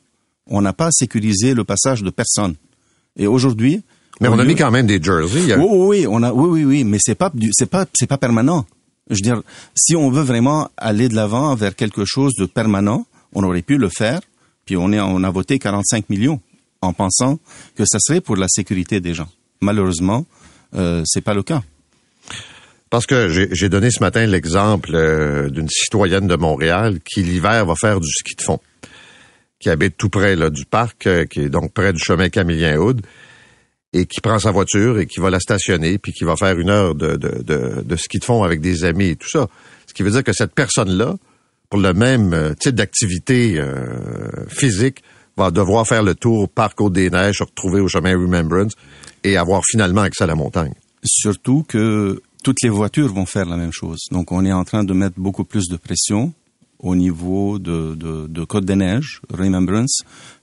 On 0.47 0.61
n'a 0.61 0.73
pas 0.73 0.91
sécurisé 0.91 1.53
le 1.53 1.63
passage 1.63 2.03
de 2.03 2.09
personne. 2.09 2.55
Et 3.17 3.27
aujourd'hui, 3.27 3.83
mais 4.21 4.27
on 4.27 4.37
a 4.37 4.45
mis 4.45 4.55
quand 4.55 4.69
même 4.69 4.85
des 4.85 5.01
jerseys. 5.01 5.55
Oui, 5.55 5.65
oui, 5.67 5.67
oui, 5.71 6.07
on 6.07 6.21
a, 6.21 6.31
oui, 6.31 6.49
oui, 6.49 6.63
oui, 6.63 6.83
mais 6.83 6.99
c'est 7.01 7.15
pas, 7.15 7.31
c'est 7.53 7.65
pas, 7.65 7.87
c'est 7.95 8.05
pas 8.05 8.19
permanent. 8.19 8.65
Je 9.09 9.15
veux 9.15 9.21
dire, 9.21 9.41
si 9.75 9.95
on 9.95 10.11
veut 10.11 10.21
vraiment 10.21 10.69
aller 10.77 11.09
de 11.09 11.15
l'avant 11.15 11.55
vers 11.55 11.75
quelque 11.75 12.03
chose 12.05 12.33
de 12.37 12.45
permanent, 12.45 13.07
on 13.33 13.43
aurait 13.43 13.61
pu 13.61 13.77
le 13.77 13.89
faire, 13.89 14.21
puis 14.65 14.77
on, 14.77 14.91
a 14.93 15.29
voté 15.29 15.59
45 15.59 16.09
millions 16.09 16.39
en 16.81 16.93
pensant 16.93 17.39
que 17.75 17.83
ça 17.85 17.97
serait 17.99 18.21
pour 18.21 18.35
la 18.35 18.47
sécurité 18.47 18.99
des 18.99 19.13
gens. 19.13 19.29
Malheureusement, 19.61 20.25
euh, 20.75 21.03
c'est 21.05 21.21
pas 21.21 21.33
le 21.33 21.43
cas. 21.43 21.61
Parce 22.89 23.05
que 23.05 23.29
j'ai 23.29 23.69
donné 23.69 23.89
ce 23.89 24.01
matin 24.01 24.25
l'exemple 24.25 24.91
euh, 24.93 25.49
d'une 25.49 25.69
citoyenne 25.69 26.27
de 26.27 26.35
Montréal 26.35 26.99
qui 27.05 27.23
l'hiver 27.23 27.65
va 27.65 27.75
faire 27.75 27.99
du 27.99 28.09
ski 28.09 28.35
de 28.35 28.41
fond, 28.41 28.59
qui 29.59 29.69
habite 29.69 29.95
tout 29.95 30.09
près 30.09 30.35
du 30.49 30.65
parc, 30.65 31.07
euh, 31.07 31.25
qui 31.25 31.41
est 31.41 31.49
donc 31.49 31.73
près 31.73 31.93
du 31.93 31.99
chemin 31.99 32.29
Camillien 32.29 32.77
Houd, 32.77 33.01
et 33.93 34.05
qui 34.05 34.19
prend 34.19 34.39
sa 34.39 34.51
voiture 34.51 34.99
et 34.99 35.05
qui 35.05 35.19
va 35.19 35.29
la 35.29 35.39
stationner, 35.39 35.97
puis 35.99 36.11
qui 36.11 36.23
va 36.23 36.35
faire 36.35 36.57
une 36.57 36.69
heure 36.69 36.95
de 36.95 37.95
ski 37.95 38.19
de 38.19 38.25
fond 38.25 38.43
avec 38.43 38.61
des 38.61 38.83
amis 38.83 39.09
et 39.09 39.15
tout 39.15 39.29
ça. 39.29 39.47
Ce 39.87 39.93
qui 39.93 40.03
veut 40.03 40.11
dire 40.11 40.23
que 40.23 40.33
cette 40.33 40.53
personne-là, 40.53 41.15
pour 41.71 41.79
le 41.79 41.93
même 41.93 42.33
euh, 42.33 42.53
type 42.53 42.75
d'activité 42.75 43.57
euh, 43.57 44.45
physique 44.49 45.01
va 45.37 45.51
devoir 45.51 45.87
faire 45.87 46.03
le 46.03 46.13
tour 46.13 46.49
par 46.49 46.75
Côte-des-Neiges, 46.75 47.37
se 47.37 47.43
retrouver 47.43 47.79
au 47.79 47.87
chemin 47.87 48.11
Remembrance 48.11 48.73
et 49.23 49.37
avoir 49.37 49.61
finalement 49.65 50.01
accès 50.01 50.25
à 50.25 50.27
la 50.27 50.35
montagne. 50.35 50.73
Surtout 51.03 51.63
que 51.65 52.21
toutes 52.43 52.61
les 52.61 52.69
voitures 52.69 53.13
vont 53.13 53.25
faire 53.25 53.45
la 53.45 53.55
même 53.55 53.71
chose. 53.71 54.01
Donc 54.11 54.33
on 54.33 54.43
est 54.43 54.51
en 54.51 54.65
train 54.65 54.83
de 54.83 54.93
mettre 54.93 55.17
beaucoup 55.17 55.45
plus 55.45 55.69
de 55.69 55.77
pression 55.77 56.33
au 56.79 56.93
niveau 56.93 57.57
de, 57.57 57.95
de, 57.95 58.27
de 58.27 58.43
Côte-des-Neiges, 58.43 59.21
Remembrance, 59.33 60.01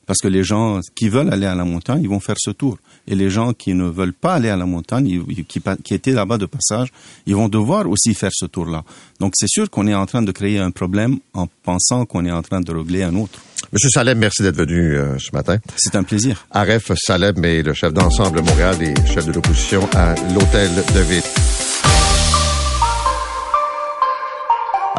parce 0.09 0.21
que 0.21 0.27
les 0.27 0.43
gens 0.43 0.81
qui 0.95 1.11
veulent 1.11 1.31
aller 1.31 1.45
à 1.45 1.55
la 1.55 1.67
montagne, 1.67 2.01
ils 2.03 2.09
vont 2.09 2.19
faire 2.19 2.37
ce 2.39 2.51
tour. 2.51 2.79
Et 3.07 3.15
les 3.15 3.29
gens 3.29 3.53
qui 3.53 3.75
ne 3.75 3.85
veulent 3.85 4.15
pas 4.15 4.35
aller 4.35 4.49
à 4.49 4.57
la 4.57 4.65
montagne, 4.65 5.23
qui, 5.47 5.61
qui 5.85 5.95
étaient 5.95 6.13
là-bas 6.13 6.39
de 6.39 6.47
passage, 6.47 6.89
ils 7.27 7.37
vont 7.37 7.49
devoir 7.49 7.87
aussi 7.89 8.15
faire 8.15 8.31
ce 8.33 8.47
tour-là. 8.47 8.85
Donc 9.21 9.35
c'est 9.37 9.49
sûr 9.49 9.69
qu'on 9.69 9.87
est 9.87 9.95
en 9.95 10.07
train 10.07 10.23
de 10.23 10.33
créer 10.33 10.59
un 10.59 10.71
problème 10.71 11.19
en 11.35 11.47
pensant 11.63 12.07
qu'on 12.07 12.25
est 12.25 12.33
en 12.33 12.41
train 12.41 12.63
de 12.63 12.73
régler 12.73 13.03
un 13.03 13.15
autre. 13.17 13.39
Monsieur 13.71 13.91
Salem, 13.91 14.19
merci 14.19 14.43
d'être 14.43 14.57
venu 14.57 14.97
euh, 14.97 15.19
ce 15.19 15.31
matin. 15.35 15.59
C'est 15.77 15.95
un 15.95 16.05
plaisir. 16.05 16.47
Aref 16.53 16.91
Salem 16.97 17.45
est 17.45 17.63
le 17.63 17.75
chef 17.75 17.93
d'ensemble 17.93 18.41
Montréal 18.41 18.77
et 18.81 18.95
chef 19.13 19.27
de 19.27 19.33
l'opposition 19.33 19.87
à 19.95 20.15
l'Hôtel 20.33 20.71
de 20.95 21.01
Ville. 21.01 21.23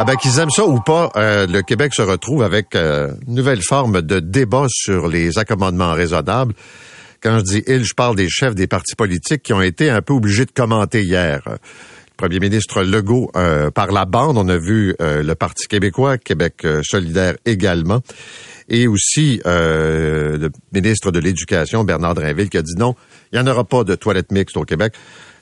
Ah 0.01 0.05
ben 0.05 0.15
qu'ils 0.15 0.39
aiment 0.39 0.49
ça 0.49 0.65
ou 0.65 0.79
pas, 0.79 1.11
euh, 1.17 1.45
le 1.45 1.61
Québec 1.61 1.93
se 1.93 2.01
retrouve 2.01 2.41
avec 2.41 2.73
euh, 2.73 3.11
une 3.27 3.35
nouvelle 3.35 3.61
forme 3.61 4.01
de 4.01 4.21
débat 4.21 4.67
sur 4.69 5.09
les 5.09 5.37
accommodements 5.37 5.91
raisonnables. 5.91 6.53
Quand 7.21 7.39
je 7.39 7.43
dis 7.43 7.63
ils, 7.67 7.83
je 7.83 7.93
parle 7.93 8.15
des 8.15 8.29
chefs 8.29 8.55
des 8.55 8.65
partis 8.65 8.95
politiques 8.95 9.43
qui 9.43 9.51
ont 9.51 9.61
été 9.61 9.89
un 9.89 10.01
peu 10.01 10.13
obligés 10.13 10.45
de 10.45 10.51
commenter 10.51 11.03
hier. 11.03 11.41
Le 11.45 11.57
premier 12.15 12.39
ministre 12.39 12.81
Legault 12.81 13.29
euh, 13.35 13.71
par 13.71 13.91
la 13.91 14.05
bande, 14.05 14.37
on 14.37 14.47
a 14.47 14.55
vu 14.55 14.95
le 14.99 15.33
Parti 15.33 15.67
québécois, 15.67 16.17
Québec 16.17 16.65
solidaire 16.81 17.35
également, 17.45 17.99
et 18.69 18.87
aussi 18.87 19.41
le 19.43 20.49
ministre 20.71 21.11
de 21.11 21.19
l'Éducation, 21.19 21.83
Bernard 21.83 22.15
Drinville, 22.15 22.49
qui 22.49 22.57
a 22.57 22.61
dit 22.61 22.75
non, 22.77 22.95
il 23.33 23.41
n'y 23.41 23.45
en 23.45 23.51
aura 23.51 23.65
pas 23.65 23.83
de 23.83 23.95
toilettes 23.95 24.31
mixtes 24.31 24.55
au 24.55 24.63
Québec. 24.63 24.93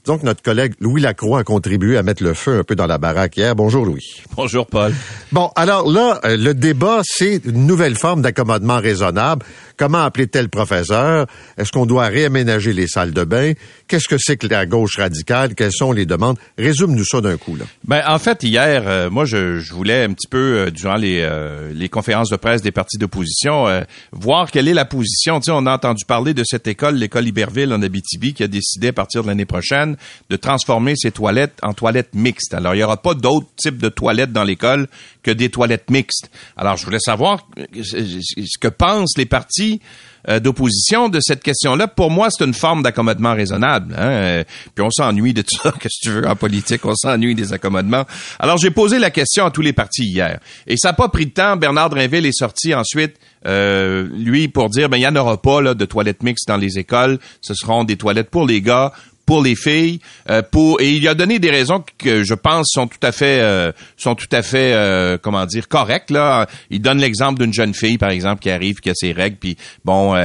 Donc, 0.08 0.24
notre 0.24 0.42
collègue 0.42 0.74
Louis 0.80 1.02
Lacroix 1.02 1.40
a 1.42 1.44
contribué 1.44 1.98
à 1.98 2.02
mettre 2.02 2.24
le 2.24 2.34
feu 2.34 2.60
un 2.60 2.64
peu 2.64 2.76
dans 2.76 2.88
la 2.88 2.98
baraque 2.98 3.36
hier. 3.36 3.54
Bonjour, 3.58 3.86
Louis. 3.86 4.24
Bonjour, 4.38 4.66
Paul. 4.66 4.94
Bon, 5.34 5.52
alors 5.58 5.92
là, 5.92 6.22
euh, 6.24 6.38
le 6.38 6.54
débat, 6.54 7.02
c'est 7.04 7.42
une 7.44 7.68
nouvelle 7.68 7.98
forme 7.98 8.22
d'accommodement 8.22 8.80
raisonnable. 8.80 9.46
Comment 9.76 10.04
appeler 10.04 10.28
tel 10.28 10.48
professeur? 10.48 11.28
Est-ce 11.58 11.74
qu'on 11.74 11.86
doit 11.86 12.06
réaménager 12.06 12.72
les 12.72 12.88
salles 12.88 13.12
de 13.12 13.26
bain? 13.26 13.52
Qu'est-ce 13.88 14.10
que 14.10 14.18
c'est 14.20 14.36
que 14.36 14.48
la 14.48 14.66
gauche 14.66 14.98
radicale? 14.98 15.56
Quelles 15.56 15.72
sont 15.72 15.94
les 15.94 16.06
demandes? 16.06 16.38
Résume-nous 16.58 17.06
ça 17.06 17.22
d'un 17.22 17.38
coup. 17.38 17.56
Là. 17.56 17.64
Ben, 17.86 18.04
en 18.06 18.20
fait, 18.20 18.44
hier, 18.44 18.84
euh, 18.86 19.10
moi, 19.10 19.24
je, 19.24 19.60
je, 19.60 19.74
voulais 19.74 20.04
un 20.04 20.12
petit 20.12 20.28
peu, 20.28 20.60
euh, 20.60 20.72
durant 20.72 20.96
les, 20.96 21.22
euh, 21.22 21.72
les 21.74 21.88
conférences 21.88 22.30
de 22.30 22.36
presse 22.36 22.62
des 22.62 22.72
partis 22.72 22.98
d'opposition, 22.98 23.66
voir 24.12 24.52
quelle 24.52 24.68
est 24.68 24.74
la 24.74 24.84
position. 24.84 25.40
Tu 25.40 25.52
on 25.52 25.66
a 25.66 25.74
entendu 25.74 26.04
parler 26.06 26.34
de 26.34 26.44
cette 26.44 26.68
école, 26.68 26.96
l'école 26.96 27.28
Iberville 27.28 27.72
en 27.74 27.82
Abitibi, 27.82 28.34
qui 28.34 28.44
a 28.44 28.48
décidé 28.48 28.90
à 28.90 28.94
partir 28.94 29.24
de 29.24 29.28
l'année 29.28 29.46
prochaine 29.46 29.96
de 30.30 30.36
transformer 30.36 30.96
ses 30.98 31.12
toilettes 31.12 31.58
en 31.64 31.74
toilettes 31.74 32.14
mixtes. 32.14 32.54
Alors, 32.54 32.76
il 32.76 32.80
n'y 32.80 32.84
aura 32.84 33.02
pas 33.02 33.14
d'autres 33.14 33.48
types 33.56 33.78
de 33.78 33.90
toilettes 33.90 34.34
dans 34.34 34.44
l'école 34.44 34.88
que 35.24 35.32
des 35.32 35.50
toilettes 35.50 35.90
mixtes. 35.90 36.30
Alors, 36.58 36.76
je 36.76 36.86
voulais 36.86 37.00
savoir 37.00 37.48
ce 37.82 38.58
que 38.60 38.68
pensent 38.68 39.18
les 39.18 39.26
partis 39.26 39.82
euh, 40.30 40.40
d'opposition 40.40 41.10
de 41.10 41.20
cette 41.22 41.44
question-là. 41.44 41.88
Pour 41.88 42.12
moi, 42.12 42.28
c'est 42.30 42.44
une 42.44 42.54
forme 42.54 42.84
d'accommodement 42.84 43.34
raisonnable. 43.34 43.94
Hein. 43.98 44.10
Euh, 44.10 44.44
puis 44.76 44.84
on 44.84 44.90
s'ennuie 44.90 45.34
de 45.34 45.42
tout 45.42 45.58
ça, 45.62 45.72
que 45.80 45.88
tu 46.02 46.10
veux, 46.10 46.28
en 46.28 46.36
politique, 46.36 46.86
on 46.86 46.96
s'ennuie 46.96 47.36
des 47.36 47.54
accommodements. 47.54 48.06
Alors, 48.40 48.58
j'ai 48.58 48.72
posé 48.72 49.00
la 49.00 49.10
question 49.10 49.46
à 49.46 49.52
tous 49.52 49.62
les 49.62 49.74
partis 49.74 50.06
hier. 50.06 50.40
Et 50.66 50.78
ça 50.78 50.90
n'a 50.90 50.94
pas 50.94 51.10
pris 51.10 51.28
de 51.28 51.32
temps. 51.32 51.56
Bernard 51.56 51.90
Drinville 51.90 52.26
est 52.26 52.38
sorti 52.38 52.74
ensuite, 52.74 53.16
euh, 53.46 54.08
lui, 54.14 54.48
pour 54.48 54.70
dire, 54.70 54.90
ben, 54.90 54.98
il 54.98 55.02
n'y 55.02 55.08
en 55.08 55.16
aura 55.16 55.42
pas 55.42 55.62
là, 55.62 55.74
de 55.74 55.86
toilettes 55.86 56.24
mixtes 56.24 56.48
dans 56.48 56.58
les 56.58 56.78
écoles. 56.78 57.20
Ce 57.42 57.54
seront 57.54 57.84
des 57.84 57.96
toilettes 57.96 58.30
pour 58.30 58.46
les 58.46 58.62
gars, 58.62 58.92
pour 59.28 59.44
les 59.44 59.58
filles, 59.58 60.00
euh, 60.30 60.42
pour 60.42 60.80
et 60.80 60.90
il 60.90 61.06
a 61.08 61.14
donné 61.14 61.38
des 61.38 61.52
raisons 61.52 61.84
que 61.98 62.24
je 62.24 62.34
pense 62.34 62.68
sont 62.70 62.88
tout 62.88 62.98
à 63.04 63.12
fait 63.12 63.42
euh, 63.42 63.74
sont 63.98 64.16
tout 64.16 64.30
à 64.32 64.42
fait 64.42 64.72
euh, 64.74 65.18
comment 65.22 65.46
dire 65.46 65.68
correctes 65.68 66.12
là. 66.12 66.48
Il 66.70 66.82
donne 66.82 67.00
l'exemple 67.00 67.42
d'une 67.42 67.54
jeune 67.54 67.74
fille 67.74 67.98
par 67.98 68.10
exemple 68.10 68.42
qui 68.42 68.50
arrive 68.50 68.80
qui 68.80 68.90
a 68.90 68.94
ses 68.96 69.12
règles 69.12 69.36
puis 69.36 69.58
bon 69.84 70.16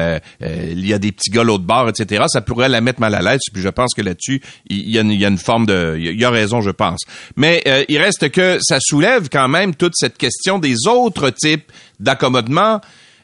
il 0.41 0.87
y 0.87 0.95
a 0.95 0.99
des 0.99 1.11
petits 1.11 1.31
gars 1.31 1.43
l'autre 1.43 1.65
bord 1.65 1.89
etc. 1.89 2.25
Ça 2.29 2.43
pourrait 2.43 2.69
la 2.69 2.81
mettre 2.81 3.01
mal 3.01 3.17
à 3.17 3.23
l'aise 3.23 3.41
puis 3.53 3.61
je 3.61 3.69
pense 3.69 3.93
que 3.93 4.03
là-dessus 4.03 4.41
il 4.71 4.89
y, 4.89 4.99
a 4.99 5.01
une, 5.01 5.11
il 5.11 5.21
y 5.21 5.25
a 5.25 5.29
une 5.29 5.37
forme 5.37 5.67
de 5.67 5.97
il 5.99 6.19
y 6.19 6.25
a 6.25 6.31
raison 6.31 6.61
je 6.61 6.71
pense. 6.71 7.01
Mais 7.35 7.65
il 7.89 7.99
reste 7.99 8.31
que 8.31 8.59
ça 8.63 8.79
soulève 8.81 9.29
quand 9.31 9.49
même 9.49 9.75
toute 9.75 9.95
cette 9.97 10.17
question 10.17 10.61
des 10.61 10.87
autres 10.87 11.31
types 11.31 11.73
d'accommodement. 11.99 12.81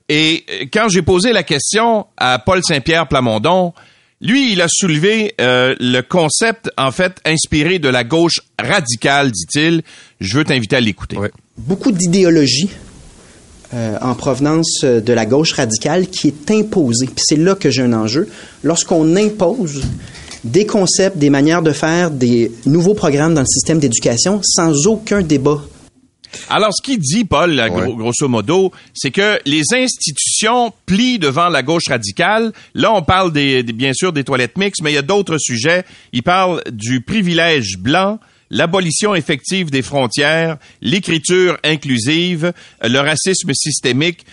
Et 0.09 0.69
quand 0.73 0.89
j'ai 0.89 1.03
posé 1.03 1.33
la 1.33 1.45
question 1.45 2.07
à 2.17 2.41
Paul 2.41 2.65
Saint-Pierre 2.65 3.07
Plamondon, 3.07 3.75
lui, 4.21 4.53
il 4.53 4.61
a 4.61 4.67
soulevé 4.69 5.35
euh, 5.41 5.77
le 5.79 6.01
concept, 6.01 6.71
en 6.77 6.91
fait, 6.91 7.21
inspiré 7.25 7.79
de 7.79 7.89
la 7.89 8.03
gauche 8.03 8.41
radicale, 8.59 9.31
dit-il. 9.31 9.83
Je 10.21 10.37
veux 10.37 10.45
t'inviter 10.45 10.77
à 10.77 10.81
l'écouter. 10.81 11.17
Beaucoup 11.57 11.93
d'idéologie 11.93 12.69
euh, 13.75 13.97
en 14.01 14.15
provenance 14.15 14.81
euh, 14.83 15.01
de 15.01 15.13
la 15.13 15.25
gauche 15.25 15.53
radicale 15.53 16.09
qui 16.09 16.29
est 16.29 16.51
imposée. 16.51 17.07
Puis 17.07 17.23
c'est 17.25 17.37
là 17.37 17.55
que 17.55 17.71
j'ai 17.71 17.83
un 17.83 17.93
enjeu. 17.93 18.29
Lorsqu'on 18.65 19.15
impose 19.15 19.83
des 20.43 20.67
concepts, 20.67 21.17
des 21.17 21.31
manières 21.31 21.63
de 21.63 21.73
faire, 21.73 22.11
des 22.11 22.51
nouveaux 22.67 22.95
programmes 22.95 23.35
dans 23.35 23.43
le 23.43 23.47
système 23.47 23.79
d'éducation 23.79 24.41
sans 24.43 24.87
aucun 24.87 25.23
débat 25.23 25.61
alors, 26.51 26.71
ce 26.75 26.83
qu'il 26.83 26.99
dit, 26.99 27.25
Paul, 27.25 27.61
grosso 27.97 28.29
modo, 28.29 28.71
c'est 28.95 29.11
que 29.11 29.39
les 29.47 29.63
institutions 29.73 30.28
plient 30.87 31.19
devant 31.19 31.49
la 31.49 31.63
gauche 31.63 31.89
radicale. 31.89 32.53
Là, 32.75 32.93
on 32.93 33.03
parle 33.03 33.33
bien 33.33 33.93
sûr 33.93 34.13
des 34.13 34.25
toilettes 34.25 34.59
mixtes, 34.59 34.83
mais 34.83 34.93
il 34.93 34.95
y 34.95 34.99
a 34.99 35.03
d'autres 35.03 35.39
sujets. 35.39 35.85
Il 36.13 36.23
parle 36.23 36.63
du 36.71 37.01
privilège 37.01 37.79
blanc, 37.79 38.19
l'abolition 38.51 39.15
effective 39.15 39.71
des 39.71 39.83
frontières, 39.83 40.57
l'écriture 40.81 41.59
inclusive, 41.65 42.53
le 42.83 42.99
racisme 42.99 43.53
systémique, 43.55 44.25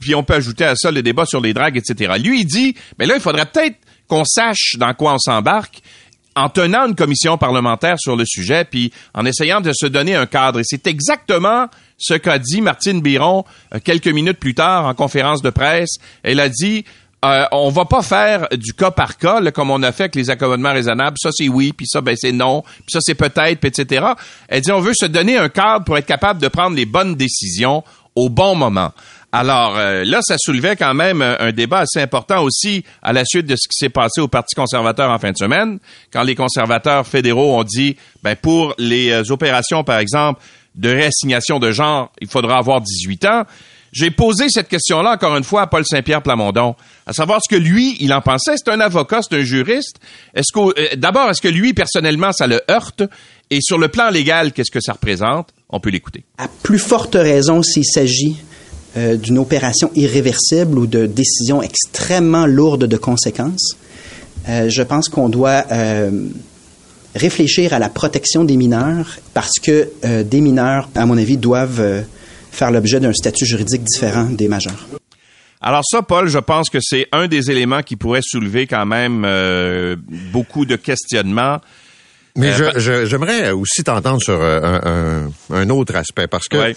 puis 0.00 0.14
on 0.14 0.22
peut 0.22 0.34
ajouter 0.34 0.64
à 0.64 0.74
ça 0.76 0.90
le 0.90 1.02
débat 1.02 1.26
sur 1.26 1.40
les 1.40 1.54
dragues, 1.54 1.76
etc. 1.76 2.14
Lui, 2.18 2.40
il 2.40 2.46
dit, 2.46 2.74
mais 2.98 3.06
là, 3.06 3.14
il 3.14 3.20
faudrait 3.20 3.46
peut-être 3.46 3.76
qu'on 4.08 4.24
sache 4.24 4.74
dans 4.76 4.92
quoi 4.94 5.14
on 5.14 5.18
s'embarque 5.18 5.82
en 6.36 6.48
tenant 6.48 6.86
une 6.86 6.94
commission 6.94 7.38
parlementaire 7.38 7.96
sur 7.98 8.16
le 8.16 8.24
sujet, 8.24 8.64
puis 8.64 8.92
en 9.14 9.24
essayant 9.26 9.60
de 9.60 9.72
se 9.72 9.86
donner 9.86 10.14
un 10.14 10.26
cadre. 10.26 10.60
Et 10.60 10.64
c'est 10.64 10.86
exactement 10.86 11.66
ce 12.00 12.14
qu'a 12.14 12.38
dit 12.38 12.60
Martine 12.62 13.00
Biron 13.00 13.44
euh, 13.74 13.78
quelques 13.82 14.08
minutes 14.08 14.38
plus 14.38 14.54
tard 14.54 14.86
en 14.86 14.94
conférence 14.94 15.42
de 15.42 15.50
presse. 15.50 15.98
Elle 16.24 16.40
a 16.40 16.48
dit 16.48 16.84
euh, 17.22 17.44
on 17.52 17.68
va 17.68 17.84
pas 17.84 18.00
faire 18.00 18.48
du 18.52 18.72
cas 18.72 18.90
par 18.90 19.18
cas 19.18 19.42
comme 19.50 19.70
on 19.70 19.82
a 19.82 19.92
fait 19.92 20.04
avec 20.04 20.16
les 20.16 20.30
accommodements 20.30 20.72
raisonnables. 20.72 21.16
Ça 21.20 21.30
c'est 21.32 21.48
oui, 21.48 21.72
puis 21.72 21.86
ça 21.86 22.00
ben 22.00 22.16
c'est 22.18 22.32
non, 22.32 22.62
puis 22.62 22.90
ça 22.90 23.00
c'est 23.02 23.14
peut-être, 23.14 23.64
etc. 23.64 24.06
Elle 24.48 24.62
dit 24.62 24.72
on 24.72 24.80
veut 24.80 24.94
se 24.94 25.06
donner 25.06 25.36
un 25.36 25.50
cadre 25.50 25.84
pour 25.84 25.98
être 25.98 26.06
capable 26.06 26.40
de 26.40 26.48
prendre 26.48 26.74
les 26.74 26.86
bonnes 26.86 27.14
décisions 27.14 27.84
au 28.16 28.30
bon 28.30 28.54
moment. 28.54 28.92
Alors 29.32 29.76
euh, 29.76 30.02
là, 30.04 30.20
ça 30.22 30.36
soulevait 30.38 30.76
quand 30.76 30.94
même 30.94 31.22
un 31.22 31.52
débat 31.52 31.80
assez 31.80 32.00
important 32.00 32.42
aussi 32.42 32.84
à 33.02 33.12
la 33.12 33.24
suite 33.24 33.46
de 33.46 33.54
ce 33.54 33.68
qui 33.68 33.76
s'est 33.76 33.90
passé 33.90 34.20
au 34.20 34.26
Parti 34.26 34.54
conservateur 34.56 35.10
en 35.10 35.18
fin 35.18 35.30
de 35.30 35.36
semaine, 35.36 35.78
quand 36.12 36.22
les 36.22 36.34
conservateurs 36.34 37.06
fédéraux 37.06 37.58
ont 37.58 37.64
dit, 37.64 37.96
ben 38.22 38.34
pour 38.34 38.74
les 38.78 39.10
euh, 39.10 39.22
opérations, 39.30 39.84
par 39.84 39.98
exemple, 39.98 40.40
de 40.74 40.88
réassignation 40.88 41.58
de 41.58 41.70
genre, 41.72 42.12
il 42.20 42.28
faudra 42.28 42.58
avoir 42.58 42.80
18 42.80 43.24
ans. 43.26 43.44
J'ai 43.92 44.10
posé 44.10 44.48
cette 44.48 44.68
question-là 44.68 45.14
encore 45.14 45.36
une 45.36 45.42
fois 45.42 45.62
à 45.62 45.66
Paul 45.66 45.84
Saint-Pierre 45.84 46.22
Plamondon, 46.22 46.76
à 47.06 47.12
savoir 47.12 47.40
ce 47.42 47.52
que 47.52 47.60
lui, 47.60 47.96
il 48.00 48.12
en 48.12 48.20
pensait. 48.20 48.54
C'est 48.56 48.70
un 48.70 48.78
avocat, 48.78 49.20
c'est 49.22 49.36
un 49.36 49.42
juriste. 49.42 49.96
Est-ce 50.34 50.52
que, 50.52 50.60
euh, 50.60 50.96
d'abord, 50.96 51.28
est-ce 51.28 51.42
que 51.42 51.48
lui, 51.48 51.74
personnellement, 51.74 52.30
ça 52.32 52.46
le 52.46 52.60
heurte? 52.70 53.02
Et 53.50 53.58
sur 53.60 53.78
le 53.78 53.88
plan 53.88 54.10
légal, 54.10 54.52
qu'est-ce 54.52 54.70
que 54.70 54.80
ça 54.80 54.92
représente? 54.92 55.48
On 55.70 55.80
peut 55.80 55.90
l'écouter. 55.90 56.22
À 56.38 56.46
plus 56.62 56.78
forte 56.78 57.16
raison 57.16 57.64
s'il 57.64 57.84
s'agit 57.84 58.36
euh, 58.96 59.16
d'une 59.16 59.38
opération 59.38 59.90
irréversible 59.96 60.78
ou 60.78 60.86
de 60.86 61.06
décision 61.06 61.60
extrêmement 61.60 62.46
lourde 62.46 62.84
de 62.84 62.96
conséquences. 62.96 63.76
Euh, 64.48 64.68
je 64.68 64.82
pense 64.82 65.08
qu'on 65.08 65.28
doit 65.28 65.64
réfléchir 67.14 67.72
à 67.72 67.78
la 67.78 67.88
protection 67.88 68.44
des 68.44 68.56
mineurs 68.56 69.18
parce 69.34 69.58
que 69.62 69.90
des 70.22 70.40
mineurs, 70.40 70.88
à 70.94 71.06
mon 71.06 71.18
avis, 71.18 71.36
doivent 71.36 72.04
faire 72.52 72.70
l'objet 72.70 73.00
d'un 73.00 73.12
statut 73.12 73.46
juridique 73.46 73.82
différent 73.82 74.24
des 74.24 74.48
majeurs. 74.48 74.86
Alors 75.62 75.82
ça, 75.84 76.00
Paul, 76.02 76.28
je 76.28 76.38
pense 76.38 76.70
que 76.70 76.78
c'est 76.80 77.06
un 77.12 77.28
des 77.28 77.50
éléments 77.50 77.82
qui 77.82 77.96
pourrait 77.96 78.22
soulever 78.22 78.66
quand 78.66 78.86
même 78.86 79.24
euh, 79.26 79.96
beaucoup 80.32 80.64
de 80.64 80.76
questionnements. 80.76 81.60
Mais 82.36 82.52
euh, 82.60 83.04
j'aimerais 83.06 83.50
aussi 83.50 83.84
t'entendre 83.84 84.22
sur 84.22 84.40
euh, 84.40 85.26
un, 85.50 85.68
autre 85.68 85.96
aspect, 85.96 86.28
parce 86.28 86.48
que 86.48 86.74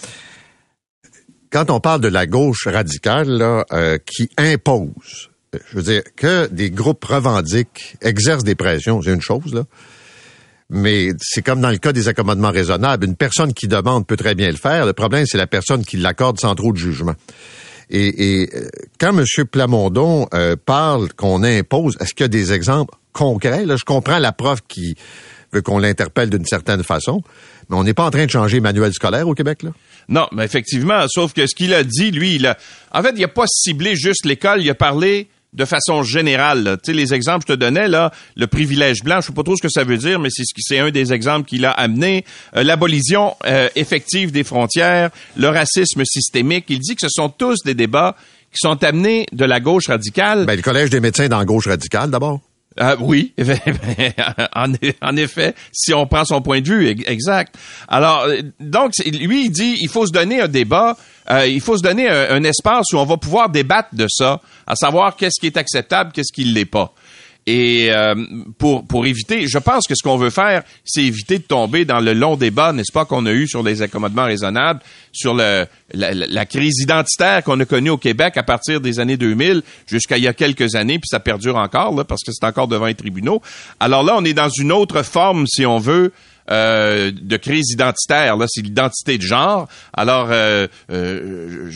quand 1.50 1.70
on 1.70 1.80
parle 1.80 2.02
de 2.02 2.08
la 2.10 2.26
gauche 2.26 2.68
radicale 2.68 3.30
là, 3.30 3.64
qui 4.06 4.30
impose, 4.38 5.30
je 5.70 5.78
veux 5.78 5.84
dire, 5.84 6.02
que 6.16 6.48
des 6.48 6.72
groupes 6.72 7.06
revendiquent, 7.06 7.96
exercent 8.02 8.44
des 8.44 8.56
pressions, 8.56 9.02
c'est 9.02 9.14
une 9.14 9.22
chose, 9.22 9.54
là, 9.54 9.64
mais 10.70 11.10
c'est 11.20 11.42
comme 11.42 11.62
dans 11.62 11.70
le 11.70 11.78
cas 11.78 11.94
des 11.94 12.08
accommodements 12.08 12.52
raisonnables. 12.52 13.06
Une 13.06 13.16
personne 13.16 13.54
qui 13.54 13.68
demande 13.68 14.08
peut 14.08 14.18
très 14.18 14.36
bien 14.36 14.50
le 14.50 14.58
faire. 14.58 14.86
Le 14.86 14.94
problème, 14.94 15.26
c'est 15.26 15.38
la 15.38 15.48
personne 15.48 15.84
qui 15.84 15.98
l'accorde 15.98 16.40
sans 16.40 16.56
trop 16.56 16.72
de 16.72 16.78
jugement. 16.78 17.16
Et, 17.90 18.50
euh, 18.54 18.70
quand 19.00 19.18
M. 19.18 19.26
Plamondon 19.52 20.28
euh, 20.34 20.56
parle 20.56 21.14
qu'on 21.14 21.44
impose, 21.44 21.98
est-ce 22.00 22.14
qu'il 22.14 22.24
y 22.24 22.26
a 22.26 22.30
des 22.30 22.54
exemples 22.54 22.96
concrets? 23.12 23.66
Là, 23.66 23.76
je 23.76 23.84
comprends 23.84 24.20
la 24.20 24.32
prof 24.32 24.60
qui 24.68 24.96
veut 25.52 25.62
qu'on 25.62 25.78
l'interpelle 25.78 26.30
d'une 26.30 26.46
certaine 26.46 26.84
façon, 26.84 27.22
mais 27.70 27.76
on 27.76 27.84
n'est 27.84 27.94
pas 27.94 28.06
en 28.06 28.10
train 28.10 28.26
de 28.26 28.32
changer 28.32 28.60
manuel 28.60 28.94
scolaire 28.94 29.28
au 29.28 29.36
Québec, 29.36 29.64
là? 29.64 29.72
Non, 30.10 30.28
mais 30.32 30.44
effectivement, 30.44 31.06
sauf 31.08 31.34
que 31.34 31.46
ce 31.46 31.56
qu'il 31.56 31.74
a 31.74 31.84
dit, 31.84 32.12
lui, 32.12 32.36
il 32.36 32.48
a... 32.48 32.58
En 32.92 33.04
fait, 33.04 33.14
il 33.16 33.22
n'a 33.22 33.28
pas 33.28 33.46
ciblé 33.48 33.96
juste 33.96 34.26
l'école, 34.26 34.62
il 34.62 34.70
a 34.70 34.76
parlé 34.76 35.28
de 35.54 35.66
façon 35.66 36.04
générale. 36.04 36.78
Tu 36.84 36.92
sais, 36.92 36.98
les 36.98 37.14
exemples 37.14 37.46
que 37.46 37.54
je 37.54 37.58
te 37.58 37.60
donnais, 37.60 37.88
là, 37.88 38.12
le 38.36 38.48
privilège 38.48 39.04
blanc, 39.04 39.22
je 39.22 39.28
sais 39.28 39.34
pas 39.34 39.44
trop 39.44 39.56
ce 39.56 39.62
que 39.62 39.70
ça 39.70 39.84
veut 39.84 39.98
dire, 39.98 40.20
mais 40.20 40.30
c'est 40.32 40.44
c'est 40.58 40.80
un 40.80 40.92
des 40.92 41.14
exemples 41.14 41.48
qu'il 41.48 41.66
a 41.66 41.72
amené. 41.72 42.26
Euh, 42.56 42.64
l'abolition 42.64 43.36
euh, 43.46 43.70
effective 43.76 44.32
des 44.32 44.44
frontières, 44.44 45.10
le 45.38 45.48
racisme 45.50 46.04
systémique. 46.06 46.66
Il 46.70 46.80
dit 46.80 46.96
que 46.96 47.02
ce 47.02 47.10
sont 47.10 47.30
tous 47.30 47.64
des 47.64 47.76
débats 47.76 48.16
qui 48.52 48.58
sont 48.58 48.84
amenés 48.84 49.26
de 49.32 49.46
la 49.46 49.60
gauche 49.60 49.88
radicale. 49.88 50.46
Ben, 50.46 50.56
le 50.56 50.62
Collège 50.62 50.90
des 50.90 51.00
médecins 51.00 51.28
dans 51.28 51.40
la 51.40 51.46
gauche 51.46 51.68
radicale, 51.68 52.10
d'abord. 52.10 52.40
Euh, 52.82 52.96
oui, 53.02 53.34
en, 54.56 55.16
effet, 55.16 55.54
si 55.72 55.94
on 55.94 56.08
prend 56.08 56.26
son 56.26 56.42
point 56.42 56.60
de 56.60 56.68
vue, 56.68 56.88
exact. 57.06 57.56
Alors, 57.88 58.28
donc, 58.60 58.94
lui, 59.06 59.46
il 59.46 59.52
dit, 59.52 59.78
il 59.82 59.90
faut 59.90 60.08
se 60.08 60.12
donner 60.12 60.42
un 60.42 60.48
débat, 60.48 60.98
il 61.46 61.62
faut 61.62 61.78
se 61.78 61.84
donner 61.84 62.10
un, 62.10 62.32
un, 62.32 62.44
espace 62.44 62.92
où 62.92 62.98
on 62.98 63.06
va 63.06 63.18
pouvoir 63.18 63.50
débattre 63.50 63.90
de 63.94 64.08
ça 64.10 64.42
à 64.68 64.76
savoir 64.76 65.16
qu'est-ce 65.16 65.40
qui 65.40 65.48
est 65.48 65.58
acceptable, 65.58 66.12
qu'est-ce 66.14 66.34
qui 66.34 66.46
ne 66.46 66.54
l'est 66.54 66.66
pas. 66.66 66.94
Et 67.46 67.88
euh, 67.92 68.16
pour 68.58 68.86
pour 68.88 69.06
éviter, 69.06 69.48
je 69.48 69.58
pense 69.58 69.86
que 69.86 69.96
ce 69.96 70.04
qu'on 70.04 70.16
veut 70.16 70.30
faire, 70.30 70.64
c'est 70.86 71.04
éviter 71.04 71.40
de 71.40 71.44
tomber 71.44 71.84
dans 71.84 72.00
le 72.00 72.14
long 72.14 72.38
débat, 72.38 72.72
n'est-ce 72.72 72.92
pas, 72.92 73.04
qu'on 73.04 73.26
a 73.26 73.34
eu 73.34 73.48
sur 73.48 73.64
les 73.64 73.82
accommodements 73.82 74.24
raisonnables, 74.24 74.80
sur 75.12 75.34
le 75.34 75.66
la, 75.94 76.46
crise 76.46 76.80
identitaire 76.82 77.44
qu'on 77.44 77.60
a 77.60 77.66
connue 77.66 77.90
au 77.90 77.98
Québec 77.98 78.38
à 78.38 78.44
partir 78.44 78.80
des 78.80 79.00
années 79.00 79.18
2000 79.18 79.62
jusqu'à 79.88 80.18
il 80.18 80.24
y 80.24 80.28
a 80.28 80.34
quelques 80.34 80.76
années, 80.76 81.00
puis 81.00 81.10
ça 81.10 81.20
perdure 81.20 81.58
encore 81.58 81.94
là, 81.94 82.06
parce 82.06 82.24
que 82.24 82.32
c'est 82.32 82.46
encore 82.46 82.70
devant 82.70 82.86
les 82.86 82.96
tribunaux. 82.96 83.42
Alors 83.80 84.04
là, 84.04 84.16
on 84.18 84.24
est 84.24 84.34
dans 84.34 84.50
une 84.50 84.72
autre 84.72 85.04
forme, 85.04 85.46
si 85.46 85.66
on 85.66 85.80
veut, 85.80 86.14
euh, 86.52 87.12
de 87.14 87.38
crise 87.38 87.72
identitaire. 87.72 88.36
Là, 88.36 88.46
c'est 88.50 88.62
l'identité 88.62 89.18
de 89.18 89.24
genre. 89.24 89.68
Alors, 89.94 90.28
euh, 90.30 90.68
euh, 90.92 91.72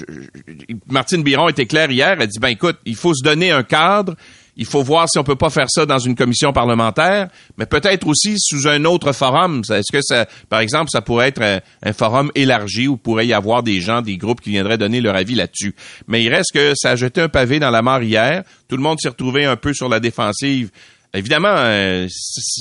Martine 0.90 1.24
Biron 1.24 1.48
était 1.48 1.66
claire 1.66 1.90
hier. 1.90 2.18
Elle 2.20 2.28
dit 2.28 2.40
ben 2.40 2.50
écoute, 2.50 2.78
il 2.86 2.96
faut 2.96 3.14
se 3.14 3.24
donner 3.24 3.52
un 3.52 3.64
cadre. 3.64 4.16
Il 4.60 4.66
faut 4.66 4.82
voir 4.82 5.08
si 5.08 5.20
on 5.20 5.24
peut 5.24 5.36
pas 5.36 5.52
faire 5.52 5.68
ça 5.70 5.86
dans 5.86 6.00
une 6.00 6.16
commission 6.16 6.52
parlementaire, 6.52 7.30
mais 7.58 7.68
peut-être 7.68 8.08
aussi 8.08 8.36
sous 8.40 8.68
un 8.68 8.86
autre 8.86 9.12
forum. 9.12 9.62
Est-ce 9.70 9.92
que 9.92 10.02
ça, 10.02 10.26
par 10.50 10.62
exemple, 10.62 10.90
ça 10.90 11.02
pourrait 11.02 11.28
être 11.28 11.62
un, 11.84 11.94
forum 11.94 12.32
élargi 12.34 12.88
où 12.88 12.98
pourrait 12.98 13.28
y 13.28 13.34
avoir 13.34 13.62
des 13.62 13.80
gens, 13.82 14.02
des 14.02 14.18
groupes 14.18 14.42
qui 14.42 14.50
viendraient 14.50 14.80
donner 14.80 15.00
leur 15.00 15.16
avis 15.16 15.36
là-dessus. 15.36 15.76
Mais 16.08 16.24
il 16.24 16.34
reste 16.34 16.54
que 16.54 16.74
ça 16.76 16.92
a 16.92 16.96
jeté 16.96 17.22
un 17.22 17.30
pavé 17.30 17.60
dans 17.60 17.70
la 17.70 17.84
mare 17.84 18.02
hier. 18.02 18.44
Tout 18.68 18.78
le 18.78 18.84
monde 18.84 18.98
s'est 19.00 19.10
retrouvé 19.10 19.46
un 19.46 19.58
peu 19.58 19.74
sur 19.74 19.90
la 19.90 20.00
défensive 20.00 20.72
Évidemment, 21.18 21.54
euh, 21.56 22.08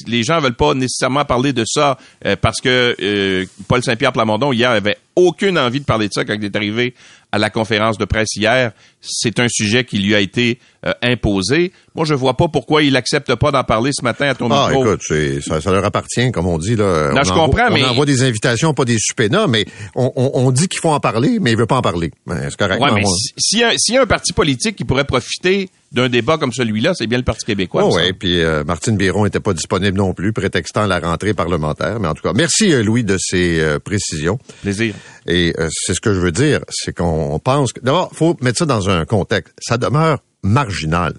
les 0.06 0.22
gens 0.22 0.40
veulent 0.40 0.54
pas 0.54 0.72
nécessairement 0.72 1.26
parler 1.26 1.52
de 1.52 1.64
ça 1.66 1.98
euh, 2.24 2.36
parce 2.40 2.62
que 2.62 2.96
euh, 2.98 3.44
Paul 3.68 3.82
Saint-Pierre 3.82 4.12
Plamondon 4.12 4.50
hier 4.50 4.70
avait 4.70 4.96
aucune 5.14 5.58
envie 5.58 5.80
de 5.80 5.84
parler 5.84 6.08
de 6.08 6.12
ça 6.14 6.24
quand 6.24 6.32
il 6.32 6.44
est 6.44 6.56
arrivé 6.56 6.94
à 7.32 7.38
la 7.38 7.50
conférence 7.50 7.98
de 7.98 8.06
presse 8.06 8.34
hier. 8.34 8.72
C'est 9.08 9.40
un 9.40 9.48
sujet 9.48 9.84
qui 9.84 9.98
lui 9.98 10.14
a 10.14 10.20
été 10.20 10.58
imposé. 11.02 11.72
Moi, 11.96 12.04
je 12.04 12.14
vois 12.14 12.36
pas 12.36 12.46
pourquoi 12.48 12.82
il 12.82 12.96
accepte 12.96 13.34
pas 13.34 13.50
d'en 13.50 13.64
parler 13.64 13.90
ce 13.92 14.04
matin 14.04 14.28
à 14.28 14.34
ton 14.34 14.48
ah, 14.52 14.70
écoute, 14.72 15.02
ça, 15.44 15.60
ça, 15.60 15.72
leur 15.72 15.84
appartient, 15.84 16.30
comme 16.30 16.46
on 16.46 16.58
dit 16.58 16.76
là. 16.76 17.12
Non, 17.12 17.24
je 17.24 17.32
comprends, 17.32 17.70
mais 17.72 17.82
on 17.84 17.90
envoie 17.90 18.06
des 18.06 18.22
invitations, 18.22 18.72
pas 18.72 18.84
des 18.84 18.98
supénas, 18.98 19.46
mais 19.48 19.64
on, 19.94 20.12
on, 20.14 20.50
dit 20.52 20.68
qu'il 20.68 20.80
faut 20.80 20.90
en 20.90 21.00
parler, 21.00 21.38
mais 21.40 21.52
il 21.52 21.56
veut 21.56 21.66
pas 21.66 21.76
en 21.76 21.82
parler. 21.82 22.12
Ben, 22.26 22.48
c'est 22.48 22.56
correct. 22.56 22.80
Ouais, 22.80 22.92
mais 22.94 23.02
s'il 23.36 23.64
si 23.78 23.92
y, 23.92 23.96
a 23.96 24.02
un 24.02 24.06
parti 24.06 24.32
politique 24.32 24.76
qui 24.76 24.84
pourrait 24.84 25.04
profiter 25.04 25.70
d'un 25.92 26.08
débat 26.08 26.36
comme 26.36 26.52
celui-là, 26.52 26.92
c'est 26.94 27.06
bien 27.06 27.18
le 27.18 27.24
Parti 27.24 27.44
québécois. 27.44 27.84
Oh, 27.84 27.96
oui, 27.96 28.12
puis 28.12 28.40
euh, 28.40 28.64
Martine 28.64 28.96
Biron 28.96 29.24
n'était 29.24 29.40
pas 29.40 29.54
disponible 29.54 29.96
non 29.96 30.14
plus, 30.14 30.32
prétextant 30.32 30.86
la 30.86 30.98
rentrée 30.98 31.32
parlementaire. 31.32 32.00
Mais 32.00 32.08
en 32.08 32.14
tout 32.14 32.22
cas, 32.22 32.32
merci 32.34 32.72
euh, 32.72 32.82
Louis 32.82 33.04
de 33.04 33.16
ces 33.18 33.60
euh, 33.60 33.78
précisions. 33.78 34.38
Plaisir. 34.62 34.94
Et 35.28 35.54
c'est 35.70 35.94
ce 35.94 36.00
que 36.00 36.14
je 36.14 36.20
veux 36.20 36.30
dire, 36.30 36.60
c'est 36.68 36.94
qu'on 36.94 37.40
pense 37.40 37.72
que... 37.72 37.80
D'abord, 37.80 38.10
faut 38.12 38.36
mettre 38.42 38.58
ça 38.58 38.64
dans 38.64 38.88
un 38.88 38.95
contexte. 39.04 39.54
Ça 39.60 39.78
demeure 39.78 40.22
marginal. 40.42 41.14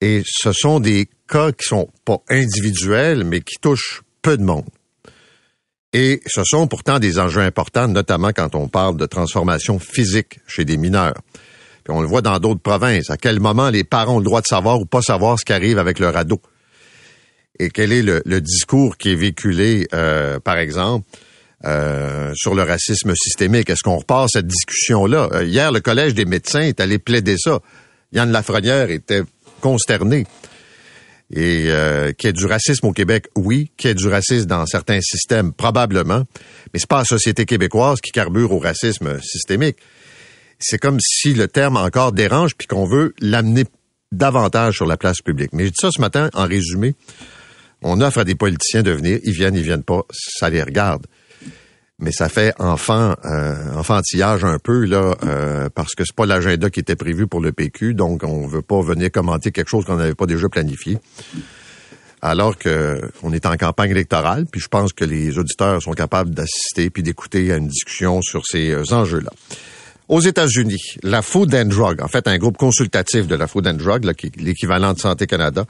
Et 0.00 0.22
ce 0.24 0.52
sont 0.52 0.80
des 0.80 1.08
cas 1.28 1.52
qui 1.52 1.66
sont 1.66 1.90
pas 2.04 2.22
individuels, 2.28 3.24
mais 3.24 3.40
qui 3.40 3.56
touchent 3.60 4.02
peu 4.22 4.36
de 4.36 4.44
monde. 4.44 4.68
Et 5.92 6.20
ce 6.26 6.42
sont 6.44 6.68
pourtant 6.68 6.98
des 6.98 7.18
enjeux 7.18 7.40
importants, 7.40 7.88
notamment 7.88 8.32
quand 8.32 8.54
on 8.54 8.68
parle 8.68 8.96
de 8.96 9.06
transformation 9.06 9.78
physique 9.78 10.38
chez 10.46 10.64
des 10.64 10.76
mineurs 10.76 11.14
on 11.88 12.02
le 12.02 12.06
voit 12.06 12.22
dans 12.22 12.38
d'autres 12.38 12.60
provinces. 12.60 13.10
À 13.10 13.16
quel 13.16 13.40
moment 13.40 13.70
les 13.70 13.84
parents 13.84 14.16
ont 14.16 14.18
le 14.18 14.24
droit 14.24 14.40
de 14.40 14.46
savoir 14.46 14.80
ou 14.80 14.86
pas 14.86 15.02
savoir 15.02 15.38
ce 15.38 15.44
qui 15.44 15.52
arrive 15.52 15.78
avec 15.78 15.98
leur 15.98 16.16
ado? 16.16 16.40
Et 17.58 17.70
quel 17.70 17.92
est 17.92 18.02
le, 18.02 18.40
discours 18.40 18.96
qui 18.96 19.10
est 19.10 19.14
véhiculé, 19.16 19.88
euh, 19.92 20.38
par 20.38 20.58
exemple, 20.58 21.06
euh, 21.64 22.32
sur 22.34 22.54
le 22.54 22.62
racisme 22.62 23.14
systémique? 23.14 23.70
Est-ce 23.70 23.82
qu'on 23.82 23.96
repart 23.96 24.28
cette 24.30 24.46
discussion-là? 24.46 25.28
Euh, 25.32 25.44
hier, 25.44 25.72
le 25.72 25.80
Collège 25.80 26.14
des 26.14 26.24
médecins 26.24 26.62
est 26.62 26.80
allé 26.80 26.98
plaider 26.98 27.36
ça. 27.38 27.60
Yann 28.12 28.30
Lafrenière 28.30 28.90
était 28.90 29.22
consterné. 29.60 30.26
Et 31.30 31.66
euh, 31.68 32.12
qu'il 32.12 32.28
y 32.28 32.30
ait 32.30 32.32
du 32.32 32.46
racisme 32.46 32.86
au 32.86 32.92
Québec, 32.92 33.26
oui. 33.36 33.70
Qu'il 33.76 33.88
y 33.88 33.90
ait 33.90 33.94
du 33.94 34.08
racisme 34.08 34.46
dans 34.46 34.64
certains 34.64 35.00
systèmes, 35.02 35.52
probablement. 35.52 36.24
Mais 36.72 36.78
c'est 36.78 36.88
pas 36.88 36.98
la 36.98 37.04
société 37.04 37.44
québécoise 37.44 38.00
qui 38.00 38.12
carbure 38.12 38.52
au 38.52 38.58
racisme 38.58 39.20
systémique 39.20 39.76
c'est 40.58 40.78
comme 40.78 40.98
si 41.00 41.34
le 41.34 41.48
terme 41.48 41.76
encore 41.76 42.12
dérange 42.12 42.54
puis 42.56 42.66
qu'on 42.66 42.86
veut 42.86 43.14
l'amener 43.20 43.64
davantage 44.12 44.76
sur 44.76 44.86
la 44.86 44.96
place 44.96 45.20
publique. 45.20 45.52
Mais 45.52 45.66
je 45.66 45.70
dis 45.70 45.78
ça 45.80 45.90
ce 45.90 46.00
matin 46.00 46.30
en 46.34 46.44
résumé. 46.44 46.94
On 47.82 48.00
offre 48.00 48.18
à 48.18 48.24
des 48.24 48.34
politiciens 48.34 48.82
de 48.82 48.90
venir, 48.90 49.20
ils 49.22 49.32
viennent, 49.32 49.54
ils 49.54 49.62
viennent 49.62 49.84
pas, 49.84 50.02
ça 50.10 50.50
les 50.50 50.62
regarde. 50.62 51.06
Mais 52.00 52.12
ça 52.12 52.28
fait 52.28 52.54
enfant, 52.60 53.16
euh, 53.24 53.74
enfantillage 53.74 54.44
un 54.44 54.60
peu 54.60 54.84
là, 54.84 55.16
euh, 55.24 55.68
parce 55.74 55.96
que 55.96 56.04
c'est 56.04 56.14
pas 56.14 56.26
l'agenda 56.26 56.70
qui 56.70 56.78
était 56.78 56.94
prévu 56.94 57.26
pour 57.26 57.40
le 57.40 57.50
PQ, 57.50 57.94
donc 57.94 58.22
on 58.22 58.46
veut 58.46 58.62
pas 58.62 58.80
venir 58.80 59.10
commenter 59.10 59.50
quelque 59.50 59.68
chose 59.68 59.84
qu'on 59.84 59.96
n'avait 59.96 60.14
pas 60.14 60.26
déjà 60.26 60.48
planifié. 60.48 60.98
Alors 62.22 62.56
que 62.56 63.00
on 63.24 63.32
est 63.32 63.46
en 63.46 63.56
campagne 63.56 63.90
électorale, 63.90 64.46
puis 64.50 64.60
je 64.60 64.68
pense 64.68 64.92
que 64.92 65.04
les 65.04 65.38
auditeurs 65.38 65.82
sont 65.82 65.92
capables 65.92 66.30
d'assister 66.30 66.88
puis 66.90 67.02
d'écouter 67.02 67.52
à 67.52 67.56
une 67.56 67.68
discussion 67.68 68.22
sur 68.22 68.46
ces 68.46 68.70
euh, 68.70 68.84
enjeux-là. 68.92 69.30
Aux 70.08 70.20
États-Unis, 70.20 70.96
la 71.02 71.20
Food 71.20 71.52
and 71.54 71.66
Drug, 71.66 72.00
en 72.00 72.08
fait 72.08 72.28
un 72.28 72.38
groupe 72.38 72.56
consultatif 72.56 73.26
de 73.26 73.34
la 73.34 73.46
Food 73.48 73.66
and 73.66 73.74
Drug, 73.74 74.14
qui 74.14 74.28
est 74.28 74.40
l'équivalent 74.40 74.94
de 74.94 75.00
Santé 75.00 75.26
Canada, 75.26 75.66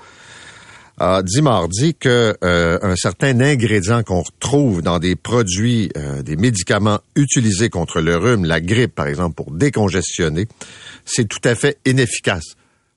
a 0.98 1.22
dit 1.22 1.42
mardi 1.42 1.94
que 1.94 2.36
euh, 2.42 2.78
un 2.82 2.96
certain 2.96 3.40
ingrédient 3.40 4.02
qu'on 4.02 4.22
retrouve 4.22 4.82
dans 4.82 4.98
des 4.98 5.16
produits, 5.16 5.90
euh, 5.96 6.22
des 6.22 6.36
médicaments 6.36 6.98
utilisés 7.14 7.70
contre 7.70 8.00
le 8.00 8.16
rhume, 8.16 8.44
la 8.44 8.60
grippe 8.60 8.94
par 8.94 9.06
exemple, 9.06 9.34
pour 9.34 9.52
décongestionner, 9.52 10.48
c'est 11.04 11.28
tout 11.28 11.40
à 11.44 11.54
fait 11.54 11.78
inefficace. 11.86 12.56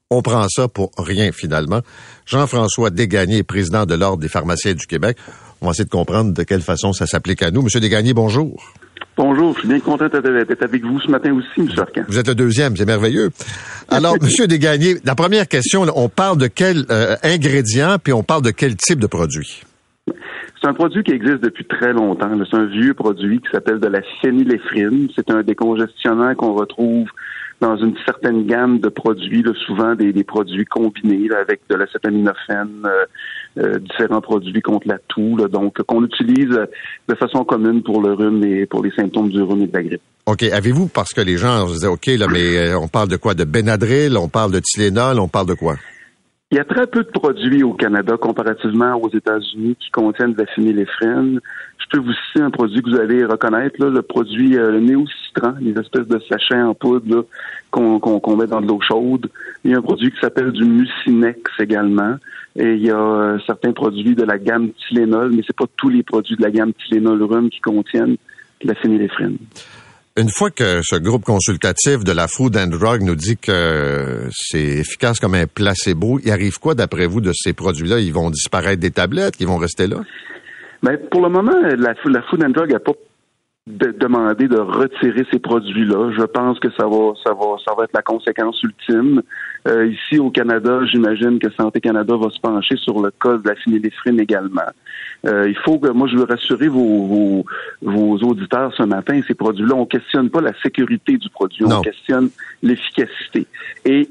On 0.10 0.22
prend 0.22 0.48
ça 0.50 0.68
pour 0.68 0.92
rien 0.98 1.32
finalement. 1.32 1.82
Jean-François 2.26 2.90
Desgagnés, 2.90 3.44
président 3.44 3.86
de 3.86 3.96
l'Ordre 3.96 4.22
des 4.22 4.30
pharmaciens 4.30 4.74
du 4.74 4.86
Québec. 4.86 5.18
On 5.62 5.68
va 5.68 5.72
essayer 5.72 5.86
de 5.86 5.90
comprendre 5.90 6.34
de 6.34 6.44
quelle 6.44 6.62
façon 6.62 6.92
ça 6.92 7.06
s'applique 7.06 7.44
à 7.44 7.52
nous. 7.52 7.62
Monsieur 7.62 7.80
Desgagnés, 7.80 8.14
bonjour. 8.14 8.74
Bonjour, 9.18 9.54
je 9.56 9.60
suis 9.60 9.68
bien 9.68 9.80
content 9.80 10.08
d'être 10.08 10.64
avec 10.64 10.84
vous 10.84 11.00
ce 11.00 11.10
matin 11.10 11.34
aussi, 11.34 11.48
M. 11.60 11.68
Arcan. 11.78 12.04
Vous 12.08 12.18
êtes 12.18 12.28
le 12.28 12.36
deuxième, 12.36 12.76
c'est 12.76 12.86
merveilleux. 12.86 13.30
Alors, 13.90 14.16
M. 14.22 14.48
Desgagnés, 14.48 14.96
la 15.04 15.16
première 15.16 15.48
question, 15.48 15.86
on 15.96 16.10
parle 16.10 16.38
de 16.38 16.48
quel 16.48 16.86
euh, 16.90 17.16
ingrédient, 17.24 17.98
puis 18.02 18.14
on 18.14 18.24
parle 18.24 18.42
de 18.42 18.52
quel 18.52 18.76
type 18.76 19.00
de 19.00 19.08
produit? 19.08 19.64
C'est 20.08 20.68
un 20.68 20.74
produit 20.74 21.04
qui 21.04 21.12
existe 21.12 21.40
depuis 21.40 21.66
très 21.66 21.92
longtemps. 21.92 22.32
C'est 22.50 22.58
un 22.58 22.66
vieux 22.66 22.94
produit 22.94 23.40
qui 23.40 23.50
s'appelle 23.52 23.80
de 23.80 23.88
la 23.88 24.02
phényléphrine. 24.22 25.10
C'est 25.16 25.32
un 25.32 25.42
décongestionnant 25.42 26.36
qu'on 26.36 26.54
retrouve 26.54 27.08
dans 27.62 27.78
une 27.78 27.96
certaine 28.06 28.46
gamme 28.46 28.80
de 28.80 28.90
produits, 28.90 29.44
souvent 29.66 29.96
des, 29.96 30.24
produits 30.24 30.66
combinés 30.66 31.30
avec 31.32 31.62
de 31.70 31.76
l'acétaminophène, 31.76 32.86
euh, 32.86 33.06
euh, 33.58 33.80
différents 33.80 34.22
produits 34.22 34.62
contre 34.62 34.88
la 34.88 34.98
toux, 35.08 35.36
donc 35.48 35.82
qu'on 35.84 36.06
utilise 36.06 36.58
de 37.08 37.16
façon 37.16 37.44
commune 37.44 37.84
pour 37.84 38.02
le 38.02 38.14
rhume 38.14 38.44
et 38.46 38.66
pour 38.66 38.84
les 38.84 38.92
symptômes 38.92 39.30
du 39.30 39.42
rhume 39.42 39.64
et 39.64 39.68
de 39.68 39.74
la 39.74 39.84
grippe. 39.84 40.02
OK. 40.26 40.44
Avez-vous, 40.44 40.88
parce 40.88 41.14
que 41.14 41.22
les 41.22 41.38
gens 41.38 41.68
se 41.68 41.74
disaient, 41.74 41.88
OK, 41.88 42.08
là, 42.08 42.28
mais 42.32 42.58
euh, 42.58 42.80
on 42.80 42.88
parle 42.88 43.10
de 43.10 43.18
quoi? 43.18 43.34
De 43.34 43.44
Benadryl, 43.44 44.18
on 44.18 44.30
parle 44.30 44.52
de 44.52 44.60
Tylenol, 44.60 45.20
on 45.20 45.28
parle 45.28 45.48
de 45.48 45.54
quoi? 45.54 45.76
Il 46.52 46.58
y 46.58 46.60
a 46.60 46.66
très 46.66 46.86
peu 46.86 47.02
de 47.04 47.10
produits 47.10 47.64
au 47.64 47.72
Canada 47.74 48.18
comparativement 48.18 49.02
aux 49.02 49.10
États-Unis 49.10 49.78
qui 49.80 49.90
contiennent 49.90 50.34
de 50.34 50.40
la 50.40 50.46
phényléphrine. 50.48 51.40
Je 51.78 51.86
peux 51.90 52.04
vous 52.04 52.12
citer 52.12 52.42
un 52.42 52.50
produit 52.50 52.82
que 52.82 52.90
vous 52.90 53.00
allez 53.00 53.24
reconnaître, 53.24 53.78
là, 53.80 53.90
le 53.90 54.02
produit 54.02 54.58
euh, 54.58 54.82
Néocitran, 54.82 55.54
les 55.62 55.72
espèces 55.80 56.08
de 56.08 56.20
sachets 56.30 56.62
en 56.62 56.74
poudre 56.74 57.26
qu'on 57.72 58.36
met 58.36 58.48
dans 58.48 58.60
de 58.60 58.68
l'eau 58.68 58.82
chaude. 58.82 59.30
Il 59.64 59.72
y 59.72 59.74
a 59.74 59.78
un 59.78 59.82
produit 59.82 60.12
qui 60.12 60.20
s'appelle 60.20 60.52
du 60.52 60.66
Mucinex 60.66 61.40
également. 61.58 62.18
Et 62.58 62.74
il 62.74 62.86
y 62.86 62.92
a 62.92 63.00
euh, 63.00 63.40
certains 63.48 63.72
produits 63.72 64.16
de 64.16 64.24
la 64.24 64.38
gamme 64.38 64.72
Tylenol, 64.72 65.32
mais 65.32 65.44
c'est 65.48 65.56
pas 65.56 65.68
tous 65.78 65.88
les 65.88 66.04
produits 66.04 66.36
de 66.36 66.42
la 66.42 66.52
gamme 66.52 66.74
Tylenol 66.74 67.24
Rhum 67.24 67.50
qui 67.50 67.62
contiennent 67.62 68.18
de 68.62 68.68
la 68.68 68.76
phényléphrine. 68.76 69.38
Une 70.18 70.30
fois 70.30 70.52
que 70.52 70.82
ce 70.84 70.98
groupe 70.98 71.24
consultatif 71.24 72.04
de 72.04 72.12
la 72.12 72.28
Food 72.28 72.58
and 72.58 72.68
Drug 72.68 73.02
nous 73.02 73.16
dit 73.16 73.38
que 73.38 74.28
c'est 74.32 74.60
efficace 74.60 75.22
comme 75.22 75.36
un 75.36 75.48
placebo, 75.48 76.20
il 76.22 76.32
arrive 76.32 76.60
quoi 76.60 76.76
d'après 76.76 77.06
vous 77.06 77.22
de 77.22 77.32
ces 77.34 77.54
produits-là? 77.54 78.00
Ils 78.00 78.12
vont 78.12 78.30
disparaître 78.30 78.82
des 78.82 78.92
tablettes? 78.92 79.36
Ils 79.40 79.48
vont 79.48 79.56
rester 79.56 79.88
là? 79.88 80.02
Mais 80.84 80.98
ben, 80.98 81.08
pour 81.10 81.22
le 81.22 81.30
moment, 81.30 81.54
la, 81.78 81.94
Food 82.30 82.44
and 82.44 82.50
Drug 82.50 82.72
n'a 82.72 82.80
pas 82.80 82.92
demandé 83.68 84.48
de 84.48 84.58
retirer 84.58 85.26
ces 85.32 85.38
produits-là. 85.38 86.12
Je 86.18 86.24
pense 86.24 86.60
que 86.60 86.70
ça 86.72 86.88
va, 86.88 87.14
ça 87.24 87.34
va, 87.34 87.58
ça 87.64 87.76
va 87.78 87.84
être 87.84 87.94
la 87.94 88.02
conséquence 88.02 88.62
ultime. 88.64 89.22
Euh, 89.68 89.86
ici 89.88 90.18
au 90.18 90.32
Canada, 90.32 90.80
j'imagine 90.86 91.38
que 91.38 91.52
Santé 91.52 91.80
Canada 91.80 92.16
va 92.18 92.32
se 92.32 92.40
pencher 92.40 92.76
sur 92.78 93.00
le 93.00 93.12
cas 93.12 93.38
de 93.38 93.48
la 93.48 93.56
phényléphrine 93.56 94.20
également. 94.20 94.62
Euh, 95.28 95.48
il 95.48 95.56
faut 95.58 95.78
que 95.78 95.90
moi 95.90 96.08
je 96.08 96.18
veux 96.18 96.24
rassurer 96.24 96.68
vos, 96.68 97.46
vos, 97.84 98.18
auditeurs 98.18 98.74
ce 98.76 98.84
matin, 98.84 99.22
ces 99.28 99.36
produits-là, 99.36 99.76
on 99.76 99.86
questionne 99.86 100.32
pas 100.32 100.42
la 100.42 100.54
sécurité 100.64 101.18
du 101.18 101.30
produit, 101.30 101.64
on 101.64 101.82
questionne 101.82 102.30
l'efficacité. 102.64 103.46
Et 103.86 104.10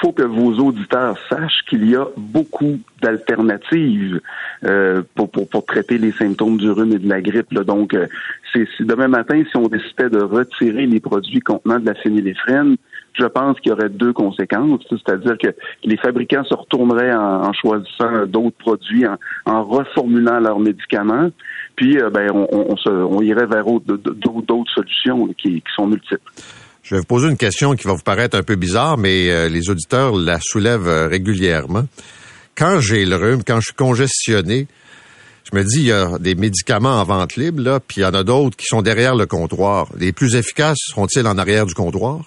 faut 0.00 0.12
que 0.12 0.22
vos 0.22 0.52
auditeurs 0.58 1.16
sachent 1.28 1.62
qu'il 1.68 1.88
y 1.88 1.96
a 1.96 2.06
beaucoup 2.16 2.78
d'alternatives 3.02 4.20
euh, 4.64 5.02
pour, 5.14 5.30
pour, 5.30 5.48
pour, 5.48 5.64
traiter 5.66 5.98
les 5.98 6.12
symptômes 6.12 6.56
du 6.56 6.70
rhume 6.70 6.92
et 6.92 6.98
de 6.98 7.08
la 7.08 7.20
grippe. 7.20 7.52
Donc, 7.52 7.94
euh, 7.94 8.06
c'est 8.52 8.66
demain 8.80 9.08
matin, 9.08 9.42
si 9.50 9.56
on 9.56 9.68
décidait 9.68 10.10
de 10.10 10.20
retirer 10.20 10.86
les 10.86 11.00
produits 11.00 11.40
contenant 11.40 11.78
de 11.78 11.86
la 11.86 11.94
phényléphrine, 11.94 12.76
je 13.14 13.26
pense 13.26 13.58
qu'il 13.60 13.70
y 13.70 13.72
aurait 13.72 13.88
deux 13.88 14.12
conséquences, 14.12 14.80
c'est-à-dire 14.90 15.38
que 15.38 15.48
les 15.84 15.96
fabricants 15.96 16.44
se 16.44 16.54
retourneraient 16.54 17.14
en, 17.14 17.52
choisissant 17.52 18.26
d'autres 18.26 18.56
produits, 18.56 19.04
en, 19.46 19.64
reformulant 19.64 20.40
leurs 20.40 20.58
médicaments, 20.58 21.30
puis 21.76 21.98
euh, 21.98 22.10
ben, 22.10 22.30
on, 22.32 22.48
on, 22.50 22.76
se, 22.76 22.88
on, 22.88 23.20
irait 23.22 23.46
vers 23.46 23.64
d'autres 23.64 24.72
solutions 24.72 25.26
qui, 25.38 25.60
qui 25.60 25.72
sont 25.74 25.86
multiples. 25.86 26.20
Je 26.84 26.94
vais 26.94 27.00
vous 27.00 27.06
poser 27.06 27.30
une 27.30 27.38
question 27.38 27.74
qui 27.76 27.86
va 27.86 27.94
vous 27.94 28.02
paraître 28.02 28.36
un 28.36 28.42
peu 28.42 28.56
bizarre, 28.56 28.98
mais 28.98 29.30
euh, 29.30 29.48
les 29.48 29.70
auditeurs 29.70 30.14
la 30.14 30.38
soulèvent 30.38 30.86
euh, 30.86 31.08
régulièrement. 31.08 31.84
Quand 32.58 32.78
j'ai 32.78 33.06
le 33.06 33.16
rhume, 33.16 33.42
quand 33.42 33.56
je 33.56 33.68
suis 33.68 33.74
congestionné, 33.74 34.66
je 35.50 35.56
me 35.56 35.64
dis, 35.64 35.78
il 35.78 35.86
y 35.86 35.92
a 35.92 36.18
des 36.18 36.34
médicaments 36.34 37.00
en 37.00 37.04
vente 37.04 37.36
libre, 37.36 37.62
là, 37.62 37.80
puis 37.80 38.02
il 38.02 38.04
y 38.04 38.06
en 38.06 38.12
a 38.12 38.22
d'autres 38.22 38.58
qui 38.58 38.66
sont 38.66 38.82
derrière 38.82 39.16
le 39.16 39.24
comptoir. 39.24 39.88
Les 39.98 40.12
plus 40.12 40.36
efficaces 40.36 40.76
sont-ils 40.92 41.26
en 41.26 41.38
arrière 41.38 41.64
du 41.64 41.72
comptoir? 41.72 42.20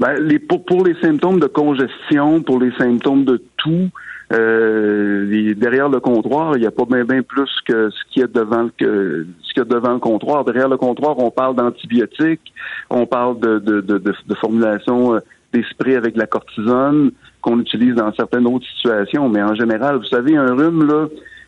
Ben, 0.00 0.14
les, 0.20 0.40
pour, 0.40 0.64
pour, 0.64 0.84
les 0.84 1.00
symptômes 1.00 1.38
de 1.38 1.46
congestion, 1.46 2.42
pour 2.42 2.58
les 2.58 2.72
symptômes 2.76 3.24
de 3.24 3.40
toux, 3.56 3.88
euh, 4.32 5.54
derrière 5.54 5.88
le 5.88 6.00
comptoir, 6.00 6.56
il 6.56 6.60
n'y 6.60 6.66
a 6.66 6.70
pas 6.70 6.84
bien 6.84 7.22
plus 7.22 7.50
que 7.66 7.90
ce 7.90 7.96
qu'il 8.10 8.22
y 8.22 8.24
a 8.24 8.28
devant 8.28 8.68
que 8.76 9.26
ce 9.42 9.52
qu'il 9.52 9.58
y 9.58 9.60
a 9.60 9.64
devant 9.64 9.92
le 9.92 9.98
comptoir. 9.98 10.44
Derrière 10.44 10.68
le 10.68 10.76
comptoir, 10.76 11.18
on 11.18 11.30
parle 11.30 11.56
d'antibiotiques, 11.56 12.52
on 12.90 13.06
parle 13.06 13.38
de, 13.40 13.58
de, 13.58 13.80
de, 13.80 14.34
formulation 14.40 15.14
euh, 15.14 15.18
des 15.52 15.64
avec 15.94 16.16
la 16.16 16.26
cortisone 16.26 17.12
qu'on 17.40 17.60
utilise 17.60 17.94
dans 17.94 18.12
certaines 18.14 18.46
autres 18.46 18.66
situations. 18.76 19.28
Mais 19.28 19.42
en 19.42 19.54
général, 19.54 19.96
vous 19.96 20.04
savez, 20.04 20.36
un 20.36 20.54
rhume, 20.54 20.86
là, 20.86 21.06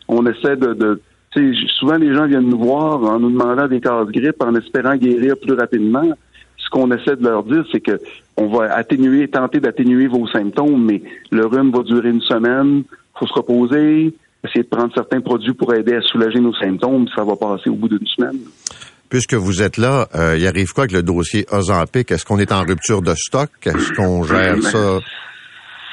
on 0.09 0.25
essaie 0.27 0.57
de, 0.57 0.75
de 0.75 1.01
souvent 1.79 1.97
les 1.97 2.15
gens 2.15 2.27
viennent 2.27 2.49
nous 2.49 2.59
voir 2.59 3.03
en 3.03 3.19
nous 3.19 3.31
demandant 3.31 3.69
des 3.69 3.81
cases 3.81 4.07
grippe 4.09 4.43
en 4.43 4.55
espérant 4.55 4.97
guérir 4.97 5.35
plus 5.39 5.55
rapidement 5.55 6.11
ce 6.67 6.71
qu'on 6.71 6.91
essaie 6.91 7.17
de 7.17 7.23
leur 7.23 7.45
dire, 7.45 7.65
c'est 7.71 7.81
que 7.81 8.01
on 8.37 8.49
va 8.49 8.75
atténuer, 8.75 9.29
tenter 9.29 9.61
d'atténuer 9.61 10.09
vos 10.09 10.27
symptômes, 10.29 10.85
mais 10.85 11.03
le 11.31 11.47
rhume 11.47 11.71
va 11.71 11.83
durer 11.83 12.11
une 12.11 12.21
semaine, 12.21 12.83
faut 13.19 13.27
se 13.27 13.33
reposer, 13.33 14.15
essayer 14.45 14.63
de 14.63 14.69
prendre 14.69 14.93
certains 14.95 15.21
produits 15.21 15.55
pour 15.55 15.73
aider 15.75 15.95
à 15.95 16.01
soulager 16.03 16.41
nos 16.41 16.55
symptômes, 16.55 17.07
ça 17.15 17.25
va 17.25 17.37
passer 17.37 17.71
au 17.71 17.77
bout 17.77 17.89
d'une 17.89 18.07
semaine. 18.07 18.39
Puisque 19.09 19.35
vous 19.35 19.63
êtes 19.63 19.77
là, 19.77 20.09
euh, 20.17 20.37
il 20.37 20.47
arrive 20.47 20.73
quoi 20.73 20.85
avec 20.85 20.93
le 20.93 21.03
dossier 21.03 21.47
Ozempic? 21.53 22.11
Est-ce 22.11 22.25
qu'on 22.25 22.39
est 22.39 22.51
en 22.51 22.63
rupture 22.63 23.03
de 23.03 23.15
stock? 23.15 23.51
Est-ce 23.65 23.93
qu'on 23.93 24.25
gère 24.25 24.61
ça? 24.63 24.99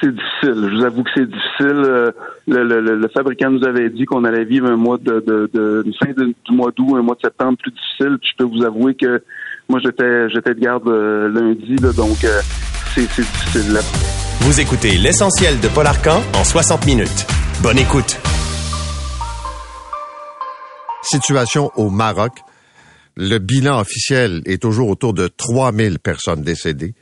C'est 0.00 0.10
difficile. 0.10 0.68
Je 0.70 0.76
vous 0.76 0.84
avoue 0.84 1.04
que 1.04 1.10
c'est 1.14 1.26
difficile. 1.26 1.82
Euh, 1.86 2.10
le, 2.48 3.08
fabricant 3.14 3.50
nous 3.50 3.64
avait 3.64 3.88
dit 3.90 4.04
qu'on 4.04 4.24
allait 4.24 4.44
vivre 4.44 4.66
un 4.66 4.76
mois 4.76 4.98
de, 4.98 5.24
de, 5.24 5.84
fin 6.02 6.10
du 6.10 6.34
mois 6.56 6.72
d'août, 6.76 6.96
un 6.96 7.02
mois 7.02 7.14
de 7.14 7.20
septembre 7.20 7.56
plus 7.62 7.70
difficile. 7.70 8.18
je 8.20 8.36
peux 8.36 8.44
vous 8.44 8.64
avouer 8.64 8.94
que 8.94 9.22
moi, 9.68 9.80
j'étais, 9.82 10.28
j'étais 10.28 10.54
de 10.54 10.60
garde 10.60 10.86
euh, 10.88 11.28
lundi, 11.28 11.76
là, 11.76 11.92
donc 11.92 12.22
euh, 12.24 12.40
c'est, 12.94 13.08
c'est 13.10 13.22
difficile. 13.22 13.72
Là. 13.72 13.80
Vous 14.40 14.60
écoutez 14.60 14.98
l'essentiel 14.98 15.58
de 15.60 15.68
Paul 15.68 15.86
Arcan 15.86 16.20
en 16.34 16.44
60 16.44 16.86
minutes. 16.86 17.26
Bonne 17.62 17.78
écoute. 17.78 18.18
Situation 21.02 21.70
au 21.76 21.88
Maroc. 21.88 22.32
Le 23.16 23.38
bilan 23.38 23.80
officiel 23.80 24.42
est 24.44 24.60
toujours 24.60 24.88
autour 24.88 25.14
de 25.14 25.28
3000 25.28 25.98
personnes 25.98 26.42
décédées. 26.42 26.94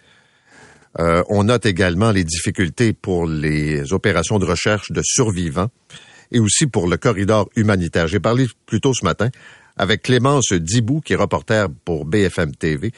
Euh, 1.00 1.22
on 1.28 1.44
note 1.44 1.66
également 1.66 2.12
les 2.12 2.22
difficultés 2.22 2.92
pour 2.92 3.26
les 3.26 3.92
opérations 3.92 4.38
de 4.38 4.44
recherche 4.44 4.92
de 4.92 5.00
survivants 5.02 5.70
et 6.30 6.38
aussi 6.38 6.66
pour 6.66 6.86
le 6.86 6.96
corridor 6.96 7.48
humanitaire. 7.56 8.08
J'ai 8.08 8.20
parlé 8.20 8.46
plus 8.66 8.80
tôt 8.80 8.92
ce 8.92 9.04
matin 9.04 9.30
avec 9.76 10.02
Clémence 10.02 10.52
Dibou, 10.52 11.00
qui 11.00 11.12
est 11.12 11.16
reporter 11.16 11.68
pour 11.84 12.04
BFM 12.04 12.54
TV, 12.54 12.92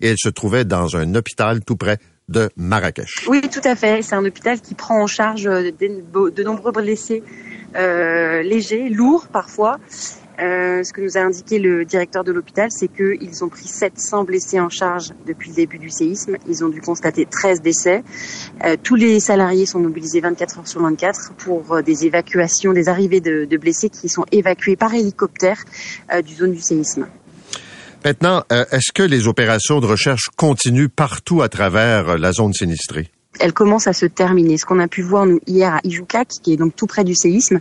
et 0.00 0.08
elle 0.08 0.18
se 0.18 0.28
trouvait 0.28 0.64
dans 0.64 0.96
un 0.96 1.14
hôpital 1.14 1.62
tout 1.64 1.76
près 1.76 1.98
de 2.28 2.48
Marrakech. 2.56 3.26
Oui, 3.28 3.40
tout 3.42 3.60
à 3.64 3.74
fait. 3.74 4.02
C'est 4.02 4.14
un 4.14 4.24
hôpital 4.24 4.60
qui 4.60 4.74
prend 4.74 5.02
en 5.02 5.06
charge 5.06 5.42
de, 5.44 6.42
nombreux 6.42 6.72
blessés 6.72 7.22
euh, 7.76 8.42
légers, 8.42 8.88
lourds 8.88 9.28
parfois, 9.28 9.78
euh, 10.40 10.82
ce 10.82 10.92
que 10.92 11.00
nous 11.00 11.16
a 11.16 11.20
indiqué 11.20 11.58
le 11.58 11.84
directeur 11.84 12.24
de 12.24 12.32
l'hôpital, 12.32 12.68
c'est 12.70 12.88
qu'ils 12.88 13.44
ont 13.44 13.48
pris 13.48 13.66
700 13.66 14.24
blessés 14.24 14.60
en 14.60 14.68
charge 14.68 15.10
depuis 15.26 15.50
le 15.50 15.56
début 15.56 15.78
du 15.78 15.90
séisme. 15.90 16.36
Ils 16.48 16.64
ont 16.64 16.68
dû 16.68 16.80
constater 16.80 17.26
13 17.26 17.60
décès. 17.60 18.02
Euh, 18.64 18.76
tous 18.82 18.94
les 18.94 19.20
salariés 19.20 19.66
sont 19.66 19.80
mobilisés 19.80 20.20
24 20.20 20.58
heures 20.58 20.68
sur 20.68 20.80
24 20.80 21.32
pour 21.36 21.74
euh, 21.74 21.82
des 21.82 22.06
évacuations, 22.06 22.72
des 22.72 22.88
arrivées 22.88 23.20
de, 23.20 23.56
blessés 23.56 23.90
qui 23.90 24.08
sont 24.08 24.24
évacués 24.32 24.76
par 24.76 24.94
hélicoptère 24.94 25.64
du 26.24 26.34
zone 26.34 26.52
du 26.52 26.60
séisme. 26.60 27.06
Maintenant, 28.04 28.42
est-ce 28.48 28.92
que 28.94 29.02
les 29.02 29.28
opérations 29.28 29.80
de 29.80 29.86
recherche 29.86 30.30
continuent 30.36 30.88
partout 30.88 31.42
à 31.42 31.50
travers 31.50 32.16
la 32.16 32.32
zone 32.32 32.54
sinistrée? 32.54 33.10
Elle 33.40 33.52
commence 33.52 33.86
à 33.86 33.92
se 33.92 34.06
terminer. 34.06 34.56
Ce 34.56 34.64
qu'on 34.64 34.78
a 34.78 34.88
pu 34.88 35.02
voir 35.02 35.26
nous 35.26 35.40
hier 35.46 35.74
à 35.74 35.80
Ijuka, 35.84 36.24
qui 36.24 36.52
est 36.52 36.56
donc 36.56 36.76
tout 36.76 36.86
près 36.86 37.04
du 37.04 37.14
séisme, 37.14 37.60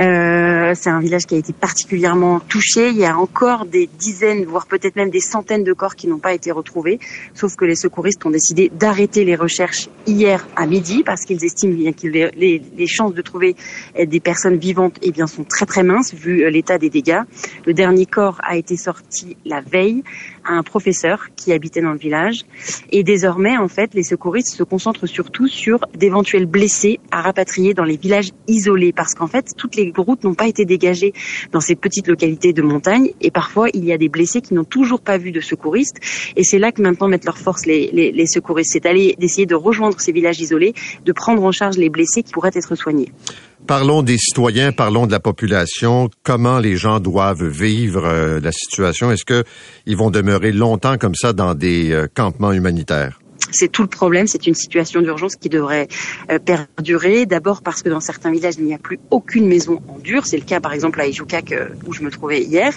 euh, 0.00 0.72
c'est 0.74 0.90
un 0.90 1.00
village 1.00 1.26
qui 1.26 1.34
a 1.34 1.38
été 1.38 1.52
particulièrement 1.52 2.40
touché. 2.40 2.90
Il 2.90 2.96
y 2.96 3.06
a 3.06 3.16
encore 3.16 3.66
des 3.66 3.88
dizaines, 3.98 4.44
voire 4.44 4.66
peut-être 4.66 4.96
même 4.96 5.10
des 5.10 5.20
centaines 5.20 5.64
de 5.64 5.72
corps 5.72 5.94
qui 5.94 6.08
n'ont 6.08 6.18
pas 6.18 6.34
été 6.34 6.50
retrouvés. 6.50 6.98
Sauf 7.34 7.56
que 7.56 7.64
les 7.64 7.76
secouristes 7.76 8.24
ont 8.26 8.30
décidé 8.30 8.70
d'arrêter 8.74 9.24
les 9.24 9.36
recherches 9.36 9.88
hier 10.06 10.46
à 10.56 10.66
midi 10.66 11.02
parce 11.04 11.22
qu'ils 11.24 11.44
estiment 11.44 11.74
bien 11.74 11.92
que 11.92 12.06
les, 12.06 12.30
les, 12.76 12.86
chances 12.86 13.14
de 13.14 13.22
trouver 13.22 13.56
des 13.98 14.20
personnes 14.20 14.56
vivantes 14.56 14.96
eh 15.02 15.10
bien, 15.10 15.26
sont 15.26 15.44
très 15.44 15.66
très 15.66 15.82
minces 15.82 16.12
vu 16.14 16.48
l'état 16.50 16.78
des 16.78 16.90
dégâts. 16.90 17.22
Le 17.66 17.72
dernier 17.72 18.06
corps 18.06 18.40
a 18.42 18.56
été 18.56 18.76
sorti 18.76 19.36
la 19.44 19.60
veille 19.60 20.02
un 20.46 20.62
professeur 20.62 21.28
qui 21.36 21.52
habitait 21.52 21.80
dans 21.80 21.92
le 21.92 21.98
village. 21.98 22.44
Et 22.90 23.02
désormais, 23.02 23.56
en 23.56 23.68
fait, 23.68 23.94
les 23.94 24.02
secouristes 24.02 24.54
se 24.54 24.62
concentrent 24.62 25.06
surtout 25.06 25.48
sur 25.48 25.80
d'éventuels 25.96 26.46
blessés 26.46 27.00
à 27.10 27.22
rapatrier 27.22 27.74
dans 27.74 27.84
les 27.84 27.96
villages 27.96 28.30
isolés 28.48 28.92
parce 28.92 29.14
qu'en 29.14 29.26
fait, 29.26 29.52
toutes 29.56 29.76
les 29.76 29.92
routes 29.96 30.24
n'ont 30.24 30.34
pas 30.34 30.46
été 30.46 30.64
dégagées 30.64 31.12
dans 31.52 31.60
ces 31.60 31.74
petites 31.74 32.08
localités 32.08 32.52
de 32.52 32.62
montagne 32.62 33.10
et 33.20 33.30
parfois 33.30 33.68
il 33.72 33.84
y 33.84 33.92
a 33.92 33.98
des 33.98 34.08
blessés 34.08 34.40
qui 34.40 34.54
n'ont 34.54 34.64
toujours 34.64 35.00
pas 35.00 35.18
vu 35.18 35.32
de 35.32 35.40
secouristes 35.40 35.96
et 36.36 36.44
c'est 36.44 36.58
là 36.58 36.72
que 36.72 36.82
maintenant 36.82 37.08
mettent 37.08 37.24
leur 37.24 37.38
force 37.38 37.66
les, 37.66 37.90
les, 37.92 38.12
les 38.12 38.26
secouristes, 38.26 38.72
c'est 38.72 38.86
aller 38.86 39.14
d'essayer 39.18 39.46
de 39.46 39.54
rejoindre 39.54 40.00
ces 40.00 40.12
villages 40.12 40.40
isolés, 40.40 40.74
de 41.04 41.12
prendre 41.12 41.42
en 41.42 41.52
charge 41.52 41.76
les 41.76 41.88
blessés 41.88 42.22
qui 42.22 42.32
pourraient 42.32 42.50
être 42.54 42.74
soignés. 42.74 43.12
Parlons 43.66 44.02
des 44.02 44.18
citoyens, 44.18 44.72
parlons 44.72 45.06
de 45.06 45.12
la 45.12 45.20
population. 45.20 46.10
Comment 46.22 46.58
les 46.58 46.76
gens 46.76 47.00
doivent 47.00 47.46
vivre 47.46 48.04
euh, 48.04 48.38
la 48.38 48.52
situation? 48.52 49.10
Est-ce 49.10 49.24
qu'ils 49.24 49.96
vont 49.96 50.10
demeurer 50.10 50.52
longtemps 50.52 50.98
comme 50.98 51.14
ça 51.14 51.32
dans 51.32 51.54
des 51.54 51.90
euh, 51.90 52.06
campements 52.12 52.52
humanitaires? 52.52 53.20
C'est 53.54 53.68
tout 53.68 53.82
le 53.82 53.88
problème. 53.88 54.26
C'est 54.26 54.46
une 54.46 54.54
situation 54.54 55.00
d'urgence 55.00 55.36
qui 55.36 55.48
devrait 55.48 55.88
euh, 56.30 56.38
perdurer. 56.38 57.26
D'abord 57.26 57.62
parce 57.62 57.82
que 57.82 57.88
dans 57.88 58.00
certains 58.00 58.30
villages, 58.30 58.54
il 58.58 58.64
n'y 58.64 58.74
a 58.74 58.78
plus 58.78 58.98
aucune 59.10 59.46
maison 59.46 59.80
en 59.88 59.98
dur. 59.98 60.26
C'est 60.26 60.36
le 60.36 60.44
cas, 60.44 60.60
par 60.60 60.72
exemple, 60.72 61.00
à 61.00 61.06
Ijoukak, 61.06 61.54
où 61.86 61.92
je 61.92 62.02
me 62.02 62.10
trouvais 62.10 62.42
hier. 62.42 62.72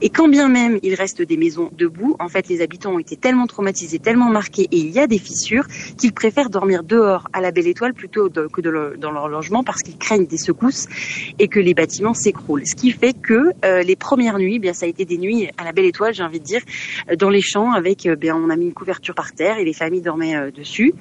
Et 0.00 0.10
quand 0.10 0.28
bien 0.28 0.48
même 0.48 0.78
il 0.82 0.94
reste 0.94 1.22
des 1.22 1.36
maisons 1.36 1.70
debout, 1.76 2.16
en 2.18 2.28
fait, 2.28 2.48
les 2.48 2.60
habitants 2.60 2.92
ont 2.92 2.98
été 2.98 3.16
tellement 3.16 3.46
traumatisés, 3.46 3.98
tellement 3.98 4.30
marqués, 4.30 4.68
et 4.70 4.78
il 4.78 4.90
y 4.90 4.98
a 4.98 5.06
des 5.06 5.18
fissures, 5.18 5.66
qu'ils 5.98 6.12
préfèrent 6.12 6.50
dormir 6.50 6.82
dehors 6.82 7.28
à 7.32 7.40
la 7.40 7.50
belle 7.50 7.66
étoile 7.66 7.94
plutôt 7.94 8.30
que 8.30 8.60
dans 8.96 9.10
leur 9.10 9.28
logement 9.28 9.62
parce 9.62 9.82
qu'ils 9.82 9.98
craignent 9.98 10.26
des 10.26 10.38
secousses 10.38 10.86
et 11.38 11.48
que 11.48 11.60
les 11.60 11.74
bâtiments 11.74 12.14
s'écroulent. 12.14 12.66
Ce 12.66 12.74
qui 12.74 12.90
fait 12.92 13.12
que 13.12 13.50
euh, 13.64 13.82
les 13.82 13.96
premières 13.96 14.38
nuits, 14.38 14.56
eh 14.56 14.58
bien, 14.58 14.72
ça 14.72 14.86
a 14.86 14.88
été 14.88 15.04
des 15.04 15.18
nuits 15.18 15.48
à 15.56 15.64
la 15.64 15.72
belle 15.72 15.86
étoile, 15.86 16.14
j'ai 16.14 16.22
envie 16.22 16.40
de 16.40 16.44
dire, 16.44 16.62
dans 17.18 17.30
les 17.30 17.42
champs 17.42 17.72
avec, 17.72 18.06
eh 18.06 18.16
bien, 18.16 18.36
on 18.36 18.50
a 18.50 18.56
mis 18.56 18.66
une 18.66 18.74
couverture 18.74 19.14
par 19.14 19.32
terre 19.32 19.58
et 19.58 19.64
les 19.64 19.72
familles 19.72 20.02
euh, 20.20 20.50
dessus. 20.50 20.94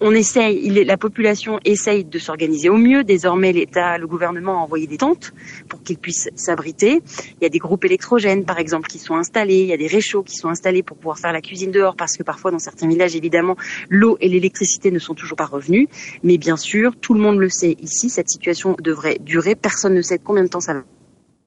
On 0.00 0.12
essaye, 0.12 0.84
la 0.84 0.96
population 0.96 1.58
essaye 1.64 2.04
de 2.04 2.18
s'organiser 2.18 2.68
au 2.68 2.76
mieux. 2.76 3.04
Désormais, 3.04 3.52
l'État, 3.52 3.98
le 3.98 4.06
gouvernement 4.06 4.60
a 4.60 4.62
envoyé 4.62 4.86
des 4.86 4.98
tentes 4.98 5.32
pour 5.68 5.82
qu'ils 5.82 5.98
puissent 5.98 6.30
s'abriter. 6.34 7.02
Il 7.40 7.42
y 7.42 7.46
a 7.46 7.48
des 7.48 7.58
groupes 7.58 7.84
électrogènes, 7.84 8.44
par 8.44 8.58
exemple, 8.58 8.88
qui 8.88 8.98
sont 8.98 9.14
installés. 9.14 9.60
Il 9.60 9.66
y 9.66 9.72
a 9.72 9.76
des 9.76 9.86
réchauds 9.86 10.22
qui 10.22 10.36
sont 10.36 10.48
installés 10.48 10.82
pour 10.82 10.96
pouvoir 10.96 11.18
faire 11.18 11.32
la 11.32 11.40
cuisine 11.40 11.70
dehors 11.70 11.96
parce 11.96 12.16
que 12.16 12.22
parfois, 12.22 12.50
dans 12.50 12.58
certains 12.58 12.88
villages, 12.88 13.16
évidemment, 13.16 13.56
l'eau 13.88 14.16
et 14.20 14.28
l'électricité 14.28 14.90
ne 14.90 14.98
sont 14.98 15.14
toujours 15.14 15.36
pas 15.36 15.46
revenus. 15.46 15.88
Mais 16.22 16.38
bien 16.38 16.56
sûr, 16.56 16.96
tout 17.00 17.14
le 17.14 17.20
monde 17.20 17.38
le 17.38 17.48
sait 17.48 17.76
ici, 17.80 18.10
cette 18.10 18.28
situation 18.28 18.76
devrait 18.80 19.18
durer. 19.20 19.54
Personne 19.54 19.94
ne 19.94 20.02
sait 20.02 20.18
combien 20.18 20.44
de 20.44 20.48
temps 20.48 20.60
ça 20.60 20.74
va 20.74 20.84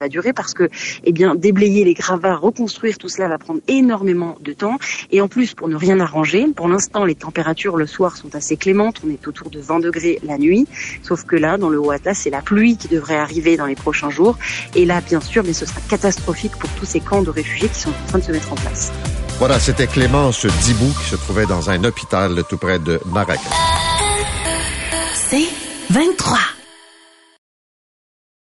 durer 0.09 0.33
parce 0.33 0.53
que, 0.53 0.69
eh 1.03 1.11
bien, 1.11 1.35
déblayer 1.35 1.83
les 1.83 1.93
gravats, 1.93 2.35
reconstruire 2.35 2.97
tout 2.97 3.09
cela 3.09 3.27
va 3.27 3.37
prendre 3.37 3.61
énormément 3.67 4.37
de 4.41 4.53
temps. 4.53 4.77
Et 5.11 5.21
en 5.21 5.27
plus, 5.27 5.53
pour 5.53 5.67
ne 5.67 5.75
rien 5.75 5.99
arranger, 5.99 6.45
pour 6.55 6.67
l'instant, 6.67 7.05
les 7.05 7.15
températures 7.15 7.77
le 7.77 7.87
soir 7.87 8.17
sont 8.17 8.35
assez 8.35 8.57
clémentes. 8.57 9.01
On 9.05 9.09
est 9.09 9.27
autour 9.27 9.49
de 9.49 9.59
20 9.59 9.79
degrés 9.79 10.19
la 10.23 10.37
nuit. 10.37 10.67
Sauf 11.01 11.23
que 11.23 11.35
là, 11.35 11.57
dans 11.57 11.69
le 11.69 11.79
Ouata, 11.79 12.13
c'est 12.13 12.29
la 12.29 12.41
pluie 12.41 12.77
qui 12.77 12.87
devrait 12.87 13.17
arriver 13.17 13.57
dans 13.57 13.65
les 13.65 13.75
prochains 13.75 14.09
jours. 14.09 14.37
Et 14.75 14.85
là, 14.85 15.01
bien 15.01 15.21
sûr, 15.21 15.43
mais 15.45 15.53
ce 15.53 15.65
sera 15.65 15.79
catastrophique 15.89 16.53
pour 16.57 16.69
tous 16.71 16.85
ces 16.85 16.99
camps 16.99 17.21
de 17.21 17.29
réfugiés 17.29 17.69
qui 17.69 17.79
sont 17.79 17.89
en 17.89 18.07
train 18.07 18.19
de 18.19 18.23
se 18.23 18.31
mettre 18.31 18.51
en 18.51 18.55
place. 18.55 18.91
Voilà, 19.39 19.59
c'était 19.59 19.87
Clémence 19.87 20.45
Dibou 20.45 20.93
qui 21.01 21.09
se 21.09 21.15
trouvait 21.15 21.45
dans 21.45 21.69
un 21.69 21.83
hôpital 21.83 22.43
tout 22.49 22.57
près 22.57 22.79
de 22.79 22.99
Marrakech. 23.05 23.41
C'est 25.13 25.47